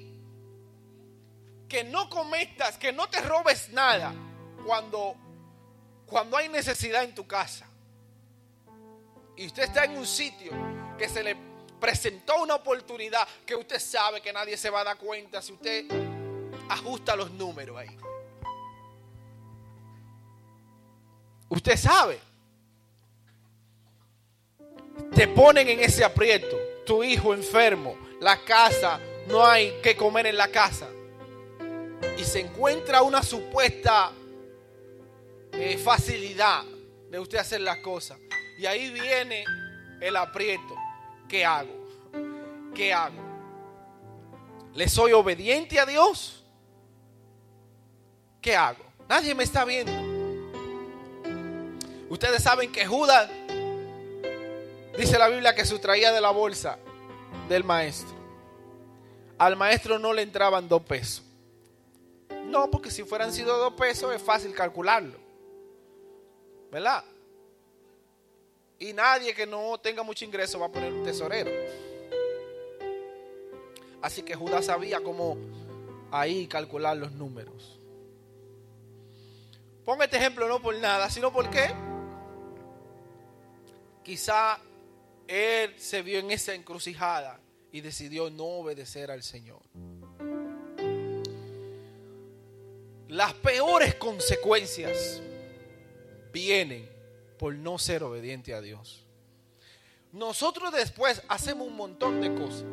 que 1.67 1.83
no 1.83 2.09
cometas, 2.09 2.77
que 2.77 2.91
no 2.91 3.07
te 3.07 3.21
robes 3.21 3.69
nada 3.69 4.13
cuando, 4.65 5.15
cuando 6.05 6.35
hay 6.35 6.49
necesidad 6.49 7.03
en 7.03 7.15
tu 7.15 7.25
casa. 7.25 7.67
Y 9.37 9.45
usted 9.45 9.63
está 9.63 9.85
en 9.85 9.97
un 9.97 10.05
sitio 10.05 10.51
que 10.97 11.07
se 11.07 11.23
le 11.23 11.37
presentó 11.79 12.41
una 12.41 12.55
oportunidad 12.55 13.25
que 13.45 13.55
usted 13.55 13.79
sabe 13.79 14.19
que 14.19 14.33
nadie 14.33 14.57
se 14.57 14.69
va 14.69 14.81
a 14.81 14.83
dar 14.83 14.97
cuenta 14.97 15.41
si 15.41 15.53
usted 15.53 15.85
ajusta 16.69 17.15
los 17.15 17.31
números 17.31 17.77
ahí. 17.77 17.97
Usted 21.47 21.77
sabe. 21.77 22.28
Te 25.13 25.27
ponen 25.27 25.67
en 25.67 25.79
ese 25.79 26.03
aprieto. 26.03 26.57
Tu 26.85 27.03
hijo 27.03 27.33
enfermo, 27.33 27.97
la 28.19 28.43
casa, 28.43 28.99
no 29.27 29.45
hay 29.45 29.73
que 29.83 29.95
comer 29.95 30.27
en 30.27 30.37
la 30.37 30.47
casa. 30.49 30.87
Y 32.17 32.23
se 32.23 32.39
encuentra 32.41 33.01
una 33.01 33.21
supuesta 33.21 34.11
eh, 35.53 35.77
facilidad 35.77 36.63
de 37.09 37.19
usted 37.19 37.37
hacer 37.37 37.61
las 37.61 37.77
cosas. 37.77 38.17
Y 38.57 38.65
ahí 38.65 38.91
viene 38.91 39.45
el 40.01 40.15
aprieto. 40.15 40.75
¿Qué 41.27 41.45
hago? 41.45 41.87
¿Qué 42.73 42.93
hago? 42.93 43.21
¿Le 44.73 44.87
soy 44.87 45.13
obediente 45.13 45.79
a 45.79 45.85
Dios? 45.85 46.43
¿Qué 48.41 48.55
hago? 48.55 48.83
Nadie 49.07 49.35
me 49.35 49.43
está 49.43 49.65
viendo. 49.65 49.91
Ustedes 52.09 52.41
saben 52.41 52.71
que 52.71 52.85
Judas 52.85 53.29
dice 54.99 55.17
la 55.17 55.29
Biblia 55.29 55.55
que 55.55 55.65
sustraía 55.65 56.11
de 56.11 56.19
la 56.19 56.31
bolsa 56.31 56.77
del 57.47 57.63
maestro. 57.63 58.13
Al 59.37 59.55
maestro 59.55 59.97
no 59.97 60.11
le 60.11 60.21
entraban 60.21 60.67
dos 60.67 60.81
pesos. 60.81 61.23
No, 62.47 62.69
porque 62.69 62.91
si 62.91 63.03
fueran 63.03 63.31
sido 63.31 63.57
dos 63.57 63.73
pesos 63.73 64.13
es 64.13 64.21
fácil 64.21 64.53
calcularlo. 64.53 65.17
¿Verdad? 66.69 67.05
Y 68.77 68.91
nadie 68.91 69.33
que 69.33 69.47
no 69.47 69.77
tenga 69.77 70.03
mucho 70.03 70.25
ingreso 70.25 70.59
va 70.59 70.65
a 70.65 70.71
poner 70.71 70.91
un 70.91 71.03
tesorero. 71.03 71.49
Así 74.01 74.23
que 74.23 74.35
Judas 74.35 74.65
sabía 74.65 74.99
cómo 75.01 75.37
ahí 76.11 76.45
calcular 76.47 76.97
los 76.97 77.13
números. 77.13 77.79
Pongo 79.85 80.03
este 80.03 80.17
ejemplo 80.17 80.47
no 80.49 80.61
por 80.61 80.75
nada, 80.75 81.09
sino 81.09 81.31
porque 81.31 81.73
quizá 84.03 84.59
él 85.29 85.75
se 85.77 86.01
vio 86.01 86.17
en 86.17 86.31
esa 86.31 86.55
encrucijada 86.55 87.39
y 87.71 87.81
decidió 87.81 88.31
no 88.31 88.45
obedecer 88.45 89.11
al 89.11 89.21
Señor. 89.21 89.61
Las 93.07 93.33
peores 93.35 93.93
consecuencias 93.95 95.21
vienen 96.33 96.89
por 97.37 97.53
no 97.53 97.77
ser 97.77 98.03
obediente 98.03 98.55
a 98.55 98.61
Dios. 98.61 99.05
Nosotros 100.11 100.73
después 100.73 101.21
hacemos 101.27 101.67
un 101.67 101.75
montón 101.75 102.21
de 102.21 102.33
cosas. 102.33 102.65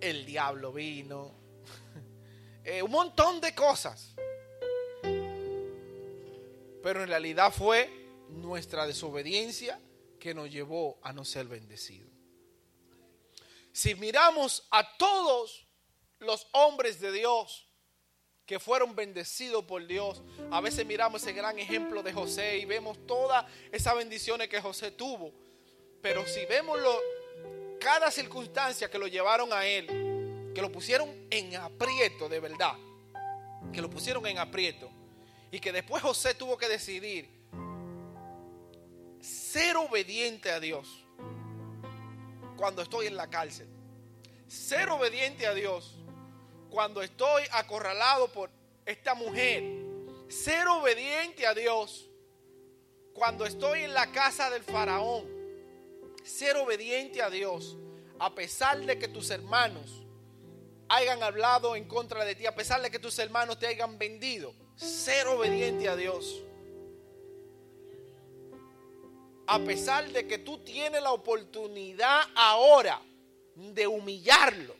El 0.00 0.26
diablo 0.26 0.72
vino. 0.72 1.32
Eh, 2.68 2.82
un 2.82 2.90
montón 2.90 3.40
de 3.40 3.54
cosas. 3.54 4.16
Pero 6.82 7.02
en 7.04 7.06
realidad 7.06 7.52
fue 7.52 7.88
nuestra 8.28 8.88
desobediencia 8.88 9.78
que 10.18 10.34
nos 10.34 10.50
llevó 10.50 10.98
a 11.02 11.12
no 11.12 11.24
ser 11.24 11.46
bendecidos. 11.46 12.10
Si 13.72 13.94
miramos 13.94 14.66
a 14.70 14.96
todos 14.96 15.66
los 16.18 16.46
hombres 16.52 17.00
de 17.00 17.12
Dios 17.12 17.68
que 18.46 18.58
fueron 18.58 18.94
bendecidos 18.94 19.64
por 19.64 19.86
Dios, 19.86 20.22
a 20.50 20.60
veces 20.60 20.86
miramos 20.86 21.22
ese 21.22 21.32
gran 21.32 21.58
ejemplo 21.58 22.02
de 22.02 22.12
José 22.12 22.58
y 22.58 22.64
vemos 22.64 22.96
todas 23.06 23.44
esas 23.72 23.94
bendiciones 23.96 24.48
que 24.48 24.60
José 24.60 24.92
tuvo. 24.92 25.34
Pero 26.00 26.26
si 26.26 26.44
vemos 26.46 26.78
cada 27.80 28.10
circunstancia 28.10 28.90
que 28.90 28.98
lo 28.98 29.08
llevaron 29.08 29.52
a 29.52 29.66
él, 29.66 30.52
que 30.54 30.62
lo 30.62 30.72
pusieron 30.72 31.26
en 31.30 31.56
aprieto 31.56 32.28
de 32.28 32.40
verdad, 32.40 32.78
que 33.72 33.82
lo 33.82 33.90
pusieron 33.90 34.26
en 34.26 34.38
aprieto, 34.38 34.90
y 35.50 35.60
que 35.60 35.72
después 35.72 36.02
José 36.02 36.34
tuvo 36.34 36.56
que 36.56 36.68
decidir 36.68 37.35
ser 39.26 39.76
obediente 39.76 40.50
a 40.50 40.60
Dios 40.60 41.04
cuando 42.56 42.82
estoy 42.82 43.06
en 43.06 43.16
la 43.16 43.28
cárcel, 43.28 43.66
ser 44.46 44.88
obediente 44.90 45.46
a 45.46 45.54
Dios 45.54 45.96
cuando 46.70 47.02
estoy 47.02 47.42
acorralado 47.50 48.30
por 48.32 48.50
esta 48.84 49.14
mujer, 49.14 49.64
ser 50.28 50.68
obediente 50.68 51.46
a 51.46 51.54
Dios 51.54 52.08
cuando 53.14 53.44
estoy 53.44 53.82
en 53.82 53.94
la 53.94 54.12
casa 54.12 54.48
del 54.48 54.62
faraón, 54.62 55.26
ser 56.22 56.56
obediente 56.56 57.20
a 57.20 57.28
Dios 57.28 57.76
a 58.18 58.34
pesar 58.34 58.80
de 58.80 58.98
que 58.98 59.08
tus 59.08 59.30
hermanos 59.30 60.02
hayan 60.88 61.22
hablado 61.22 61.74
en 61.74 61.88
contra 61.88 62.24
de 62.24 62.36
ti, 62.36 62.46
a 62.46 62.54
pesar 62.54 62.80
de 62.80 62.90
que 62.90 62.98
tus 63.00 63.18
hermanos 63.18 63.58
te 63.58 63.66
hayan 63.66 63.98
vendido, 63.98 64.54
ser 64.76 65.26
obediente 65.26 65.88
a 65.88 65.96
Dios. 65.96 66.42
A 69.46 69.58
pesar 69.60 70.10
de 70.10 70.26
que 70.26 70.38
tú 70.38 70.58
tienes 70.58 71.02
la 71.02 71.12
oportunidad 71.12 72.22
ahora 72.34 73.00
de 73.54 73.86
humillarlo. 73.86 74.74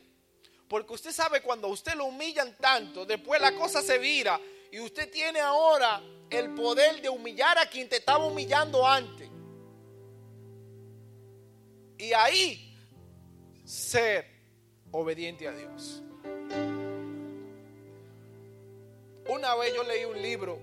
Porque 0.68 0.92
usted 0.94 1.12
sabe 1.12 1.40
cuando 1.40 1.68
usted 1.68 1.94
lo 1.94 2.06
humillan 2.06 2.56
tanto, 2.56 3.06
después 3.06 3.40
la 3.40 3.54
cosa 3.54 3.82
se 3.82 3.98
vira 3.98 4.40
y 4.72 4.80
usted 4.80 5.10
tiene 5.10 5.40
ahora 5.40 6.02
el 6.28 6.52
poder 6.54 7.00
de 7.00 7.08
humillar 7.08 7.56
a 7.58 7.66
quien 7.66 7.88
te 7.88 7.96
estaba 7.96 8.26
humillando 8.26 8.86
antes. 8.86 9.30
Y 11.98 12.12
ahí 12.12 12.76
ser 13.64 14.26
obediente 14.90 15.46
a 15.46 15.52
Dios. 15.52 16.02
Una 19.28 19.54
vez 19.56 19.74
yo 19.74 19.82
leí 19.82 20.04
un 20.04 20.20
libro 20.20 20.58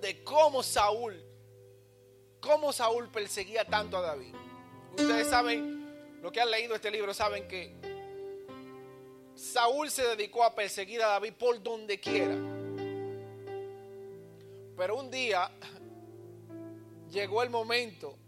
de 0.00 0.22
cómo 0.24 0.62
Saúl, 0.62 1.22
cómo 2.42 2.72
Saúl 2.72 3.08
perseguía 3.08 3.64
tanto 3.64 3.96
a 3.96 4.02
David. 4.02 4.34
Ustedes 4.90 5.28
saben, 5.28 6.20
lo 6.20 6.30
que 6.30 6.40
han 6.40 6.50
leído 6.50 6.74
este 6.74 6.90
libro, 6.90 7.14
saben 7.14 7.48
que 7.48 7.72
Saúl 9.34 9.90
se 9.90 10.02
dedicó 10.08 10.44
a 10.44 10.54
perseguir 10.54 11.02
a 11.02 11.06
David 11.06 11.32
por 11.34 11.62
donde 11.62 11.98
quiera. 11.98 12.36
Pero 14.76 14.96
un 14.96 15.10
día 15.10 15.50
llegó 17.10 17.42
el 17.42 17.50
momento 17.50 18.18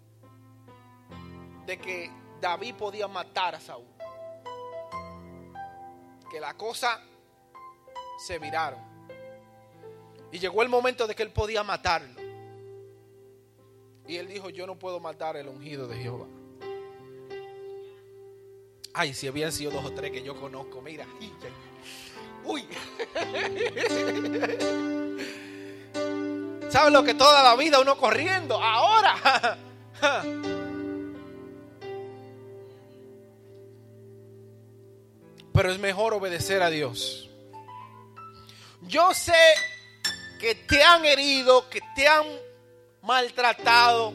de 1.67 1.79
que 1.79 2.11
David 2.41 2.77
podía 2.77 3.09
matar 3.09 3.57
a 3.57 3.61
Saúl. 3.61 3.87
Que 6.31 6.39
la 6.41 6.55
cosa 6.55 7.01
se 8.25 8.39
viraron. 8.39 8.81
Y 10.31 10.39
llegó 10.39 10.63
el 10.63 10.69
momento 10.69 11.07
de 11.07 11.15
que 11.15 11.23
él 11.23 11.33
podía 11.33 11.63
matarlo. 11.63 12.24
Y 14.07 14.17
él 14.17 14.29
dijo, 14.29 14.51
yo 14.51 14.67
no 14.67 14.79
puedo 14.79 15.01
matar 15.01 15.37
el 15.37 15.49
ungido 15.49 15.89
de 15.89 15.97
Jehová. 15.97 16.27
Ay, 18.93 19.15
si 19.15 19.27
habían 19.27 19.51
sido 19.51 19.73
dos 19.73 19.87
o 19.87 19.93
tres 19.93 20.13
que 20.13 20.23
yo 20.23 20.39
conozco, 20.39 20.81
mira. 20.81 21.05
Uy. 22.45 22.65
¿Sabes 26.71 26.93
lo 26.93 27.03
que 27.05 27.15
toda 27.15 27.43
la 27.43 27.57
vida 27.57 27.81
uno 27.81 27.97
corriendo? 27.97 28.63
Ahora. 28.63 29.59
Pero 35.53 35.71
es 35.71 35.79
mejor 35.79 36.15
obedecer 36.15 36.63
a 36.63 36.71
Dios. 36.71 37.31
Yo 38.83 39.15
sé 39.15 39.55
que 40.41 40.57
te 40.57 40.83
han 40.83 41.05
herido, 41.05 41.71
que 41.71 41.81
te 41.95 42.09
han 42.09 42.27
maltratado, 43.05 44.15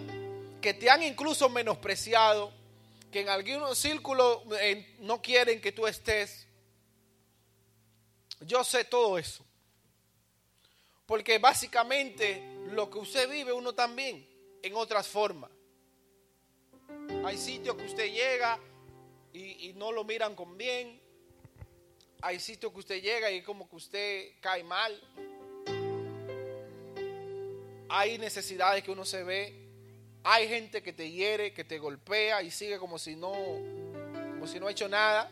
que 0.61 0.73
te 0.73 0.89
han 0.89 1.03
incluso 1.03 1.47
menospreciado, 1.47 2.51
que 3.11 3.21
en 3.21 3.29
algunos 3.29 3.77
círculos 3.77 4.41
eh, 4.59 4.97
no 4.99 5.21
quieren 5.21 5.61
que 5.61 5.71
tú 5.71 5.87
estés. 5.87 6.47
Yo 8.41 8.63
sé 8.63 8.83
todo 8.85 9.17
eso. 9.17 9.45
Porque 11.05 11.37
básicamente 11.37 12.43
lo 12.71 12.89
que 12.89 12.99
usted 12.99 13.29
vive 13.29 13.51
uno 13.51 13.73
también 13.73 14.27
en 14.61 14.75
otras 14.75 15.07
formas. 15.07 15.51
Hay 17.25 17.37
sitios 17.37 17.75
que 17.75 17.85
usted 17.85 18.11
llega 18.11 18.59
y, 19.33 19.69
y 19.69 19.73
no 19.73 19.91
lo 19.91 20.03
miran 20.03 20.35
con 20.35 20.57
bien. 20.57 20.99
Hay 22.21 22.39
sitios 22.39 22.73
que 22.73 22.79
usted 22.79 23.01
llega 23.01 23.31
y 23.31 23.41
como 23.43 23.69
que 23.69 23.75
usted 23.75 24.31
cae 24.41 24.63
mal. 24.63 24.99
Hay 27.89 28.17
necesidades 28.19 28.83
que 28.83 28.91
uno 28.91 29.03
se 29.03 29.23
ve. 29.23 29.67
Hay 30.23 30.47
gente 30.47 30.83
que 30.83 30.93
te 30.93 31.09
hiere, 31.09 31.53
que 31.53 31.63
te 31.63 31.79
golpea 31.79 32.43
y 32.43 32.51
sigue 32.51 32.77
como 32.77 32.99
si 32.99 33.15
no, 33.15 33.31
como 33.31 34.47
si 34.47 34.59
no 34.59 34.67
ha 34.67 34.71
hecho 34.71 34.87
nada. 34.87 35.31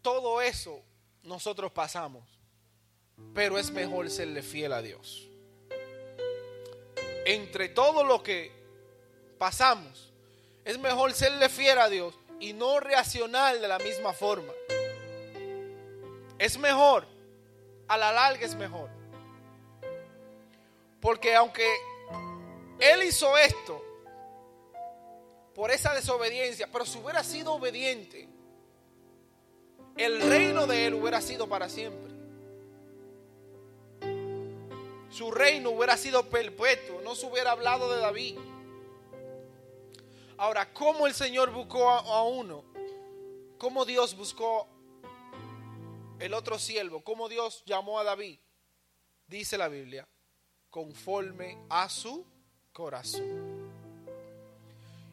Todo 0.00 0.40
eso 0.40 0.82
nosotros 1.22 1.72
pasamos, 1.72 2.24
pero 3.34 3.58
es 3.58 3.70
mejor 3.70 4.08
serle 4.10 4.42
fiel 4.42 4.72
a 4.72 4.80
Dios. 4.80 5.28
Entre 7.26 7.68
todo 7.68 8.04
lo 8.04 8.22
que 8.22 8.52
pasamos, 9.38 10.12
es 10.64 10.78
mejor 10.78 11.12
serle 11.12 11.48
fiel 11.48 11.78
a 11.78 11.88
Dios 11.88 12.14
y 12.40 12.52
no 12.52 12.78
reaccionar 12.80 13.58
de 13.58 13.68
la 13.68 13.78
misma 13.78 14.12
forma. 14.12 14.52
Es 16.38 16.56
mejor, 16.58 17.06
a 17.88 17.96
la 17.96 18.12
larga 18.12 18.44
es 18.44 18.54
mejor. 18.54 18.90
Porque 21.00 21.34
aunque 21.34 21.66
Él 22.78 23.02
hizo 23.02 23.36
esto 23.36 23.82
por 25.54 25.70
esa 25.70 25.94
desobediencia, 25.94 26.68
pero 26.70 26.86
si 26.86 26.98
hubiera 26.98 27.24
sido 27.24 27.54
obediente, 27.54 28.28
el 29.96 30.20
reino 30.20 30.66
de 30.66 30.86
Él 30.86 30.94
hubiera 30.94 31.20
sido 31.20 31.48
para 31.48 31.68
siempre. 31.68 32.08
Su 35.10 35.30
reino 35.30 35.70
hubiera 35.70 35.96
sido 35.96 36.28
perpetuo, 36.28 37.00
no 37.02 37.14
se 37.14 37.26
hubiera 37.26 37.52
hablado 37.52 37.92
de 37.92 38.00
David. 38.00 38.38
Ahora, 40.36 40.72
¿cómo 40.72 41.08
el 41.08 41.14
Señor 41.14 41.50
buscó 41.50 41.88
a, 41.88 42.22
uno? 42.22 42.62
¿Cómo 43.58 43.84
Dios 43.84 44.16
buscó 44.16 44.68
el 46.18 46.34
otro 46.34 46.58
siervo? 46.58 47.02
¿Cómo 47.02 47.28
Dios 47.28 47.62
llamó 47.66 47.98
a 47.98 48.04
David? 48.04 48.38
Dice 49.26 49.58
la 49.58 49.68
Biblia, 49.68 50.08
conforme 50.70 51.58
a 51.68 51.88
su 51.88 52.26
corazón. 52.72 53.68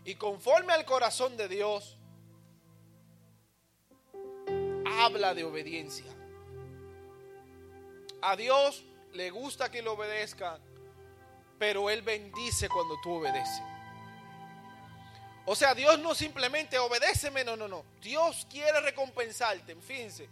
Y 0.05 0.15
conforme 0.15 0.73
al 0.73 0.85
corazón 0.85 1.35
de 1.35 1.47
Dios, 1.47 1.97
habla 4.99 5.33
de 5.33 5.43
obediencia. 5.43 6.05
A 8.21 8.35
Dios 8.35 8.83
le 9.13 9.29
gusta 9.29 9.69
que 9.69 9.81
lo 9.81 9.93
obedezca, 9.93 10.59
pero 11.57 11.89
Él 11.89 12.01
bendice 12.01 12.69
cuando 12.69 12.95
tú 13.01 13.13
obedeces. 13.13 13.61
O 15.45 15.55
sea, 15.55 15.75
Dios 15.75 15.99
no 15.99 16.15
simplemente 16.15 16.79
obedéceme, 16.79 17.43
no, 17.43 17.55
no, 17.55 17.67
no. 17.67 17.85
Dios 18.01 18.47
quiere 18.49 18.79
recompensarte, 18.81 19.75
fíjense. 19.75 20.27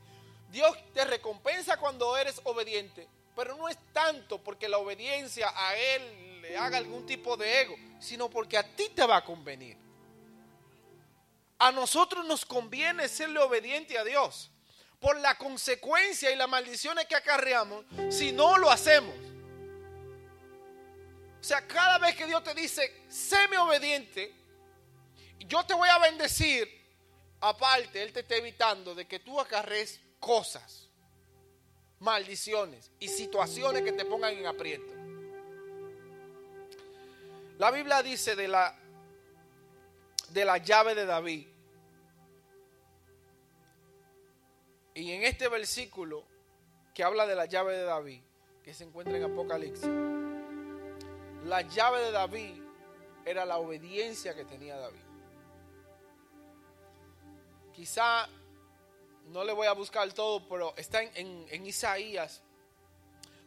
Dios 0.53 0.77
te 0.93 1.03
recompensa 1.03 1.77
cuando 1.77 2.15
eres 2.15 2.39
obediente, 2.43 3.07
pero 3.35 3.57
no 3.57 3.67
es 3.67 3.77
tanto 3.91 4.38
porque 4.38 4.69
la 4.69 4.77
obediencia 4.77 5.51
a 5.51 5.75
Él 5.75 6.41
le 6.43 6.55
haga 6.55 6.77
algún 6.77 7.07
tipo 7.07 7.35
de 7.35 7.61
ego, 7.61 7.75
sino 7.99 8.30
porque 8.30 8.59
a 8.59 8.75
ti 8.75 8.89
te 8.89 9.03
va 9.03 9.17
a 9.17 9.25
convenir. 9.25 9.75
A 11.57 11.71
nosotros 11.71 12.23
nos 12.27 12.45
conviene 12.45 13.07
serle 13.07 13.39
obediente 13.39 13.97
a 13.97 14.03
Dios 14.03 14.51
por 14.99 15.19
la 15.19 15.35
consecuencia 15.39 16.30
y 16.30 16.35
las 16.35 16.47
maldiciones 16.47 17.07
que 17.07 17.15
acarreamos 17.15 17.84
si 18.11 18.31
no 18.31 18.55
lo 18.59 18.69
hacemos. 18.69 19.15
O 21.41 21.43
sea, 21.43 21.65
cada 21.65 21.97
vez 21.97 22.15
que 22.15 22.27
Dios 22.27 22.43
te 22.43 22.53
dice, 22.53 23.05
séme 23.09 23.57
obediente, 23.57 24.31
yo 25.39 25.65
te 25.65 25.73
voy 25.73 25.89
a 25.89 25.97
bendecir, 25.97 26.69
aparte, 27.41 28.03
Él 28.03 28.13
te 28.13 28.19
está 28.19 28.35
evitando 28.35 28.93
de 28.93 29.07
que 29.07 29.17
tú 29.17 29.41
acarrees 29.41 29.99
cosas, 30.25 30.89
maldiciones 31.99 32.91
y 32.99 33.09
situaciones 33.09 33.83
que 33.83 33.91
te 33.91 34.05
pongan 34.05 34.33
en 34.33 34.47
aprieto. 34.47 34.93
La 37.59 37.69
Biblia 37.69 38.01
dice 38.01 38.35
de 38.35 38.47
la, 38.47 38.75
de 40.29 40.45
la 40.45 40.57
llave 40.57 40.95
de 40.95 41.05
David, 41.05 41.47
Y 44.95 45.11
en 45.11 45.23
este 45.23 45.47
versículo 45.47 46.23
que 46.93 47.03
habla 47.03 47.25
de 47.25 47.35
la 47.35 47.45
llave 47.45 47.75
de 47.75 47.83
David, 47.83 48.21
que 48.63 48.73
se 48.73 48.83
encuentra 48.83 49.17
en 49.17 49.23
Apocalipsis, 49.23 49.89
la 51.45 51.61
llave 51.61 52.01
de 52.01 52.11
David 52.11 52.61
era 53.25 53.43
la 53.45 53.57
obediencia 53.57 54.35
que 54.35 54.45
tenía 54.45 54.77
David. 54.77 55.01
Quizá 57.73 58.29
no 59.27 59.43
le 59.43 59.53
voy 59.53 59.67
a 59.67 59.73
buscar 59.73 60.11
todo, 60.13 60.47
pero 60.47 60.73
está 60.77 61.01
en, 61.01 61.65
Isaías, 61.65 62.41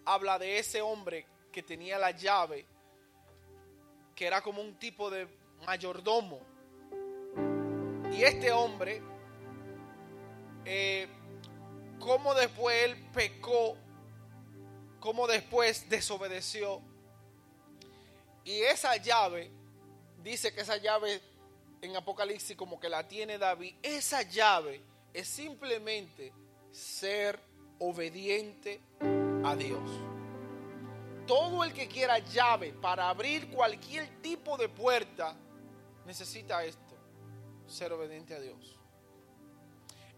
habla 0.04 0.38
de 0.38 0.58
ese 0.58 0.80
hombre 0.80 1.26
que 1.52 1.62
tenía 1.62 1.98
la 1.98 2.10
llave, 2.10 2.66
que 4.14 4.26
era 4.26 4.40
como 4.42 4.62
un 4.62 4.78
tipo 4.78 5.10
de 5.10 5.28
mayordomo. 5.64 6.40
Y 8.12 8.22
este 8.22 8.50
hombre 8.52 9.02
eh, 10.64 11.06
cómo 11.98 12.34
después 12.34 12.84
él 12.84 12.96
pecó, 13.12 13.76
cómo 15.00 15.26
después 15.26 15.88
desobedeció. 15.88 16.80
Y 18.44 18.60
esa 18.60 18.96
llave, 18.96 19.50
dice 20.22 20.54
que 20.54 20.60
esa 20.60 20.76
llave 20.76 21.20
en 21.82 21.96
Apocalipsis 21.96 22.56
como 22.56 22.80
que 22.80 22.88
la 22.88 23.06
tiene 23.06 23.38
David, 23.38 23.74
esa 23.82 24.22
llave 24.22 24.82
es 25.16 25.28
simplemente 25.28 26.30
ser 26.70 27.40
obediente 27.78 28.82
a 29.42 29.56
Dios. 29.56 29.90
Todo 31.26 31.64
el 31.64 31.72
que 31.72 31.88
quiera 31.88 32.18
llave 32.18 32.74
para 32.74 33.08
abrir 33.08 33.48
cualquier 33.48 34.20
tipo 34.20 34.58
de 34.58 34.68
puerta 34.68 35.34
necesita 36.04 36.62
esto, 36.64 36.94
ser 37.66 37.94
obediente 37.94 38.34
a 38.34 38.40
Dios. 38.40 38.78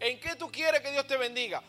¿En 0.01 0.19
qué 0.19 0.35
tú 0.35 0.51
quieres 0.51 0.81
que 0.81 0.91
Dios 0.91 1.07
te 1.07 1.15
bendiga? 1.15 1.63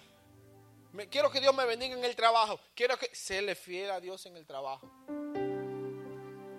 quiero 1.08 1.30
que 1.30 1.40
Dios 1.40 1.54
me 1.54 1.64
bendiga 1.66 1.96
en 1.96 2.04
el 2.04 2.16
trabajo. 2.16 2.58
Quiero 2.74 2.98
que 2.98 3.12
le 3.42 3.54
fiel 3.54 3.92
a 3.92 4.00
Dios 4.00 4.26
en 4.26 4.36
el 4.36 4.44
trabajo. 4.44 4.90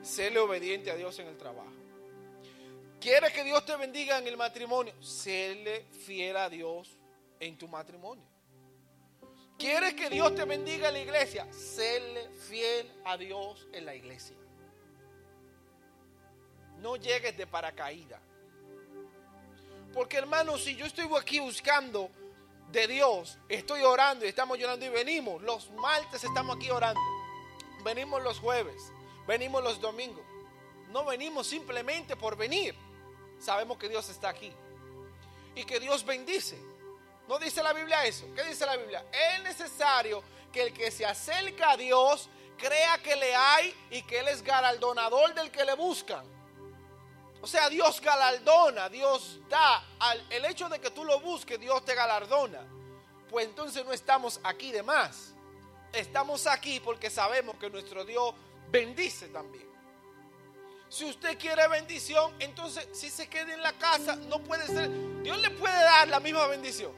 Séle 0.01 0.39
obediente 0.39 0.89
a 0.89 0.95
Dios 0.95 1.19
en 1.19 1.27
el 1.27 1.37
trabajo. 1.37 1.80
¿Quieres 3.01 3.33
que 3.33 3.43
Dios 3.43 3.65
te 3.65 3.75
bendiga 3.77 4.19
en 4.19 4.27
el 4.27 4.37
matrimonio? 4.37 4.93
Séle 5.01 5.87
fiel 6.05 6.37
a 6.37 6.47
Dios 6.47 6.87
en 7.39 7.57
tu 7.57 7.67
matrimonio. 7.67 8.23
¿Quieres 9.57 9.95
que 9.95 10.07
Dios 10.07 10.35
te 10.35 10.45
bendiga 10.45 10.89
en 10.89 10.93
la 10.93 10.99
iglesia? 10.99 11.51
Séle 11.51 12.29
fiel 12.47 12.91
a 13.03 13.17
Dios 13.17 13.67
en 13.73 13.87
la 13.87 13.95
iglesia. 13.95 14.35
No 16.77 16.95
llegues 16.95 17.35
de 17.35 17.47
paracaídas. 17.47 18.21
Porque 19.95 20.17
hermano, 20.17 20.59
si 20.59 20.75
yo 20.75 20.85
estoy 20.85 21.09
aquí 21.19 21.39
buscando 21.39 22.11
de 22.71 22.87
Dios, 22.87 23.39
estoy 23.49 23.81
orando 23.81 24.25
y 24.25 24.29
estamos 24.29 24.59
llorando 24.59 24.85
y 24.85 24.89
venimos. 24.89 25.41
Los 25.41 25.71
martes 25.71 26.23
estamos 26.23 26.55
aquí 26.55 26.69
orando. 26.69 27.01
Venimos 27.83 28.21
los 28.21 28.37
jueves, 28.39 28.91
venimos 29.25 29.63
los 29.63 29.81
domingos. 29.81 30.23
no 30.89 31.03
venimos 31.03 31.47
simplemente 31.47 32.15
por 32.15 32.37
venir. 32.37 32.75
Sabemos 33.41 33.77
que 33.77 33.89
Dios 33.89 34.07
está 34.09 34.29
aquí 34.29 34.51
y 35.55 35.63
que 35.63 35.79
Dios 35.79 36.05
bendice. 36.05 36.61
¿No 37.27 37.39
dice 37.39 37.63
la 37.63 37.73
Biblia 37.73 38.05
eso? 38.05 38.25
¿Qué 38.35 38.43
dice 38.43 38.65
la 38.65 38.77
Biblia? 38.77 39.05
Es 39.11 39.41
necesario 39.43 40.23
que 40.51 40.63
el 40.63 40.73
que 40.73 40.91
se 40.91 41.05
acerca 41.05 41.71
a 41.71 41.77
Dios 41.77 42.29
crea 42.57 42.97
que 42.99 43.15
le 43.15 43.33
hay 43.35 43.73
y 43.89 44.03
que 44.03 44.19
Él 44.19 44.27
es 44.27 44.43
galardonador 44.43 45.33
del 45.33 45.49
que 45.49 45.65
le 45.65 45.73
buscan. 45.73 46.23
O 47.41 47.47
sea, 47.47 47.69
Dios 47.69 47.99
galardona, 48.01 48.89
Dios 48.89 49.39
da. 49.49 49.83
El 50.29 50.45
hecho 50.45 50.69
de 50.69 50.79
que 50.79 50.91
tú 50.91 51.03
lo 51.03 51.19
busques, 51.19 51.59
Dios 51.59 51.83
te 51.83 51.95
galardona. 51.95 52.61
Pues 53.29 53.47
entonces 53.47 53.83
no 53.83 53.93
estamos 53.93 54.39
aquí 54.43 54.71
de 54.71 54.83
más. 54.83 55.33
Estamos 55.93 56.45
aquí 56.45 56.79
porque 56.79 57.09
sabemos 57.09 57.55
que 57.55 57.69
nuestro 57.69 58.05
Dios 58.05 58.35
bendice 58.69 59.29
también. 59.29 59.70
Si 60.91 61.05
usted 61.05 61.37
quiere 61.39 61.65
bendición, 61.69 62.33
entonces 62.39 62.85
si 62.91 63.09
se 63.09 63.29
queda 63.29 63.53
en 63.53 63.63
la 63.63 63.71
casa, 63.71 64.17
no 64.17 64.39
puede 64.43 64.67
ser. 64.67 64.89
Dios 65.23 65.37
le 65.37 65.49
puede 65.51 65.73
dar 65.73 66.09
la 66.09 66.19
misma 66.19 66.45
bendición. 66.47 66.91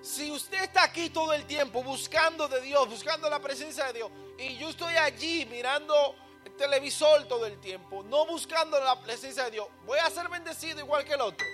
Si 0.00 0.30
usted 0.30 0.62
está 0.62 0.84
aquí 0.84 1.10
todo 1.10 1.32
el 1.32 1.44
tiempo 1.44 1.82
buscando 1.82 2.46
de 2.46 2.60
Dios, 2.60 2.88
buscando 2.88 3.28
la 3.28 3.40
presencia 3.40 3.86
de 3.86 3.94
Dios, 3.94 4.12
y 4.38 4.56
yo 4.58 4.68
estoy 4.68 4.94
allí 4.94 5.44
mirando 5.46 6.14
el 6.44 6.52
televisor 6.52 7.26
todo 7.26 7.46
el 7.46 7.58
tiempo, 7.58 8.04
no 8.04 8.26
buscando 8.26 8.78
la 8.78 9.02
presencia 9.02 9.46
de 9.46 9.50
Dios, 9.50 9.66
voy 9.84 9.98
a 9.98 10.08
ser 10.08 10.28
bendecido 10.28 10.78
igual 10.78 11.04
que 11.04 11.14
el 11.14 11.20
otro. 11.20 11.44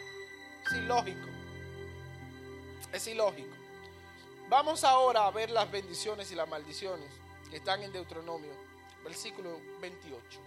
Es 0.67 0.73
ilógico. 0.73 1.27
Es 2.93 3.07
ilógico. 3.07 3.57
Vamos 4.51 4.85
ahora 4.85 5.25
a 5.25 5.31
ver 5.31 5.49
las 5.49 5.71
bendiciones 5.71 6.31
y 6.31 6.35
las 6.35 6.47
maldiciones 6.51 7.09
que 7.49 7.57
están 7.57 7.83
en 7.83 7.93
Deuteronomio, 7.93 8.68
versículo 9.09 9.59
28. 9.81 10.39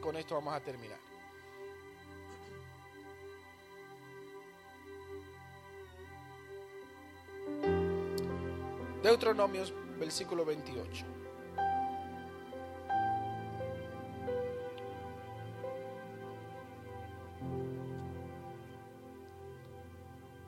Con 0.00 0.16
esto 0.16 0.34
vamos 0.34 0.54
a 0.54 0.60
terminar. 0.60 0.98
Deuteronomio, 9.02 9.62
versículo 9.98 10.46
28. 10.46 11.04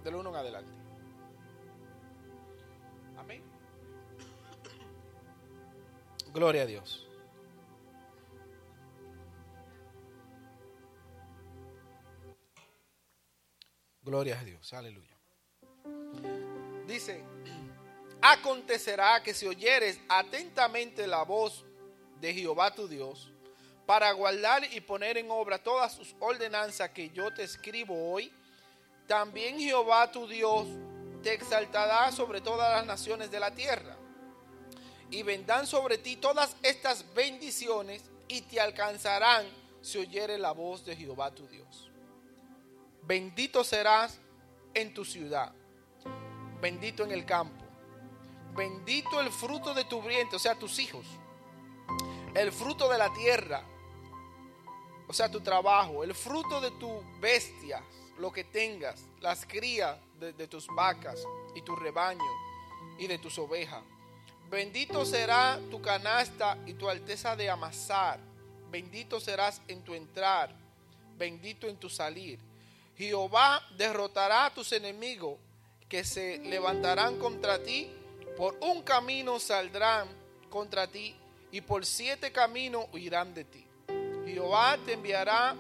Del 0.02 0.14
1 0.14 0.30
en 0.30 0.34
adelante. 0.34 0.72
Amén. 3.18 3.42
Gloria 6.32 6.62
a 6.62 6.66
Dios. 6.66 7.07
Gloria 14.08 14.40
a 14.40 14.42
Dios. 14.42 14.72
Aleluya. 14.72 15.14
Dice, 16.86 17.22
acontecerá 18.22 19.22
que 19.22 19.34
si 19.34 19.46
oyeres 19.46 20.00
atentamente 20.08 21.06
la 21.06 21.24
voz 21.24 21.62
de 22.18 22.32
Jehová 22.32 22.74
tu 22.74 22.88
Dios, 22.88 23.30
para 23.84 24.10
guardar 24.12 24.64
y 24.72 24.80
poner 24.80 25.18
en 25.18 25.30
obra 25.30 25.62
todas 25.62 25.92
sus 25.92 26.16
ordenanzas 26.20 26.88
que 26.88 27.10
yo 27.10 27.34
te 27.34 27.42
escribo 27.42 28.10
hoy, 28.10 28.32
también 29.06 29.58
Jehová 29.58 30.10
tu 30.10 30.26
Dios 30.26 30.66
te 31.22 31.34
exaltará 31.34 32.10
sobre 32.10 32.40
todas 32.40 32.72
las 32.78 32.86
naciones 32.86 33.30
de 33.30 33.40
la 33.40 33.50
tierra. 33.50 33.94
Y 35.10 35.22
vendrán 35.22 35.66
sobre 35.66 35.98
ti 35.98 36.16
todas 36.16 36.56
estas 36.62 37.04
bendiciones 37.12 38.04
y 38.26 38.40
te 38.40 38.58
alcanzarán 38.58 39.44
si 39.82 39.98
oyeres 39.98 40.40
la 40.40 40.52
voz 40.52 40.82
de 40.86 40.96
Jehová 40.96 41.30
tu 41.30 41.46
Dios. 41.46 41.90
Bendito 43.08 43.64
serás 43.64 44.20
en 44.74 44.92
tu 44.92 45.02
ciudad, 45.02 45.54
bendito 46.60 47.04
en 47.04 47.10
el 47.10 47.24
campo, 47.24 47.64
bendito 48.54 49.18
el 49.22 49.30
fruto 49.30 49.72
de 49.72 49.84
tu 49.84 50.02
vientre, 50.02 50.36
o 50.36 50.38
sea, 50.38 50.56
tus 50.56 50.78
hijos, 50.78 51.06
el 52.34 52.52
fruto 52.52 52.86
de 52.90 52.98
la 52.98 53.10
tierra, 53.14 53.64
o 55.06 55.14
sea, 55.14 55.30
tu 55.30 55.40
trabajo, 55.40 56.04
el 56.04 56.14
fruto 56.14 56.60
de 56.60 56.70
tus 56.72 57.02
bestias, 57.18 57.80
lo 58.18 58.30
que 58.30 58.44
tengas, 58.44 59.02
las 59.20 59.46
crías 59.46 59.96
de, 60.20 60.46
tus 60.46 60.66
vacas 60.66 61.24
y 61.54 61.62
tu 61.62 61.74
rebaño 61.76 62.30
y 62.98 63.06
de 63.06 63.16
tus 63.16 63.38
ovejas. 63.38 63.84
Bendito 64.50 65.06
será 65.06 65.58
tu 65.70 65.80
canasta 65.80 66.58
y 66.66 66.74
tu 66.74 66.90
alteza 66.90 67.36
de 67.36 67.48
amasar. 67.48 68.20
Bendito 68.70 69.18
serás 69.18 69.62
en 69.66 69.82
tu 69.82 69.94
entrar, 69.94 70.54
bendito 71.16 71.68
en 71.68 71.78
tu 71.78 71.88
salir. 71.88 72.47
Jehová 72.98 73.64
derrotará 73.76 74.46
a 74.46 74.50
tus 74.52 74.72
enemigos 74.72 75.38
que 75.88 76.02
se 76.02 76.38
levantarán 76.38 77.16
contra 77.18 77.62
ti. 77.62 77.88
Por 78.36 78.58
un 78.60 78.82
camino 78.82 79.38
saldrán 79.38 80.08
contra 80.50 80.88
ti 80.88 81.14
y 81.52 81.60
por 81.60 81.86
siete 81.86 82.32
caminos 82.32 82.86
huirán 82.92 83.34
de 83.34 83.44
ti. 83.44 83.64
Jehová 84.26 84.76
te 84.84 84.94
enviará 84.94 85.56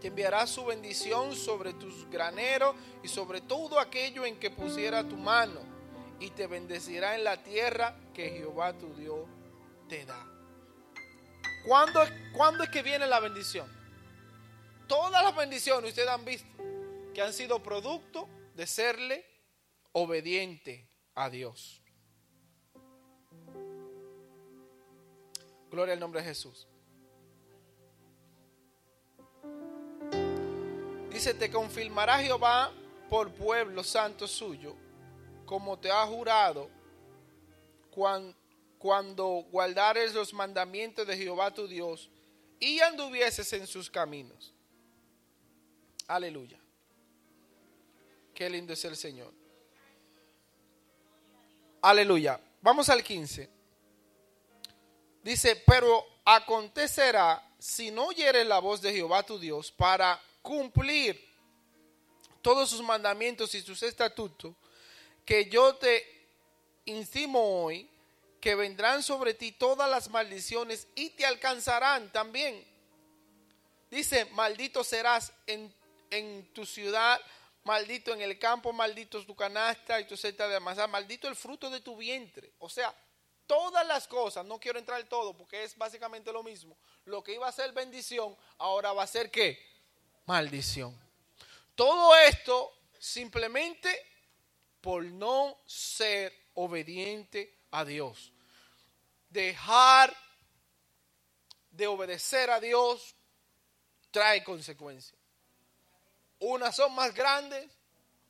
te 0.00 0.08
enviará 0.08 0.48
su 0.48 0.64
bendición 0.64 1.36
sobre 1.36 1.74
tus 1.74 2.10
graneros 2.10 2.74
y 3.04 3.08
sobre 3.08 3.40
todo 3.40 3.78
aquello 3.78 4.26
en 4.26 4.36
que 4.40 4.50
pusiera 4.50 5.04
tu 5.04 5.16
mano 5.16 5.60
y 6.18 6.30
te 6.30 6.48
bendecirá 6.48 7.14
en 7.14 7.22
la 7.22 7.40
tierra 7.44 7.94
que 8.12 8.30
Jehová 8.30 8.72
tu 8.72 8.92
Dios 8.94 9.20
te 9.88 10.04
da. 10.04 10.26
¿Cuándo, 11.68 12.00
¿Cuándo 12.32 12.64
es 12.64 12.70
que 12.70 12.82
viene 12.82 13.06
la 13.06 13.20
bendición? 13.20 13.81
Todas 14.92 15.24
las 15.24 15.34
bendiciones 15.34 15.88
ustedes 15.88 16.10
han 16.10 16.22
visto 16.22 16.46
que 17.14 17.22
han 17.22 17.32
sido 17.32 17.62
producto 17.62 18.28
de 18.54 18.66
serle 18.66 19.24
obediente 19.92 20.86
a 21.14 21.30
Dios. 21.30 21.80
Gloria 25.70 25.94
al 25.94 26.00
nombre 26.00 26.20
de 26.20 26.26
Jesús. 26.26 26.68
Dice, 31.10 31.32
te 31.32 31.50
confirmará 31.50 32.18
Jehová 32.18 32.70
por 33.08 33.32
pueblo 33.32 33.82
santo 33.82 34.28
suyo, 34.28 34.76
como 35.46 35.78
te 35.78 35.90
ha 35.90 36.06
jurado, 36.06 36.68
cuando, 37.90 38.36
cuando 38.76 39.24
guardares 39.50 40.12
los 40.12 40.34
mandamientos 40.34 41.06
de 41.06 41.16
Jehová 41.16 41.50
tu 41.50 41.66
Dios 41.66 42.10
y 42.60 42.80
anduvieses 42.80 43.50
en 43.54 43.66
sus 43.66 43.88
caminos. 43.88 44.52
Aleluya. 46.08 46.58
Qué 48.34 48.48
lindo 48.48 48.72
es 48.72 48.84
el 48.84 48.96
Señor. 48.96 49.32
Aleluya. 51.82 52.40
Vamos 52.60 52.88
al 52.88 53.02
15. 53.02 53.48
Dice, 55.22 55.62
pero 55.66 56.04
acontecerá 56.24 57.42
si 57.58 57.90
no 57.90 58.06
oyeres 58.06 58.46
la 58.46 58.58
voz 58.58 58.80
de 58.80 58.92
Jehová 58.92 59.22
tu 59.22 59.38
Dios 59.38 59.70
para 59.70 60.20
cumplir 60.42 61.32
todos 62.40 62.70
sus 62.70 62.82
mandamientos 62.82 63.54
y 63.54 63.62
sus 63.62 63.82
estatutos, 63.84 64.54
que 65.24 65.48
yo 65.48 65.76
te 65.76 66.04
instimo 66.86 67.64
hoy, 67.64 67.88
que 68.40 68.56
vendrán 68.56 69.04
sobre 69.04 69.34
ti 69.34 69.52
todas 69.52 69.88
las 69.88 70.10
maldiciones 70.10 70.88
y 70.96 71.10
te 71.10 71.24
alcanzarán 71.24 72.10
también. 72.10 72.66
Dice, 73.88 74.24
maldito 74.32 74.82
serás 74.82 75.32
en, 75.46 75.72
en 76.12 76.52
tu 76.52 76.66
ciudad, 76.66 77.20
maldito 77.64 78.12
en 78.12 78.20
el 78.20 78.38
campo, 78.38 78.72
maldito 78.72 79.18
es 79.18 79.26
tu 79.26 79.34
canasta 79.34 79.98
y 79.98 80.06
tu 80.06 80.16
cesta 80.16 80.46
de 80.46 80.56
amasar, 80.56 80.88
maldito 80.88 81.26
el 81.26 81.34
fruto 81.34 81.70
de 81.70 81.80
tu 81.80 81.96
vientre. 81.96 82.52
O 82.58 82.68
sea, 82.68 82.94
todas 83.46 83.86
las 83.86 84.06
cosas, 84.06 84.44
no 84.44 84.60
quiero 84.60 84.78
entrar 84.78 85.00
en 85.00 85.08
todo 85.08 85.36
porque 85.36 85.64
es 85.64 85.76
básicamente 85.76 86.32
lo 86.32 86.42
mismo. 86.42 86.76
Lo 87.06 87.22
que 87.24 87.34
iba 87.34 87.48
a 87.48 87.52
ser 87.52 87.72
bendición, 87.72 88.36
ahora 88.58 88.92
va 88.92 89.04
a 89.04 89.06
ser 89.06 89.30
qué? 89.30 89.58
Maldición. 90.26 90.98
Todo 91.74 92.14
esto 92.16 92.72
simplemente 92.98 93.90
por 94.82 95.04
no 95.04 95.58
ser 95.66 96.34
obediente 96.54 97.58
a 97.70 97.84
Dios. 97.84 98.32
Dejar 99.30 100.14
de 101.70 101.86
obedecer 101.86 102.50
a 102.50 102.60
Dios 102.60 103.14
trae 104.10 104.44
consecuencias. 104.44 105.21
Unas 106.44 106.74
son 106.74 106.92
más 106.94 107.14
grandes, 107.14 107.70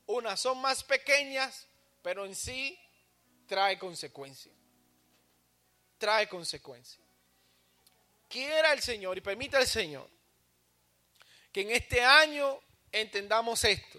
unas 0.06 0.39
son 0.39 0.59
más 0.60 0.84
pequeñas, 0.84 1.66
pero 2.02 2.26
en 2.26 2.34
sí 2.34 2.78
trae 3.47 3.78
consecuencias. 3.78 4.55
Trae 5.97 6.28
consecuencias. 6.28 7.01
Quiera 8.28 8.72
el 8.74 8.82
Señor 8.82 9.16
y 9.16 9.22
permita 9.22 9.59
el 9.59 9.66
Señor 9.66 10.09
que 11.51 11.62
en 11.62 11.70
este 11.70 12.02
año 12.02 12.60
entendamos 12.90 13.64
esto. 13.64 13.98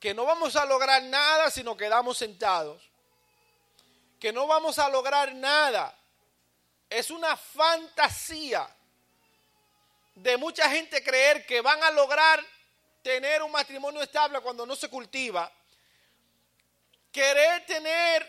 Que 0.00 0.12
no 0.12 0.24
vamos 0.24 0.56
a 0.56 0.64
lograr 0.64 1.02
nada 1.04 1.50
si 1.50 1.62
nos 1.62 1.76
quedamos 1.76 2.18
sentados. 2.18 2.82
Que 4.18 4.32
no 4.32 4.48
vamos 4.48 4.80
a 4.80 4.88
lograr 4.88 5.32
nada 5.34 5.96
es 6.90 7.10
una 7.10 7.36
fantasía 7.36 8.68
de 10.14 10.36
mucha 10.36 10.68
gente 10.70 11.02
creer 11.02 11.44
que 11.46 11.60
van 11.60 11.82
a 11.82 11.90
lograr 11.90 12.44
tener 13.04 13.42
un 13.42 13.52
matrimonio 13.52 14.02
estable 14.02 14.40
cuando 14.40 14.64
no 14.64 14.74
se 14.74 14.88
cultiva. 14.88 15.52
Querer 17.12 17.66
tener 17.66 18.26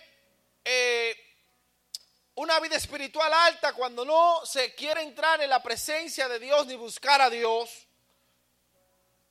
eh, 0.66 1.16
una 2.36 2.60
vida 2.60 2.76
espiritual 2.76 3.32
alta 3.34 3.72
cuando 3.72 4.04
no 4.04 4.46
se 4.46 4.76
quiere 4.76 5.02
entrar 5.02 5.42
en 5.42 5.50
la 5.50 5.64
presencia 5.64 6.28
de 6.28 6.40
Dios 6.40 6.68
ni 6.68 6.76
buscar 6.76 7.22
a 7.22 7.30
Dios. 7.30 7.88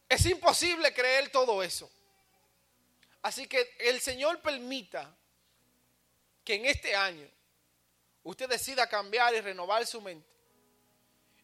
Es 0.08 0.24
imposible 0.24 0.94
creer 0.94 1.30
todo 1.30 1.62
eso. 1.62 1.90
Así 3.20 3.46
que 3.46 3.76
el 3.80 4.00
Señor 4.00 4.40
permita 4.40 5.14
que 6.42 6.54
en 6.54 6.64
este 6.64 6.96
año 6.96 7.28
usted 8.22 8.48
decida 8.48 8.88
cambiar 8.88 9.34
y 9.34 9.42
renovar 9.42 9.86
su 9.86 10.00
mente 10.00 10.26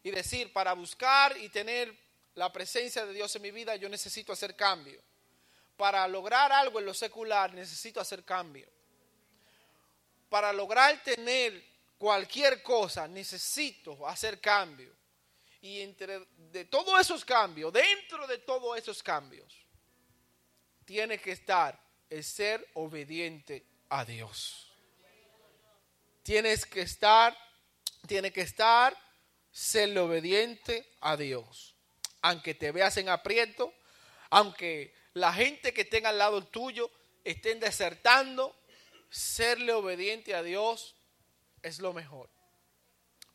y 0.01 0.09
decir, 0.09 0.51
para 0.51 0.73
buscar 0.73 1.37
y 1.37 1.49
tener 1.49 1.95
la 2.35 2.51
presencia 2.51 3.05
de 3.05 3.13
Dios 3.13 3.35
en 3.35 3.41
mi 3.41 3.51
vida, 3.51 3.75
yo 3.75 3.89
necesito 3.89 4.33
hacer 4.33 4.55
cambio. 4.55 5.01
Para 5.77 6.07
lograr 6.07 6.51
algo 6.51 6.79
en 6.79 6.85
lo 6.85 6.93
secular, 6.93 7.53
necesito 7.53 7.99
hacer 7.99 8.23
cambio 8.23 8.67
para 10.31 10.53
lograr 10.53 11.03
tener 11.03 11.61
cualquier 11.97 12.63
cosa 12.63 13.05
necesito 13.05 14.07
hacer 14.07 14.39
cambio. 14.39 14.95
Y 15.59 15.81
entre 15.81 16.25
de 16.53 16.63
todos 16.63 17.01
esos 17.01 17.25
cambios, 17.25 17.73
dentro 17.73 18.25
de 18.25 18.37
todos 18.37 18.77
esos 18.77 19.03
cambios, 19.03 19.53
tiene 20.85 21.19
que 21.19 21.33
estar 21.33 21.77
el 22.09 22.23
ser 22.23 22.65
obediente 22.75 23.65
a 23.89 24.05
Dios. 24.05 24.71
Tienes 26.23 26.65
que 26.65 26.81
estar, 26.81 27.37
tiene 28.07 28.31
que 28.31 28.41
estar 28.41 28.97
ser 29.51 29.95
obediente 29.97 30.93
a 31.01 31.17
Dios. 31.17 31.70
Aunque 32.21 32.53
te 32.53 32.71
veas 32.71 32.97
en 32.97 33.09
aprieto, 33.09 33.73
aunque 34.29 34.93
la 35.13 35.33
gente 35.33 35.73
que 35.73 35.85
tenga 35.85 36.09
al 36.09 36.17
lado 36.17 36.45
tuyo 36.45 36.89
estén 37.23 37.59
desertando, 37.59 38.55
serle 39.09 39.73
obediente 39.73 40.33
a 40.35 40.43
Dios 40.43 40.95
es 41.61 41.79
lo 41.79 41.93
mejor. 41.93 42.29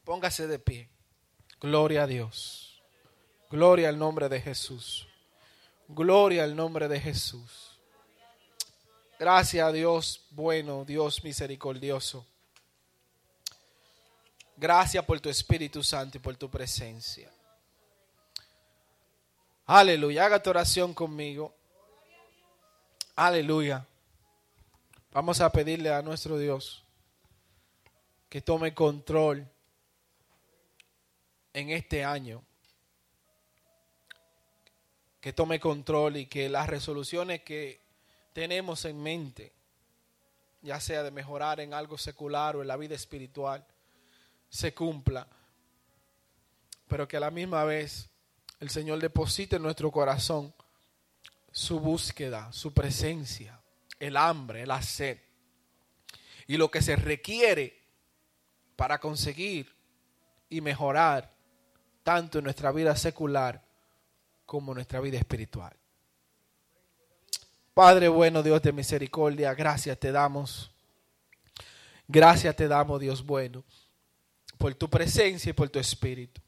Póngase 0.05 0.47
de 0.47 0.59
pie. 0.59 0.89
Gloria 1.61 2.05
a 2.05 2.07
Dios. 2.07 2.83
Gloria 3.51 3.89
al 3.89 3.99
nombre 3.99 4.29
de 4.29 4.41
Jesús. 4.41 5.07
Gloria 5.89 6.45
al 6.45 6.57
nombre 6.57 6.89
de 6.89 7.01
Jesús. 7.01 7.79
Gracias 9.19 9.67
a 9.67 9.73
Dios 9.73 10.27
bueno, 10.31 10.85
Dios 10.85 11.25
misericordioso. 11.25 12.27
Gracias 14.57 15.05
por 15.05 15.21
tu 15.21 15.29
Espíritu 15.29 15.83
Santo 15.83 16.19
y 16.19 16.21
por 16.21 16.37
tu 16.37 16.51
presencia. 16.51 17.31
Aleluya. 19.67 20.27
Haga 20.27 20.41
tu 20.41 20.51
oración 20.51 20.95
conmigo. 20.95 21.53
Aleluya. 23.17 23.85
Vamos 25.13 25.41
a 25.41 25.51
pedirle 25.51 25.93
a 25.93 26.03
nuestro 26.03 26.39
Dios 26.39 26.85
que 28.29 28.41
tome 28.41 28.75
control 28.75 29.49
en 31.53 31.71
este 31.71 32.05
año. 32.05 32.45
Que 35.21 35.33
tome 35.33 35.59
control 35.59 36.19
y 36.19 36.27
que 36.27 36.49
las 36.49 36.69
resoluciones 36.69 37.43
que 37.43 37.81
tenemos 38.33 38.85
en 38.85 39.03
mente, 39.03 39.53
ya 40.63 40.79
sea 40.79 41.03
de 41.03 41.11
mejorar 41.11 41.59
en 41.59 41.75
algo 41.75 41.99
secular 41.99 42.55
o 42.55 42.63
en 42.63 42.69
la 42.69 42.77
vida 42.77 42.95
espiritual, 42.95 43.67
se 44.49 44.73
cumpla. 44.75 45.27
Pero 46.87 47.09
que 47.09 47.17
a 47.17 47.21
la 47.21 47.33
misma 47.33 47.65
vez 47.65 48.09
el 48.61 48.71
Señor 48.71 49.01
deposite 49.01 49.57
en 49.57 49.63
nuestro 49.63 49.91
corazón 49.91 50.55
su 51.51 51.81
búsqueda, 51.81 52.53
su 52.53 52.73
presencia 52.73 53.61
el 53.99 54.17
hambre, 54.17 54.67
la 54.67 54.83
sed. 54.83 55.19
Y 56.47 56.57
lo 56.57 56.71
que 56.71 56.83
se 56.83 56.97
requiere 56.97 57.83
para 58.77 58.99
conseguir 58.99 59.75
y 60.49 60.61
mejorar 60.61 61.33
tanto 62.03 62.39
en 62.39 62.45
nuestra 62.45 62.71
vida 62.71 62.95
secular 62.95 63.65
como 64.45 64.73
en 64.73 64.77
nuestra 64.77 65.01
vida 65.01 65.19
espiritual. 65.19 65.75
Padre 67.75 68.09
bueno, 68.09 68.43
Dios 68.43 68.63
de 68.63 68.73
misericordia, 68.73 69.53
gracias 69.55 69.99
te 69.99 70.13
damos. 70.13 70.71
Gracias 72.07 72.55
te 72.55 72.69
damos, 72.69 73.01
Dios 73.01 73.27
bueno, 73.27 73.65
por 74.57 74.75
tu 74.75 74.89
presencia 74.89 75.51
y 75.51 75.53
por 75.53 75.69
tu 75.69 75.81
espíritu. 75.81 76.41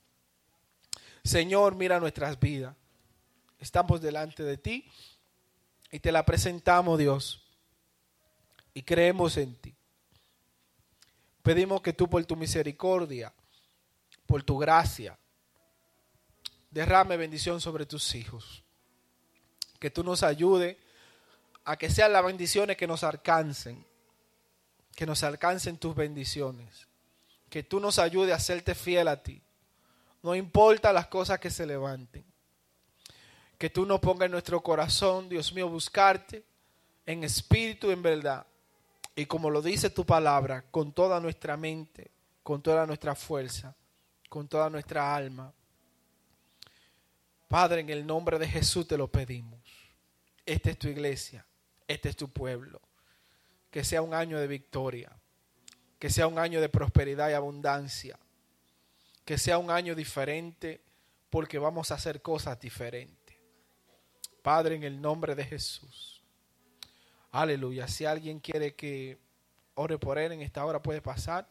Señor, 1.29 1.75
mira 1.75 2.01
nuestras 2.01 2.41
vidas. 2.41 2.75
Estamos 3.59 4.01
delante 4.01 4.43
de 4.43 4.57
ti 4.57 4.91
y 5.91 6.01
te 6.01 6.11
la 6.11 6.25
presentamos, 6.25 6.99
Dios, 6.99 7.47
y 8.73 8.83
creemos 8.83 9.37
en 9.37 9.55
ti. 9.57 9.75
Pedimos 11.43 11.83
que 11.83 11.93
tú 11.93 12.09
por 12.09 12.25
tu 12.25 12.35
misericordia, 12.35 13.35
por 14.25 14.43
tu 14.43 14.57
gracia, 14.57 15.19
derrame 16.71 17.19
bendición 17.19 17.61
sobre 17.61 17.85
tus 17.85 18.15
hijos. 18.15 18.65
Que 19.79 19.91
tú 19.91 20.03
nos 20.03 20.23
ayude 20.23 20.79
a 21.65 21.77
que 21.77 21.91
sean 21.91 22.15
las 22.15 22.25
bendiciones 22.25 22.79
que 22.79 22.87
nos 22.87 23.05
alcancen, 23.05 23.85
que 24.97 25.05
nos 25.05 25.23
alcancen 25.23 25.77
tus 25.77 25.95
bendiciones. 25.95 26.89
Que 27.51 27.63
tú 27.63 27.81
nos 27.81 27.99
ayude 27.99 28.33
a 28.33 28.41
serte 28.41 28.75
fiel 28.75 29.09
a 29.09 29.23
ti. 29.23 29.43
No 30.23 30.35
importa 30.35 30.93
las 30.93 31.07
cosas 31.07 31.39
que 31.39 31.51
se 31.51 31.67
levanten 31.67 32.25
que 33.59 33.69
tú 33.69 33.85
nos 33.85 33.99
pongas 33.99 34.27
en 34.27 34.33
nuestro 34.33 34.63
corazón, 34.63 35.29
Dios 35.29 35.53
mío, 35.53 35.69
buscarte 35.69 36.45
en 37.05 37.25
espíritu 37.25 37.91
en 37.91 38.01
verdad. 38.01 38.47
Y 39.17 39.27
como 39.27 39.51
lo 39.51 39.61
dice 39.61 39.91
tu 39.91 40.07
palabra, 40.07 40.65
con 40.71 40.93
toda 40.93 41.19
nuestra 41.19 41.57
mente, 41.57 42.13
con 42.45 42.63
toda 42.63 42.87
nuestra 42.87 43.17
fuerza, 43.17 43.75
con 44.29 44.47
toda 44.47 44.71
nuestra 44.71 45.15
alma. 45.15 45.53
Padre, 47.49 47.81
en 47.81 47.91
el 47.91 48.07
nombre 48.07 48.39
de 48.39 48.47
Jesús 48.47 48.87
te 48.87 48.97
lo 48.97 49.09
pedimos. 49.11 49.61
Esta 50.47 50.71
es 50.71 50.79
tu 50.79 50.87
iglesia, 50.87 51.45
este 51.89 52.11
es 52.11 52.17
tu 52.17 52.29
pueblo. 52.29 52.81
Que 53.73 53.83
sea 53.83 54.03
un 54.03 54.15
año 54.15 54.39
de 54.39 54.47
victoria, 54.47 55.11
que 55.99 56.11
sea 56.11 56.29
un 56.29 56.39
año 56.39 56.61
de 56.61 56.69
prosperidad 56.69 57.29
y 57.29 57.33
abundancia, 57.33 58.19
que 59.29 59.37
sea 59.37 59.59
un 59.59 59.71
año 59.71 59.95
diferente 59.95 60.81
porque 61.29 61.59
vamos 61.59 61.91
a 61.91 61.97
hacer 61.97 62.23
cosas 62.23 62.59
diferentes. 62.59 63.37
Padre, 64.41 64.77
en 64.77 64.85
el 64.85 65.03
nombre 65.03 65.35
de 65.35 65.45
Jesús. 65.45 66.23
Aleluya. 67.33 67.87
Si 67.89 68.07
alguien 68.07 68.41
quiere 68.41 68.75
que 68.75 69.19
ore 69.75 69.99
por 69.99 70.17
él 70.17 70.33
en 70.33 70.41
esta 70.41 70.65
hora, 70.65 70.81
puede 70.81 71.03
pasar. 71.03 71.47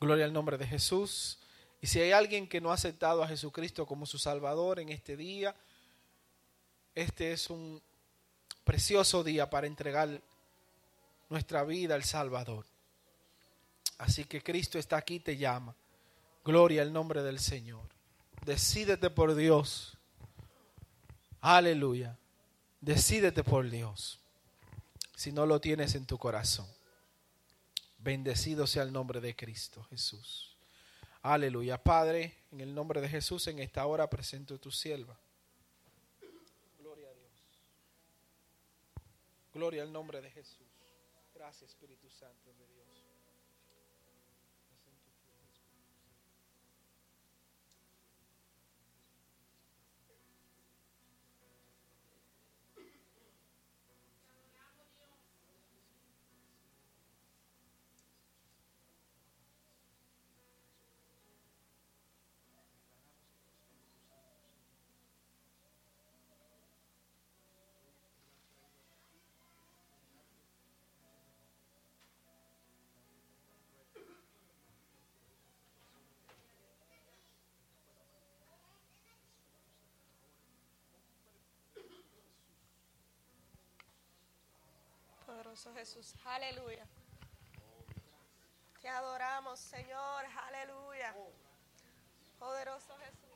Gloria 0.00 0.24
al 0.24 0.32
nombre 0.32 0.58
de 0.58 0.66
Jesús. 0.66 1.38
Y 1.80 1.86
si 1.86 2.00
hay 2.00 2.10
alguien 2.10 2.48
que 2.48 2.60
no 2.60 2.72
ha 2.72 2.74
aceptado 2.74 3.22
a 3.22 3.28
Jesucristo 3.28 3.86
como 3.86 4.04
su 4.04 4.18
Salvador 4.18 4.80
en 4.80 4.88
este 4.88 5.16
día, 5.16 5.54
este 6.92 7.30
es 7.30 7.50
un 7.50 7.80
precioso 8.64 9.22
día 9.22 9.48
para 9.48 9.68
entregar 9.68 10.20
nuestra 11.28 11.62
vida 11.62 11.94
al 11.94 12.02
Salvador. 12.02 12.66
Así 13.96 14.24
que 14.24 14.42
Cristo 14.42 14.76
está 14.76 14.96
aquí, 14.96 15.20
te 15.20 15.36
llama. 15.36 15.76
Gloria 16.48 16.80
al 16.80 16.94
nombre 16.94 17.22
del 17.22 17.40
Señor. 17.40 17.86
Decídete 18.46 19.10
por 19.10 19.34
Dios. 19.34 19.98
Aleluya. 21.42 22.16
Decídete 22.80 23.44
por 23.44 23.68
Dios. 23.68 24.18
Si 25.14 25.30
no 25.30 25.44
lo 25.44 25.60
tienes 25.60 25.94
en 25.94 26.06
tu 26.06 26.16
corazón. 26.16 26.66
Bendecido 27.98 28.66
sea 28.66 28.82
el 28.82 28.94
nombre 28.94 29.20
de 29.20 29.36
Cristo 29.36 29.84
Jesús. 29.90 30.56
Aleluya. 31.20 31.76
Padre, 31.82 32.38
en 32.50 32.62
el 32.62 32.74
nombre 32.74 33.02
de 33.02 33.10
Jesús, 33.10 33.46
en 33.48 33.58
esta 33.58 33.84
hora 33.84 34.08
presento 34.08 34.58
tu 34.58 34.70
sierva. 34.70 35.18
Gloria 36.78 37.10
a 37.10 37.12
Dios. 37.12 37.32
Gloria 39.52 39.82
al 39.82 39.92
nombre 39.92 40.22
de 40.22 40.30
Jesús. 40.30 40.66
Gracias, 41.34 41.72
Espíritu 41.72 42.08
Santo 42.08 42.47
Jesús. 85.74 86.14
Aleluya. 86.24 86.86
Te 88.80 88.88
adoramos, 88.88 89.58
Señor. 89.58 90.24
Aleluya. 90.46 91.14
Poderoso 92.38 92.96
Jesús. 92.98 93.28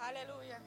Aleluya. 0.00 0.62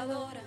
adoración. 0.00 0.39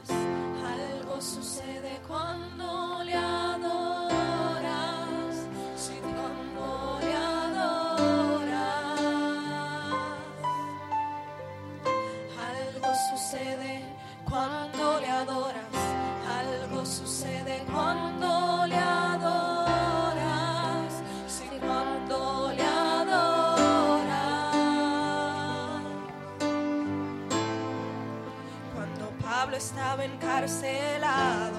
estaba 29.94 30.06
encarcelado. 30.06 31.53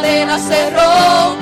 cadenas 0.00 0.42
se 0.42 0.70
rompen. 0.70 1.37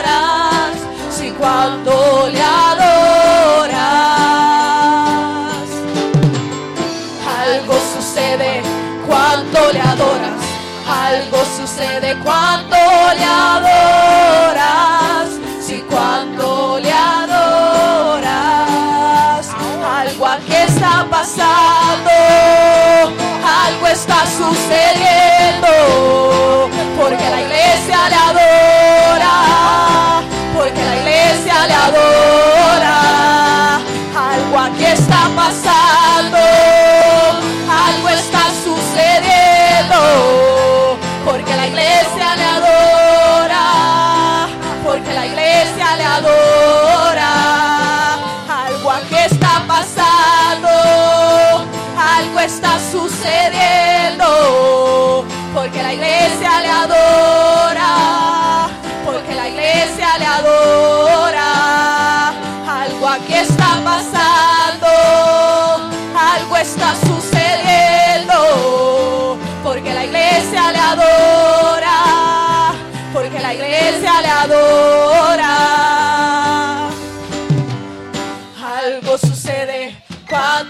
Si 1.16 1.30
cuando 1.30 2.28
le 2.32 2.42
adoras. 2.42 3.78
Algo 7.40 7.74
sucede 7.94 8.62
cuando 9.06 9.72
le 9.72 9.80
adoras. 9.80 10.42
Algo 10.88 11.38
sucede 11.56 12.16
cuando 12.24 12.73
sucediendo, 24.54 25.68
porque 26.96 27.30
la 27.30 27.40
iglesia 27.42 28.08
le 28.08 28.16
adora. 28.16 28.43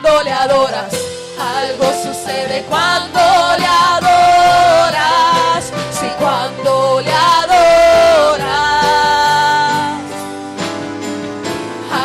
Cuando 0.05 0.23
le 0.23 0.33
adoras. 0.33 0.93
Algo 1.41 1.87
sucede 2.03 2.63
cuando 2.69 3.21
le 3.59 3.67
adoras. 3.67 5.65
Sí, 5.99 6.07
cuando 6.19 7.01
le 7.01 7.11
adoras. 7.11 8.45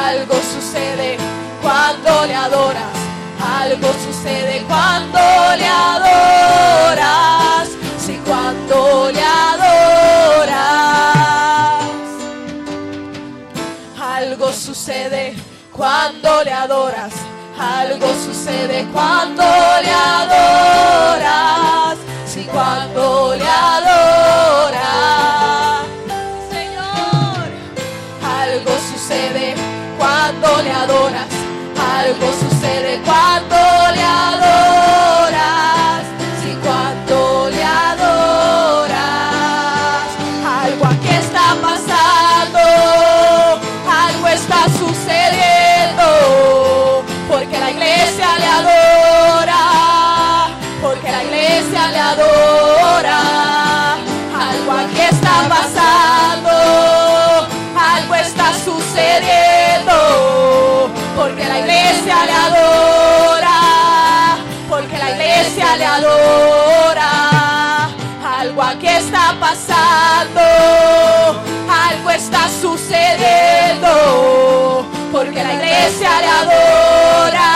Algo 0.08 0.36
sucede 0.36 1.18
cuando 1.62 2.26
le 2.26 2.36
adoras. 2.36 2.96
Algo 3.60 3.90
sucede 4.06 4.64
cuando 4.66 5.20
le 5.58 5.68
adoras. 5.68 7.68
Sí, 8.00 8.18
cuando 8.26 9.12
le 9.12 9.22
adoras. 9.22 10.56
Algo 14.02 14.54
sucede 14.54 15.36
cuando 15.74 16.46
le 16.46 16.54
adoras. 16.54 17.12
Algo 17.60 18.08
sucede 18.26 18.88
cuando 18.94 19.44
le 19.44 19.92
adoras. 19.92 21.28
Sí, 22.26 22.48
cuando 22.50 23.36
le 23.36 23.46
adoras. 23.46 24.80
Señor. 26.50 27.50
Algo 28.24 28.72
sucede 28.94 29.56
cuando 29.98 30.62
le 30.64 30.72
adoras. 30.72 31.28
Algo 31.98 32.28
sucede 32.40 33.02
cuando 33.04 33.09
iglesia 76.00 76.22
le 76.22 76.28
adora. 76.28 77.50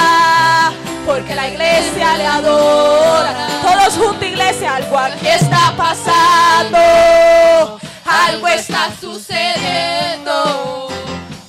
Porque 1.05 1.35
la 1.35 1.47
iglesia 1.47 2.17
le 2.17 2.27
adora. 2.27 3.47
Todos 3.61 3.93
juntos, 3.93 4.23
iglesia. 4.23 4.75
Algo 4.75 4.97
aquí 4.97 5.27
está 5.27 5.73
pasando. 5.77 6.79
Algo 8.05 8.47
está 8.47 8.89
sucediendo. 8.99 10.89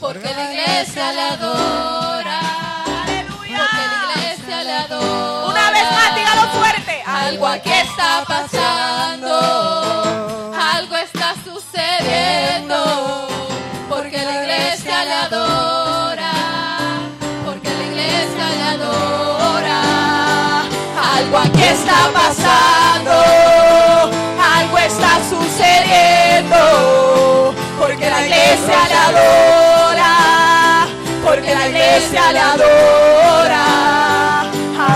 Porque 0.00 0.32
la 0.34 0.52
iglesia 0.52 1.12
le 1.12 1.22
adora. 1.22 2.40
Porque 3.28 3.50
la 3.50 4.20
iglesia 4.20 4.64
le 4.64 4.72
adora. 4.72 5.46
Una 5.48 5.70
vez 5.70 5.84
más, 5.92 6.14
dígalo 6.14 6.48
fuerte. 6.52 7.02
Algo 7.06 7.46
aquí 7.46 7.72
está 7.72 8.24
pasando. 8.26 9.34
Algo 10.74 10.96
está 10.96 11.34
sucediendo. 11.44 12.76
Porque 13.88 14.22
la 14.22 14.42
iglesia 14.42 15.04
le 15.04 15.12
adora. 15.12 16.03
Algo 21.16 21.38
aquí 21.38 21.62
está 21.62 22.10
pasando, 22.12 23.12
algo 24.58 24.78
está 24.78 25.20
sucediendo, 25.28 26.56
porque 27.78 28.10
la 28.10 28.22
iglesia 28.22 28.78
le 28.88 28.94
adora, 28.94 30.86
porque 31.24 31.54
la 31.54 31.68
iglesia 31.68 32.32
le 32.32 32.38
adora. 32.40 33.64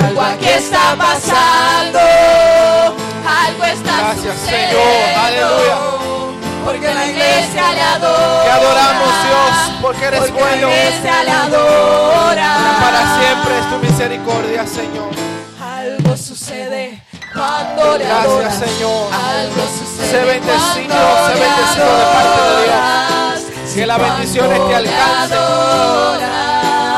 Algo 0.01 0.21
aquí 0.23 0.49
está 0.49 0.97
pasando, 0.97 2.01
algo 2.01 3.65
está 3.65 3.97
Gracias, 3.99 4.35
sucediendo, 4.41 4.79
Señor. 4.79 5.25
Aleluya. 5.25 5.77
porque 6.65 6.95
la 6.95 7.07
iglesia 7.07 7.73
le 7.73 7.81
adora. 7.83 8.45
Te 8.45 8.51
adoramos, 8.51 9.09
Dios, 9.25 9.55
porque 9.83 10.05
eres 10.07 10.21
porque 10.21 10.33
bueno. 10.33 10.69
La 10.69 10.75
iglesia 10.75 11.25
le 11.25 11.31
adora. 11.31 12.51
Para 12.81 13.01
siempre 13.21 13.59
es 13.59 13.71
tu 13.71 13.79
misericordia, 13.87 14.67
Señor. 14.67 15.28
Cuando 17.39 17.99
le 17.99 18.05
Gracias. 18.05 18.55
Señor. 18.69 19.07
Algo 19.13 19.63
sucede 19.79 20.11
Sé 20.11 20.19
bendecido, 20.25 20.97
cuando 20.97 21.27
sé 21.29 21.35
bendecido 21.41 21.87
de 21.99 22.05
parte 22.15 22.41
de 22.43 22.55
Dios. 22.65 23.75
Que 23.75 23.87
las 23.87 23.97
Cuando 23.99 24.17
bendiciones 24.17 24.59
te 24.69 24.75
alcancen. 24.75 25.39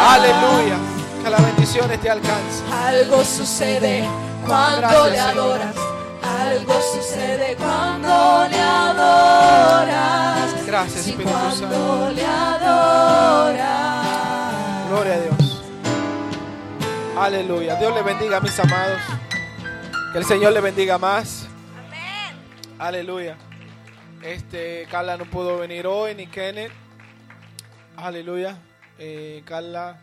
Aleluya. 0.08 0.76
Que 1.22 1.30
las 1.30 1.42
bendiciones 1.44 2.00
te 2.00 2.10
alcancen. 2.10 2.72
Algo 2.72 3.24
sucede 3.24 4.08
cuando 4.46 4.80
Gracias, 4.80 5.10
le 5.12 5.20
adoras. 5.20 5.74
Algo 6.40 6.74
sucede 6.94 7.56
cuando 7.56 8.46
le 8.50 8.60
adoras. 8.60 10.48
Gracias, 10.66 11.06
Espíritu 11.06 11.30
cuando 11.30 11.56
Santo. 11.56 12.10
le 12.14 12.24
adoras. 12.26 13.68
Gloria 14.88 15.14
a 15.14 15.18
Dios. 15.18 15.62
Aleluya. 17.18 17.74
Dios 17.76 17.94
le 17.94 18.02
bendiga, 18.02 18.40
mis 18.40 18.58
amados. 18.58 19.00
Que 20.12 20.18
el 20.18 20.24
Señor 20.24 20.52
le 20.52 20.60
bendiga 20.60 20.98
más. 20.98 21.46
Aleluya. 22.80 23.36
Este, 24.22 24.88
Carla 24.90 25.16
no 25.16 25.24
pudo 25.24 25.58
venir 25.58 25.86
hoy, 25.86 26.16
ni 26.16 26.26
Kenneth. 26.26 26.72
Aleluya. 27.96 28.58
Eh, 28.98 29.42
Carla 29.44 30.00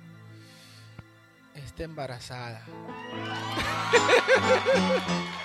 está 1.54 1.84
embarazada. 1.84 2.64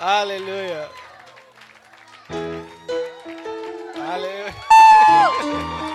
Aleluya. 0.00 0.88
Aleluya. 4.08 5.89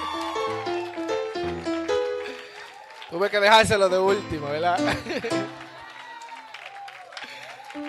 Tuve 3.16 3.30
que 3.30 3.40
dejárselo 3.40 3.88
de 3.88 3.98
último, 3.98 4.48
¿verdad? 4.48 4.78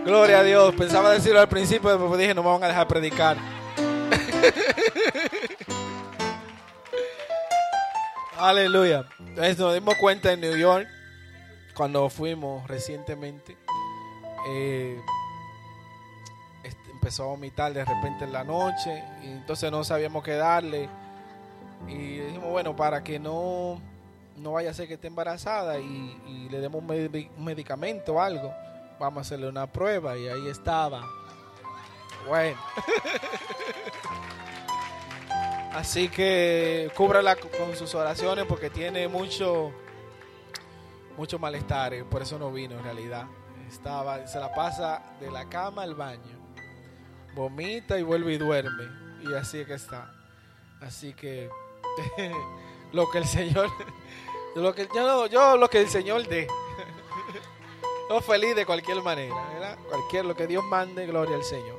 Gloria 0.04 0.38
a 0.38 0.42
Dios. 0.44 0.72
Pensaba 0.76 1.10
decirlo 1.10 1.40
al 1.40 1.48
principio, 1.48 1.98
pero 1.98 2.16
dije, 2.16 2.32
no 2.32 2.44
me 2.44 2.50
van 2.50 2.62
a 2.62 2.68
dejar 2.68 2.86
predicar. 2.86 3.36
Aleluya. 8.38 9.04
Entonces, 9.18 9.58
nos 9.58 9.74
dimos 9.74 9.96
cuenta 9.96 10.32
en 10.32 10.42
New 10.42 10.56
York, 10.56 10.86
cuando 11.74 12.08
fuimos 12.08 12.64
recientemente, 12.68 13.56
eh, 14.48 15.00
este, 16.62 16.90
empezó 16.92 17.24
a 17.24 17.26
vomitar 17.26 17.72
de 17.72 17.84
repente 17.84 18.22
en 18.26 18.32
la 18.32 18.44
noche, 18.44 19.02
y 19.24 19.26
entonces 19.26 19.72
no 19.72 19.82
sabíamos 19.82 20.22
qué 20.22 20.36
darle. 20.36 20.88
Y 21.88 22.18
dijimos, 22.18 22.50
bueno, 22.50 22.76
para 22.76 23.02
que 23.02 23.18
no, 23.18 23.80
no 24.36 24.52
vaya 24.52 24.70
a 24.70 24.74
ser 24.74 24.86
que 24.88 24.94
esté 24.94 25.06
embarazada 25.08 25.78
y, 25.78 26.48
le 26.50 26.60
demos 26.60 26.82
un, 26.82 26.88
medi- 26.88 27.30
un 27.36 27.44
medicamento 27.44 28.14
o 28.14 28.20
algo, 28.20 28.52
vamos 29.00 29.18
a 29.18 29.20
hacerle 29.22 29.48
una 29.48 29.66
prueba. 29.66 30.16
Y 30.16 30.28
ahí 30.28 30.48
estaba. 30.48 31.02
Bueno. 32.26 32.58
Así 35.74 36.08
que 36.08 36.90
cúbrala 36.96 37.36
co- 37.36 37.48
con 37.50 37.76
sus 37.76 37.94
oraciones 37.94 38.46
porque 38.46 38.70
tiene 38.70 39.08
mucho, 39.08 39.72
mucho 41.16 41.38
malestar. 41.38 41.92
y 41.94 42.02
Por 42.02 42.22
eso 42.22 42.38
no 42.38 42.50
vino 42.50 42.76
en 42.78 42.84
realidad. 42.84 43.26
Estaba, 43.68 44.26
se 44.26 44.38
la 44.38 44.54
pasa 44.54 45.02
de 45.20 45.30
la 45.30 45.48
cama 45.48 45.82
al 45.82 45.94
baño. 45.94 46.36
Vomita 47.34 47.98
y 47.98 48.02
vuelve 48.02 48.34
y 48.34 48.38
duerme. 48.38 48.84
Y 49.28 49.34
así 49.34 49.58
es 49.58 49.66
que 49.66 49.74
está. 49.74 50.10
Así 50.80 51.12
que 51.12 51.50
lo 52.92 53.10
que 53.10 53.18
el 53.18 53.26
Señor, 53.26 53.68
lo 54.62 54.74
que 54.74 54.88
yo, 54.94 55.26
yo 55.26 55.56
lo 55.56 55.68
que 55.70 55.80
el 55.80 55.88
Señor 55.88 56.26
dé. 56.26 56.46
Yo 58.08 58.20
feliz 58.20 58.54
de 58.54 58.64
cualquier 58.64 59.02
manera, 59.02 59.34
¿verdad? 59.52 59.76
Cualquier 59.90 60.24
lo 60.26 60.36
que 60.36 60.46
Dios 60.46 60.62
mande, 60.64 61.06
gloria 61.06 61.34
al 61.34 61.42
Señor. 61.42 61.76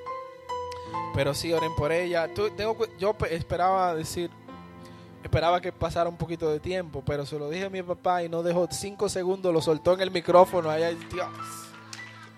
Pero 1.16 1.34
sí 1.34 1.54
oren 1.54 1.74
por 1.76 1.94
ella. 1.94 2.28
Tú- 2.34 2.50
tengo 2.50 2.76
yo 3.00 3.14
pe- 3.14 3.34
esperaba 3.34 3.96
decir, 3.96 4.30
esperaba 5.24 5.62
que 5.62 5.72
pasara 5.72 6.10
un 6.10 6.18
poquito 6.18 6.50
de 6.52 6.60
tiempo, 6.60 7.02
pero 7.06 7.26
se 7.26 7.40
lo 7.40 7.50
dije 7.50 7.64
a 7.66 7.70
mi 7.70 7.82
papá 7.82 8.24
y 8.24 8.30
no 8.30 8.44
dejó 8.44 8.68
cinco 8.70 9.08
segundos, 9.08 9.54
lo 9.54 9.62
soltó 9.62 9.94
en 9.94 10.02
el 10.02 10.12
micrófono. 10.12 10.70
Allá, 10.70 10.90
Dios. 10.92 11.28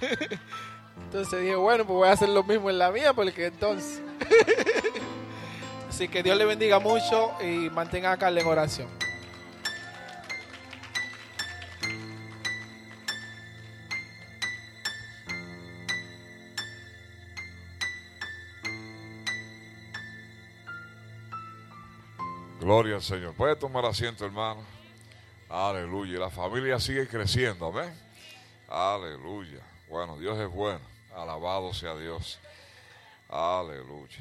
Entonces 1.05 1.41
dije, 1.41 1.55
bueno, 1.55 1.83
pues 1.83 1.95
voy 1.97 2.07
a 2.09 2.11
hacer 2.11 2.29
lo 2.29 2.43
mismo 2.43 2.69
en 2.69 2.77
la 2.77 2.91
mía, 2.91 3.13
porque 3.13 3.47
entonces. 3.47 4.01
Así 5.89 6.07
que 6.07 6.21
Dios 6.21 6.37
le 6.37 6.45
bendiga 6.45 6.77
mucho 6.77 7.31
y 7.41 7.71
mantenga 7.71 8.11
a 8.11 8.17
Carla 8.17 8.41
en 8.41 8.47
oración. 8.47 8.87
Gloria 22.67 22.95
al 22.95 23.01
Señor. 23.01 23.33
Puede 23.33 23.55
tomar 23.55 23.85
asiento, 23.85 24.25
hermano. 24.25 24.61
Aleluya. 25.47 26.19
La 26.19 26.29
familia 26.29 26.81
sigue 26.81 27.07
creciendo. 27.07 27.67
Amén. 27.67 27.97
Aleluya. 28.67 29.61
Bueno, 29.87 30.19
Dios 30.19 30.37
es 30.37 30.49
bueno. 30.49 30.81
Alabado 31.15 31.73
sea 31.73 31.95
Dios. 31.95 32.37
Aleluya. 33.29 34.17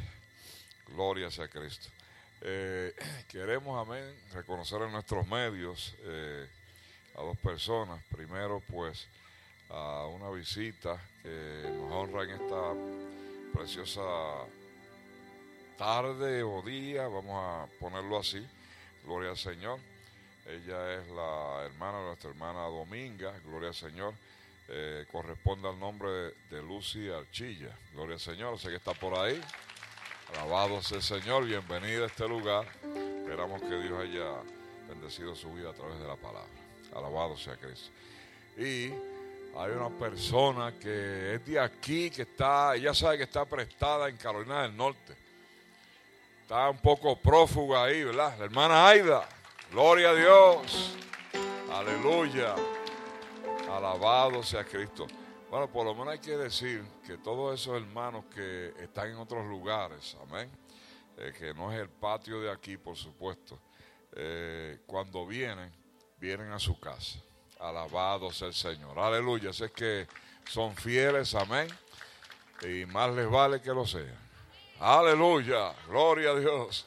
Gloria 0.86 1.28
sea 1.28 1.48
Cristo. 1.48 1.89
Eh, 2.40 2.94
queremos, 3.28 3.85
amén, 3.85 4.16
reconocer 4.32 4.81
en 4.82 4.93
nuestros 4.93 5.27
medios 5.27 5.97
eh, 6.05 6.48
a 7.16 7.23
dos 7.23 7.36
personas. 7.39 8.01
Primero, 8.14 8.62
pues, 8.70 9.09
a 9.70 10.06
una 10.06 10.31
visita 10.31 11.02
que 11.20 11.68
nos 11.81 11.90
honra 11.90 12.23
en 12.23 12.31
esta 12.31 12.74
preciosa 13.52 14.02
tarde 15.77 16.43
o 16.43 16.62
día, 16.62 17.09
vamos 17.09 17.35
a 17.35 17.66
ponerlo 17.78 18.19
así. 18.19 18.44
Gloria 19.05 19.31
al 19.31 19.36
Señor. 19.36 19.78
Ella 20.47 20.94
es 20.94 21.09
la 21.09 21.65
hermana 21.65 21.98
de 21.98 22.05
nuestra 22.07 22.31
hermana 22.31 22.62
Dominga, 22.62 23.32
gloria 23.44 23.69
al 23.69 23.74
Señor. 23.74 24.15
Eh, 24.69 25.07
corresponde 25.11 25.69
al 25.69 25.78
nombre 25.78 26.11
de, 26.11 26.35
de 26.51 26.62
Lucy 26.62 27.09
Archilla, 27.09 27.77
gloria 27.93 28.15
al 28.15 28.20
Señor. 28.20 28.59
Sé 28.59 28.69
que 28.69 28.77
está 28.77 28.94
por 28.94 29.19
ahí. 29.19 29.40
Alabado 30.35 30.82
sea 30.82 30.98
el 30.98 31.03
Señor, 31.03 31.44
bienvenida 31.44 32.05
a 32.05 32.07
este 32.07 32.28
lugar. 32.28 32.66
Esperamos 33.23 33.61
que 33.61 33.77
Dios 33.81 34.01
haya 34.01 34.43
bendecido 34.89 35.35
su 35.36 35.53
vida 35.53 35.70
a 35.70 35.73
través 35.73 35.98
de 35.98 36.07
la 36.07 36.16
palabra. 36.16 36.48
Alabado 36.94 37.36
sea 37.36 37.57
Cristo. 37.57 37.90
Y 38.57 38.90
hay 39.57 39.70
una 39.73 39.90
persona 39.90 40.73
que 40.78 41.35
es 41.35 41.47
de 41.47 41.61
aquí, 41.61 42.11
que 42.11 42.23
está, 42.23 42.74
ella 42.74 42.93
sabe 42.94 43.19
que 43.19 43.24
está 43.24 43.44
prestada 43.44 44.09
en 44.09 44.16
Carolina 44.16 44.62
del 44.62 44.77
Norte. 44.77 45.26
Está 46.47 46.70
un 46.70 46.78
poco 46.78 47.16
prófuga 47.16 47.82
ahí, 47.82 48.05
¿verdad? 48.05 48.39
La 48.39 48.44
hermana 48.44 48.86
Aida. 48.86 49.28
Gloria 49.73 50.10
a 50.10 50.14
Dios. 50.14 50.94
Aleluya. 51.73 52.55
Alabado 53.68 54.44
sea 54.44 54.62
Cristo. 54.62 55.09
Bueno, 55.51 55.66
por 55.66 55.85
lo 55.85 55.93
menos 55.93 56.12
hay 56.12 56.20
que 56.20 56.36
decir 56.36 56.85
que 57.05 57.18
todos 57.18 57.60
esos 57.60 57.74
hermanos 57.74 58.27
que 58.32 58.73
están 58.78 59.09
en 59.09 59.16
otros 59.16 59.44
lugares, 59.44 60.16
amén, 60.23 60.48
eh, 61.16 61.35
que 61.36 61.52
no 61.52 61.73
es 61.73 61.81
el 61.81 61.89
patio 61.89 62.40
de 62.40 62.52
aquí, 62.52 62.77
por 62.77 62.94
supuesto, 62.94 63.59
eh, 64.12 64.78
cuando 64.86 65.27
vienen, 65.27 65.73
vienen 66.16 66.52
a 66.52 66.60
su 66.60 66.78
casa. 66.78 67.18
Alabado 67.59 68.31
sea 68.31 68.47
el 68.47 68.55
Señor. 68.55 68.97
Aleluya. 68.97 69.51
Así 69.51 69.64
es 69.64 69.73
que 69.73 70.06
son 70.48 70.77
fieles, 70.77 71.35
amén, 71.35 71.66
y 72.62 72.86
más 72.86 73.12
les 73.16 73.28
vale 73.28 73.60
que 73.60 73.70
lo 73.70 73.85
sean. 73.85 74.26
Aleluya. 74.78 75.74
Gloria 75.89 76.31
a 76.31 76.35
Dios. 76.35 76.86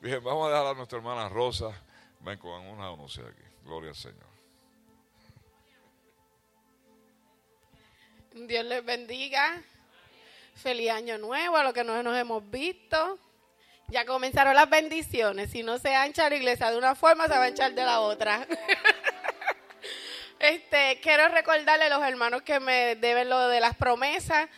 Bien, 0.00 0.22
vamos 0.22 0.46
a 0.46 0.50
dejar 0.50 0.66
a 0.68 0.74
nuestra 0.74 0.98
hermana 0.98 1.28
Rosa. 1.28 1.72
Ven 2.20 2.38
con 2.38 2.64
una 2.64 3.08
sé 3.08 3.22
aquí. 3.22 3.42
Gloria 3.64 3.90
al 3.90 3.96
Señor. 3.96 4.28
Dios 8.46 8.64
les 8.64 8.84
bendiga. 8.84 9.60
Feliz 10.54 10.90
año 10.90 11.18
nuevo 11.18 11.56
a 11.56 11.64
los 11.64 11.72
que 11.72 11.82
no 11.82 12.00
nos 12.02 12.16
hemos 12.16 12.48
visto. 12.50 13.18
Ya 13.88 14.04
comenzaron 14.04 14.54
las 14.54 14.70
bendiciones. 14.70 15.50
Si 15.50 15.64
no 15.64 15.78
se 15.78 15.94
ancha 15.96 16.28
la 16.28 16.36
iglesia 16.36 16.70
de 16.70 16.78
una 16.78 16.94
forma, 16.94 17.26
se 17.26 17.30
va 17.30 17.44
a 17.44 17.46
anchar 17.46 17.74
de 17.74 17.84
la 17.84 18.00
otra. 18.00 18.46
este, 20.38 21.00
quiero 21.02 21.28
recordarle 21.28 21.86
a 21.86 21.98
los 21.98 22.06
hermanos 22.06 22.42
que 22.42 22.60
me 22.60 22.94
deben 22.94 23.28
lo 23.28 23.48
de 23.48 23.58
las 23.58 23.76
promesas. 23.76 24.48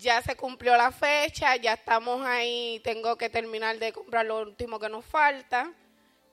Ya 0.00 0.22
se 0.22 0.34
cumplió 0.34 0.76
la 0.78 0.90
fecha, 0.92 1.56
ya 1.56 1.74
estamos 1.74 2.24
ahí. 2.26 2.80
Tengo 2.82 3.16
que 3.16 3.28
terminar 3.28 3.78
de 3.78 3.92
comprar 3.92 4.24
lo 4.24 4.38
último 4.40 4.78
que 4.78 4.88
nos 4.88 5.04
falta 5.04 5.70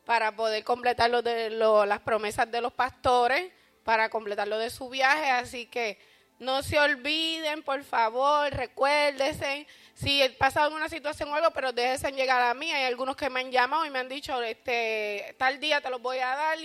para 0.06 0.34
poder 0.34 0.64
completar 0.64 1.10
lo 1.10 1.22
de 1.22 1.50
lo- 1.50 1.86
las 1.86 2.00
promesas 2.00 2.50
de 2.50 2.62
los 2.62 2.72
pastores, 2.72 3.52
para 3.84 4.10
completar 4.10 4.48
lo 4.48 4.58
de 4.58 4.70
su 4.70 4.88
viaje. 4.90 5.30
Así 5.30 5.66
que 5.66 6.00
no 6.40 6.64
se 6.64 6.80
olviden, 6.80 7.62
por 7.62 7.84
favor, 7.84 8.50
recuérdense. 8.54 9.68
Si 9.96 10.22
pasa 10.40 10.64
alguna 10.64 10.88
situación 10.88 11.28
o 11.30 11.36
algo, 11.36 11.52
pero 11.52 11.74
déjense 11.74 12.12
llegar 12.14 12.42
a 12.42 12.54
mí. 12.54 12.72
Hay 12.72 12.86
algunos 12.86 13.18
que 13.18 13.30
me 13.30 13.42
han 13.42 13.52
llamado 13.52 13.86
y 13.86 13.90
me 13.90 14.00
han 14.00 14.08
dicho, 14.08 14.42
este, 14.44 15.36
tal 15.38 15.60
día 15.60 15.82
te 15.82 15.90
los 15.90 16.02
voy 16.02 16.20
a 16.20 16.28
dar 16.36 16.58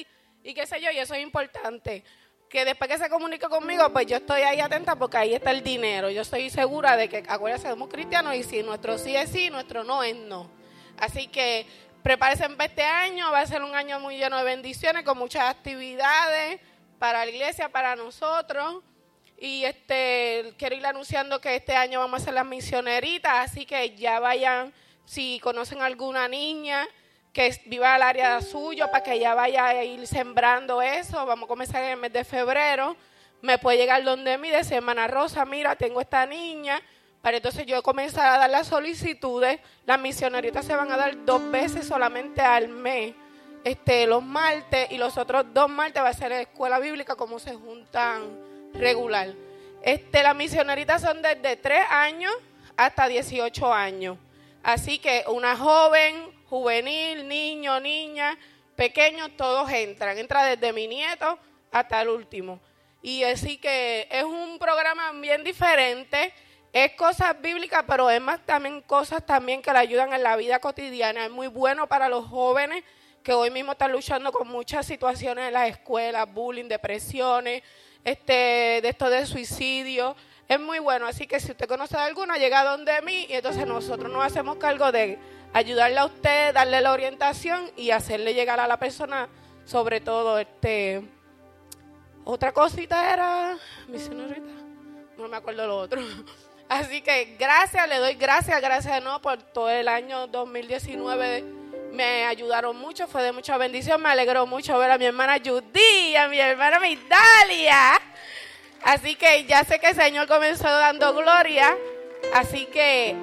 y 0.45 0.55
qué 0.55 0.67
sé 0.67 0.81
yo, 0.81 0.91
y 0.93 0.99
eso 0.99 1.15
es 1.15 1.23
importante. 1.23 2.05
Que 2.53 2.67
después 2.67 2.91
que 2.91 2.99
se 2.99 3.09
comunique 3.09 3.49
conmigo, 3.49 3.91
pues 3.95 4.05
yo 4.07 4.19
estoy 4.19 4.43
ahí 4.43 4.61
atenta 4.61 4.95
porque 4.95 5.17
ahí 5.17 5.33
está 5.33 5.51
el 5.53 5.63
dinero. 5.63 6.11
Yo 6.11 6.21
estoy 6.21 6.51
segura 6.51 6.99
de 6.99 7.09
que, 7.09 7.25
acuérdense, 7.27 7.67
somos 7.67 7.89
cristianos 7.89 8.35
y 8.35 8.43
si 8.43 8.63
nuestro 8.63 8.99
sí 8.99 9.17
es 9.17 9.31
sí, 9.31 9.49
nuestro 9.49 9.85
no 9.85 10.03
es 10.03 10.15
no. 10.15 10.51
Así 10.99 11.29
que 11.29 11.65
prepárense 12.03 12.47
para 12.51 12.67
este 12.67 12.83
año, 12.83 13.33
va 13.33 13.41
a 13.41 13.47
ser 13.47 13.63
un 13.63 13.75
año 13.75 13.99
muy 14.01 14.19
lleno 14.19 14.37
de 14.37 14.45
bendiciones, 14.45 15.03
con 15.03 15.17
muchas 15.17 15.45
actividades 15.45 16.61
para 16.99 17.25
la 17.25 17.31
iglesia, 17.31 17.71
para 17.71 17.97
nosotros. 17.97 18.83
Y 19.39 19.65
este 19.65 20.53
quiero 20.59 20.77
ir 20.77 20.85
anunciando 20.85 21.41
que 21.41 21.57
este 21.57 21.75
año 21.75 22.01
vamos 22.01 22.21
a 22.21 22.23
hacer 22.25 22.35
las 22.35 22.45
misioneritas, 22.45 23.51
así 23.51 23.65
que 23.65 23.97
ya 23.97 24.21
vayan, 24.21 24.75
si 25.07 25.41
conocen 25.41 25.81
alguna 25.81 26.29
niña 26.29 26.87
que 27.33 27.59
viva 27.67 27.95
al 27.95 28.03
área 28.03 28.41
suyo, 28.43 28.87
para 28.91 29.03
que 29.03 29.19
ya 29.19 29.35
vaya 29.35 29.67
a 29.67 29.85
ir 29.85 30.07
sembrando 30.07 30.83
eso. 30.83 31.25
Vamos 31.25 31.47
a 31.47 31.49
comenzar 31.49 31.83
en 31.83 31.91
el 31.91 31.97
mes 31.97 32.13
de 32.13 32.25
febrero. 32.25 32.97
Me 33.41 33.59
puede 33.59 33.79
llegar 33.79 34.05
donde 34.05 34.39
mí 34.39 34.51
de 34.51 34.63
Semana 34.65 35.09
Rosa, 35.09 35.45
mira, 35.45 35.75
tengo 35.75 36.01
esta 36.01 36.27
niña, 36.27 36.81
para 37.23 37.39
entonces 37.39 37.67
yo 37.67 37.83
comenzar 37.83 38.27
a 38.27 38.39
dar 38.39 38.51
las 38.51 38.67
solicitudes. 38.67 39.61
Las 39.87 39.99
misioneritas 39.99 40.65
se 40.65 40.77
van 40.77 40.93
a 40.93 40.97
dar 40.97 41.25
dos 41.25 41.51
veces 41.51 41.87
solamente 41.87 42.41
al 42.41 42.69
mes, 42.69 43.15
este, 43.65 44.07
los 44.07 44.23
martes, 44.23 44.91
y 44.91 44.99
los 44.99 45.17
otros 45.17 45.47
dos 45.55 45.71
martes 45.71 46.03
va 46.03 46.09
a 46.09 46.15
ser 46.15 46.33
escuela 46.33 46.79
bíblica 46.79 47.17
como 47.17 47.39
se 47.39 47.55
juntan 47.55 48.23
regular. 48.75 49.29
Este, 49.83 50.23
las 50.23 50.37
misioneritas 50.37 51.03
son 51.03 51.23
desde 51.23 51.57
3 51.57 51.85
años 51.91 52.33
hasta 52.77 53.09
18 53.09 53.73
años. 53.73 54.19
Así 54.63 54.99
que 54.99 55.25
una 55.27 55.57
joven, 55.57 56.31
juvenil, 56.53 57.27
niño, 57.27 57.81
niña, 57.81 58.39
pequeño, 58.77 59.31
todos 59.31 59.71
entran. 59.73 60.19
Entra 60.19 60.45
desde 60.45 60.71
mi 60.75 60.87
nieto 60.87 61.39
hasta 61.71 62.03
el 62.03 62.11
último. 62.11 62.61
Y 63.01 63.25
así 63.25 63.57
que 63.57 64.07
es 64.11 64.23
un 64.23 64.59
programa 64.59 65.13
bien 65.13 65.43
diferente. 65.45 66.35
Es 66.71 66.93
cosas 66.93 67.41
bíblicas, 67.41 67.85
pero 67.89 68.11
es 68.11 68.21
más 68.21 68.45
también 68.45 68.83
cosas 68.83 69.25
también 69.25 69.63
que 69.63 69.73
le 69.73 69.79
ayudan 69.79 70.13
en 70.13 70.23
la 70.23 70.37
vida 70.37 70.59
cotidiana. 70.59 71.25
Es 71.25 71.31
muy 71.31 71.47
bueno 71.47 71.87
para 71.87 72.11
los 72.11 72.27
jóvenes 72.27 72.85
que 73.23 73.33
hoy 73.33 73.51
mismo 73.51 73.73
están 73.73 73.91
luchando 73.91 74.31
con 74.31 74.47
muchas 74.47 74.85
situaciones 74.85 75.47
en 75.47 75.55
las 75.55 75.71
escuelas, 75.71 76.31
bullying, 76.31 76.69
depresiones, 76.69 77.63
este, 78.05 78.81
de 78.83 78.89
esto 78.91 79.09
de 79.09 79.25
suicidio. 79.25 80.15
Es 80.47 80.61
muy 80.61 80.81
bueno, 80.81 81.07
así 81.07 81.27
que 81.27 81.41
si 81.41 81.53
usted 81.53 81.67
conoce 81.67 81.97
de 81.97 82.03
alguna, 82.03 82.37
llega 82.37 82.63
donde 82.63 83.01
mí 83.01 83.25
y 83.31 83.33
entonces 83.33 83.67
nosotros 83.67 84.13
nos 84.13 84.23
hacemos 84.23 84.57
cargo 84.57 84.93
de 84.93 85.19
ayudarle 85.53 85.99
a 85.99 86.07
usted, 86.07 86.55
darle 86.55 86.81
la 86.81 86.93
orientación 86.93 87.71
y 87.77 87.91
hacerle 87.91 88.35
llegar 88.35 88.61
a 88.61 88.67
la 88.67 88.79
persona, 88.79 89.29
sobre 89.65 90.01
todo, 90.01 90.39
este, 90.39 91.03
otra 92.25 92.53
cosita 92.53 93.13
era, 93.13 93.59
mi 93.89 93.99
señorita, 93.99 94.53
no 95.19 95.29
me 95.29 95.37
acuerdo 95.37 95.67
lo 95.67 95.77
otro. 95.79 96.01
Así 96.69 97.03
que 97.03 97.37
gracias, 97.39 97.87
le 97.89 97.99
doy 97.99 98.15
gracias, 98.15 98.59
gracias 98.63 99.03
no 99.03 99.21
por 99.21 99.43
todo 99.43 99.69
el 99.69 99.89
año 99.89 100.27
2019. 100.29 101.45
Me 101.93 102.25
ayudaron 102.25 102.79
mucho, 102.79 103.07
fue 103.07 103.23
de 103.23 103.33
mucha 103.33 103.59
bendición. 103.59 104.01
Me 104.01 104.09
alegró 104.09 104.47
mucho 104.47 104.79
ver 104.79 104.91
a 104.91 104.97
mi 104.97 105.05
hermana 105.05 105.37
Judy, 105.45 106.17
a 106.17 106.29
mi 106.29 106.39
hermana 106.39 106.81
Migdalia. 106.81 108.01
Así 108.85 109.17
que 109.17 109.45
ya 109.45 109.65
sé 109.65 109.79
que 109.79 109.89
el 109.89 109.95
Señor 109.95 110.27
comenzó 110.27 110.65
dando 110.65 111.13
gloria. 111.13 111.77
Así 112.33 112.65
que 112.67 113.15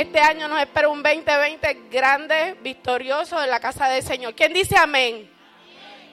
este 0.00 0.20
año 0.20 0.46
nos 0.46 0.60
espera 0.60 0.88
un 0.88 1.02
2020 1.02 1.88
grande, 1.90 2.54
victorioso 2.60 3.42
en 3.42 3.48
la 3.48 3.60
casa 3.60 3.88
del 3.88 4.02
Señor. 4.02 4.34
¿Quién 4.34 4.52
dice 4.52 4.76
amén? 4.76 5.30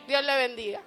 Dios 0.07 0.23
le 0.23 0.35
bendiga. 0.37 0.79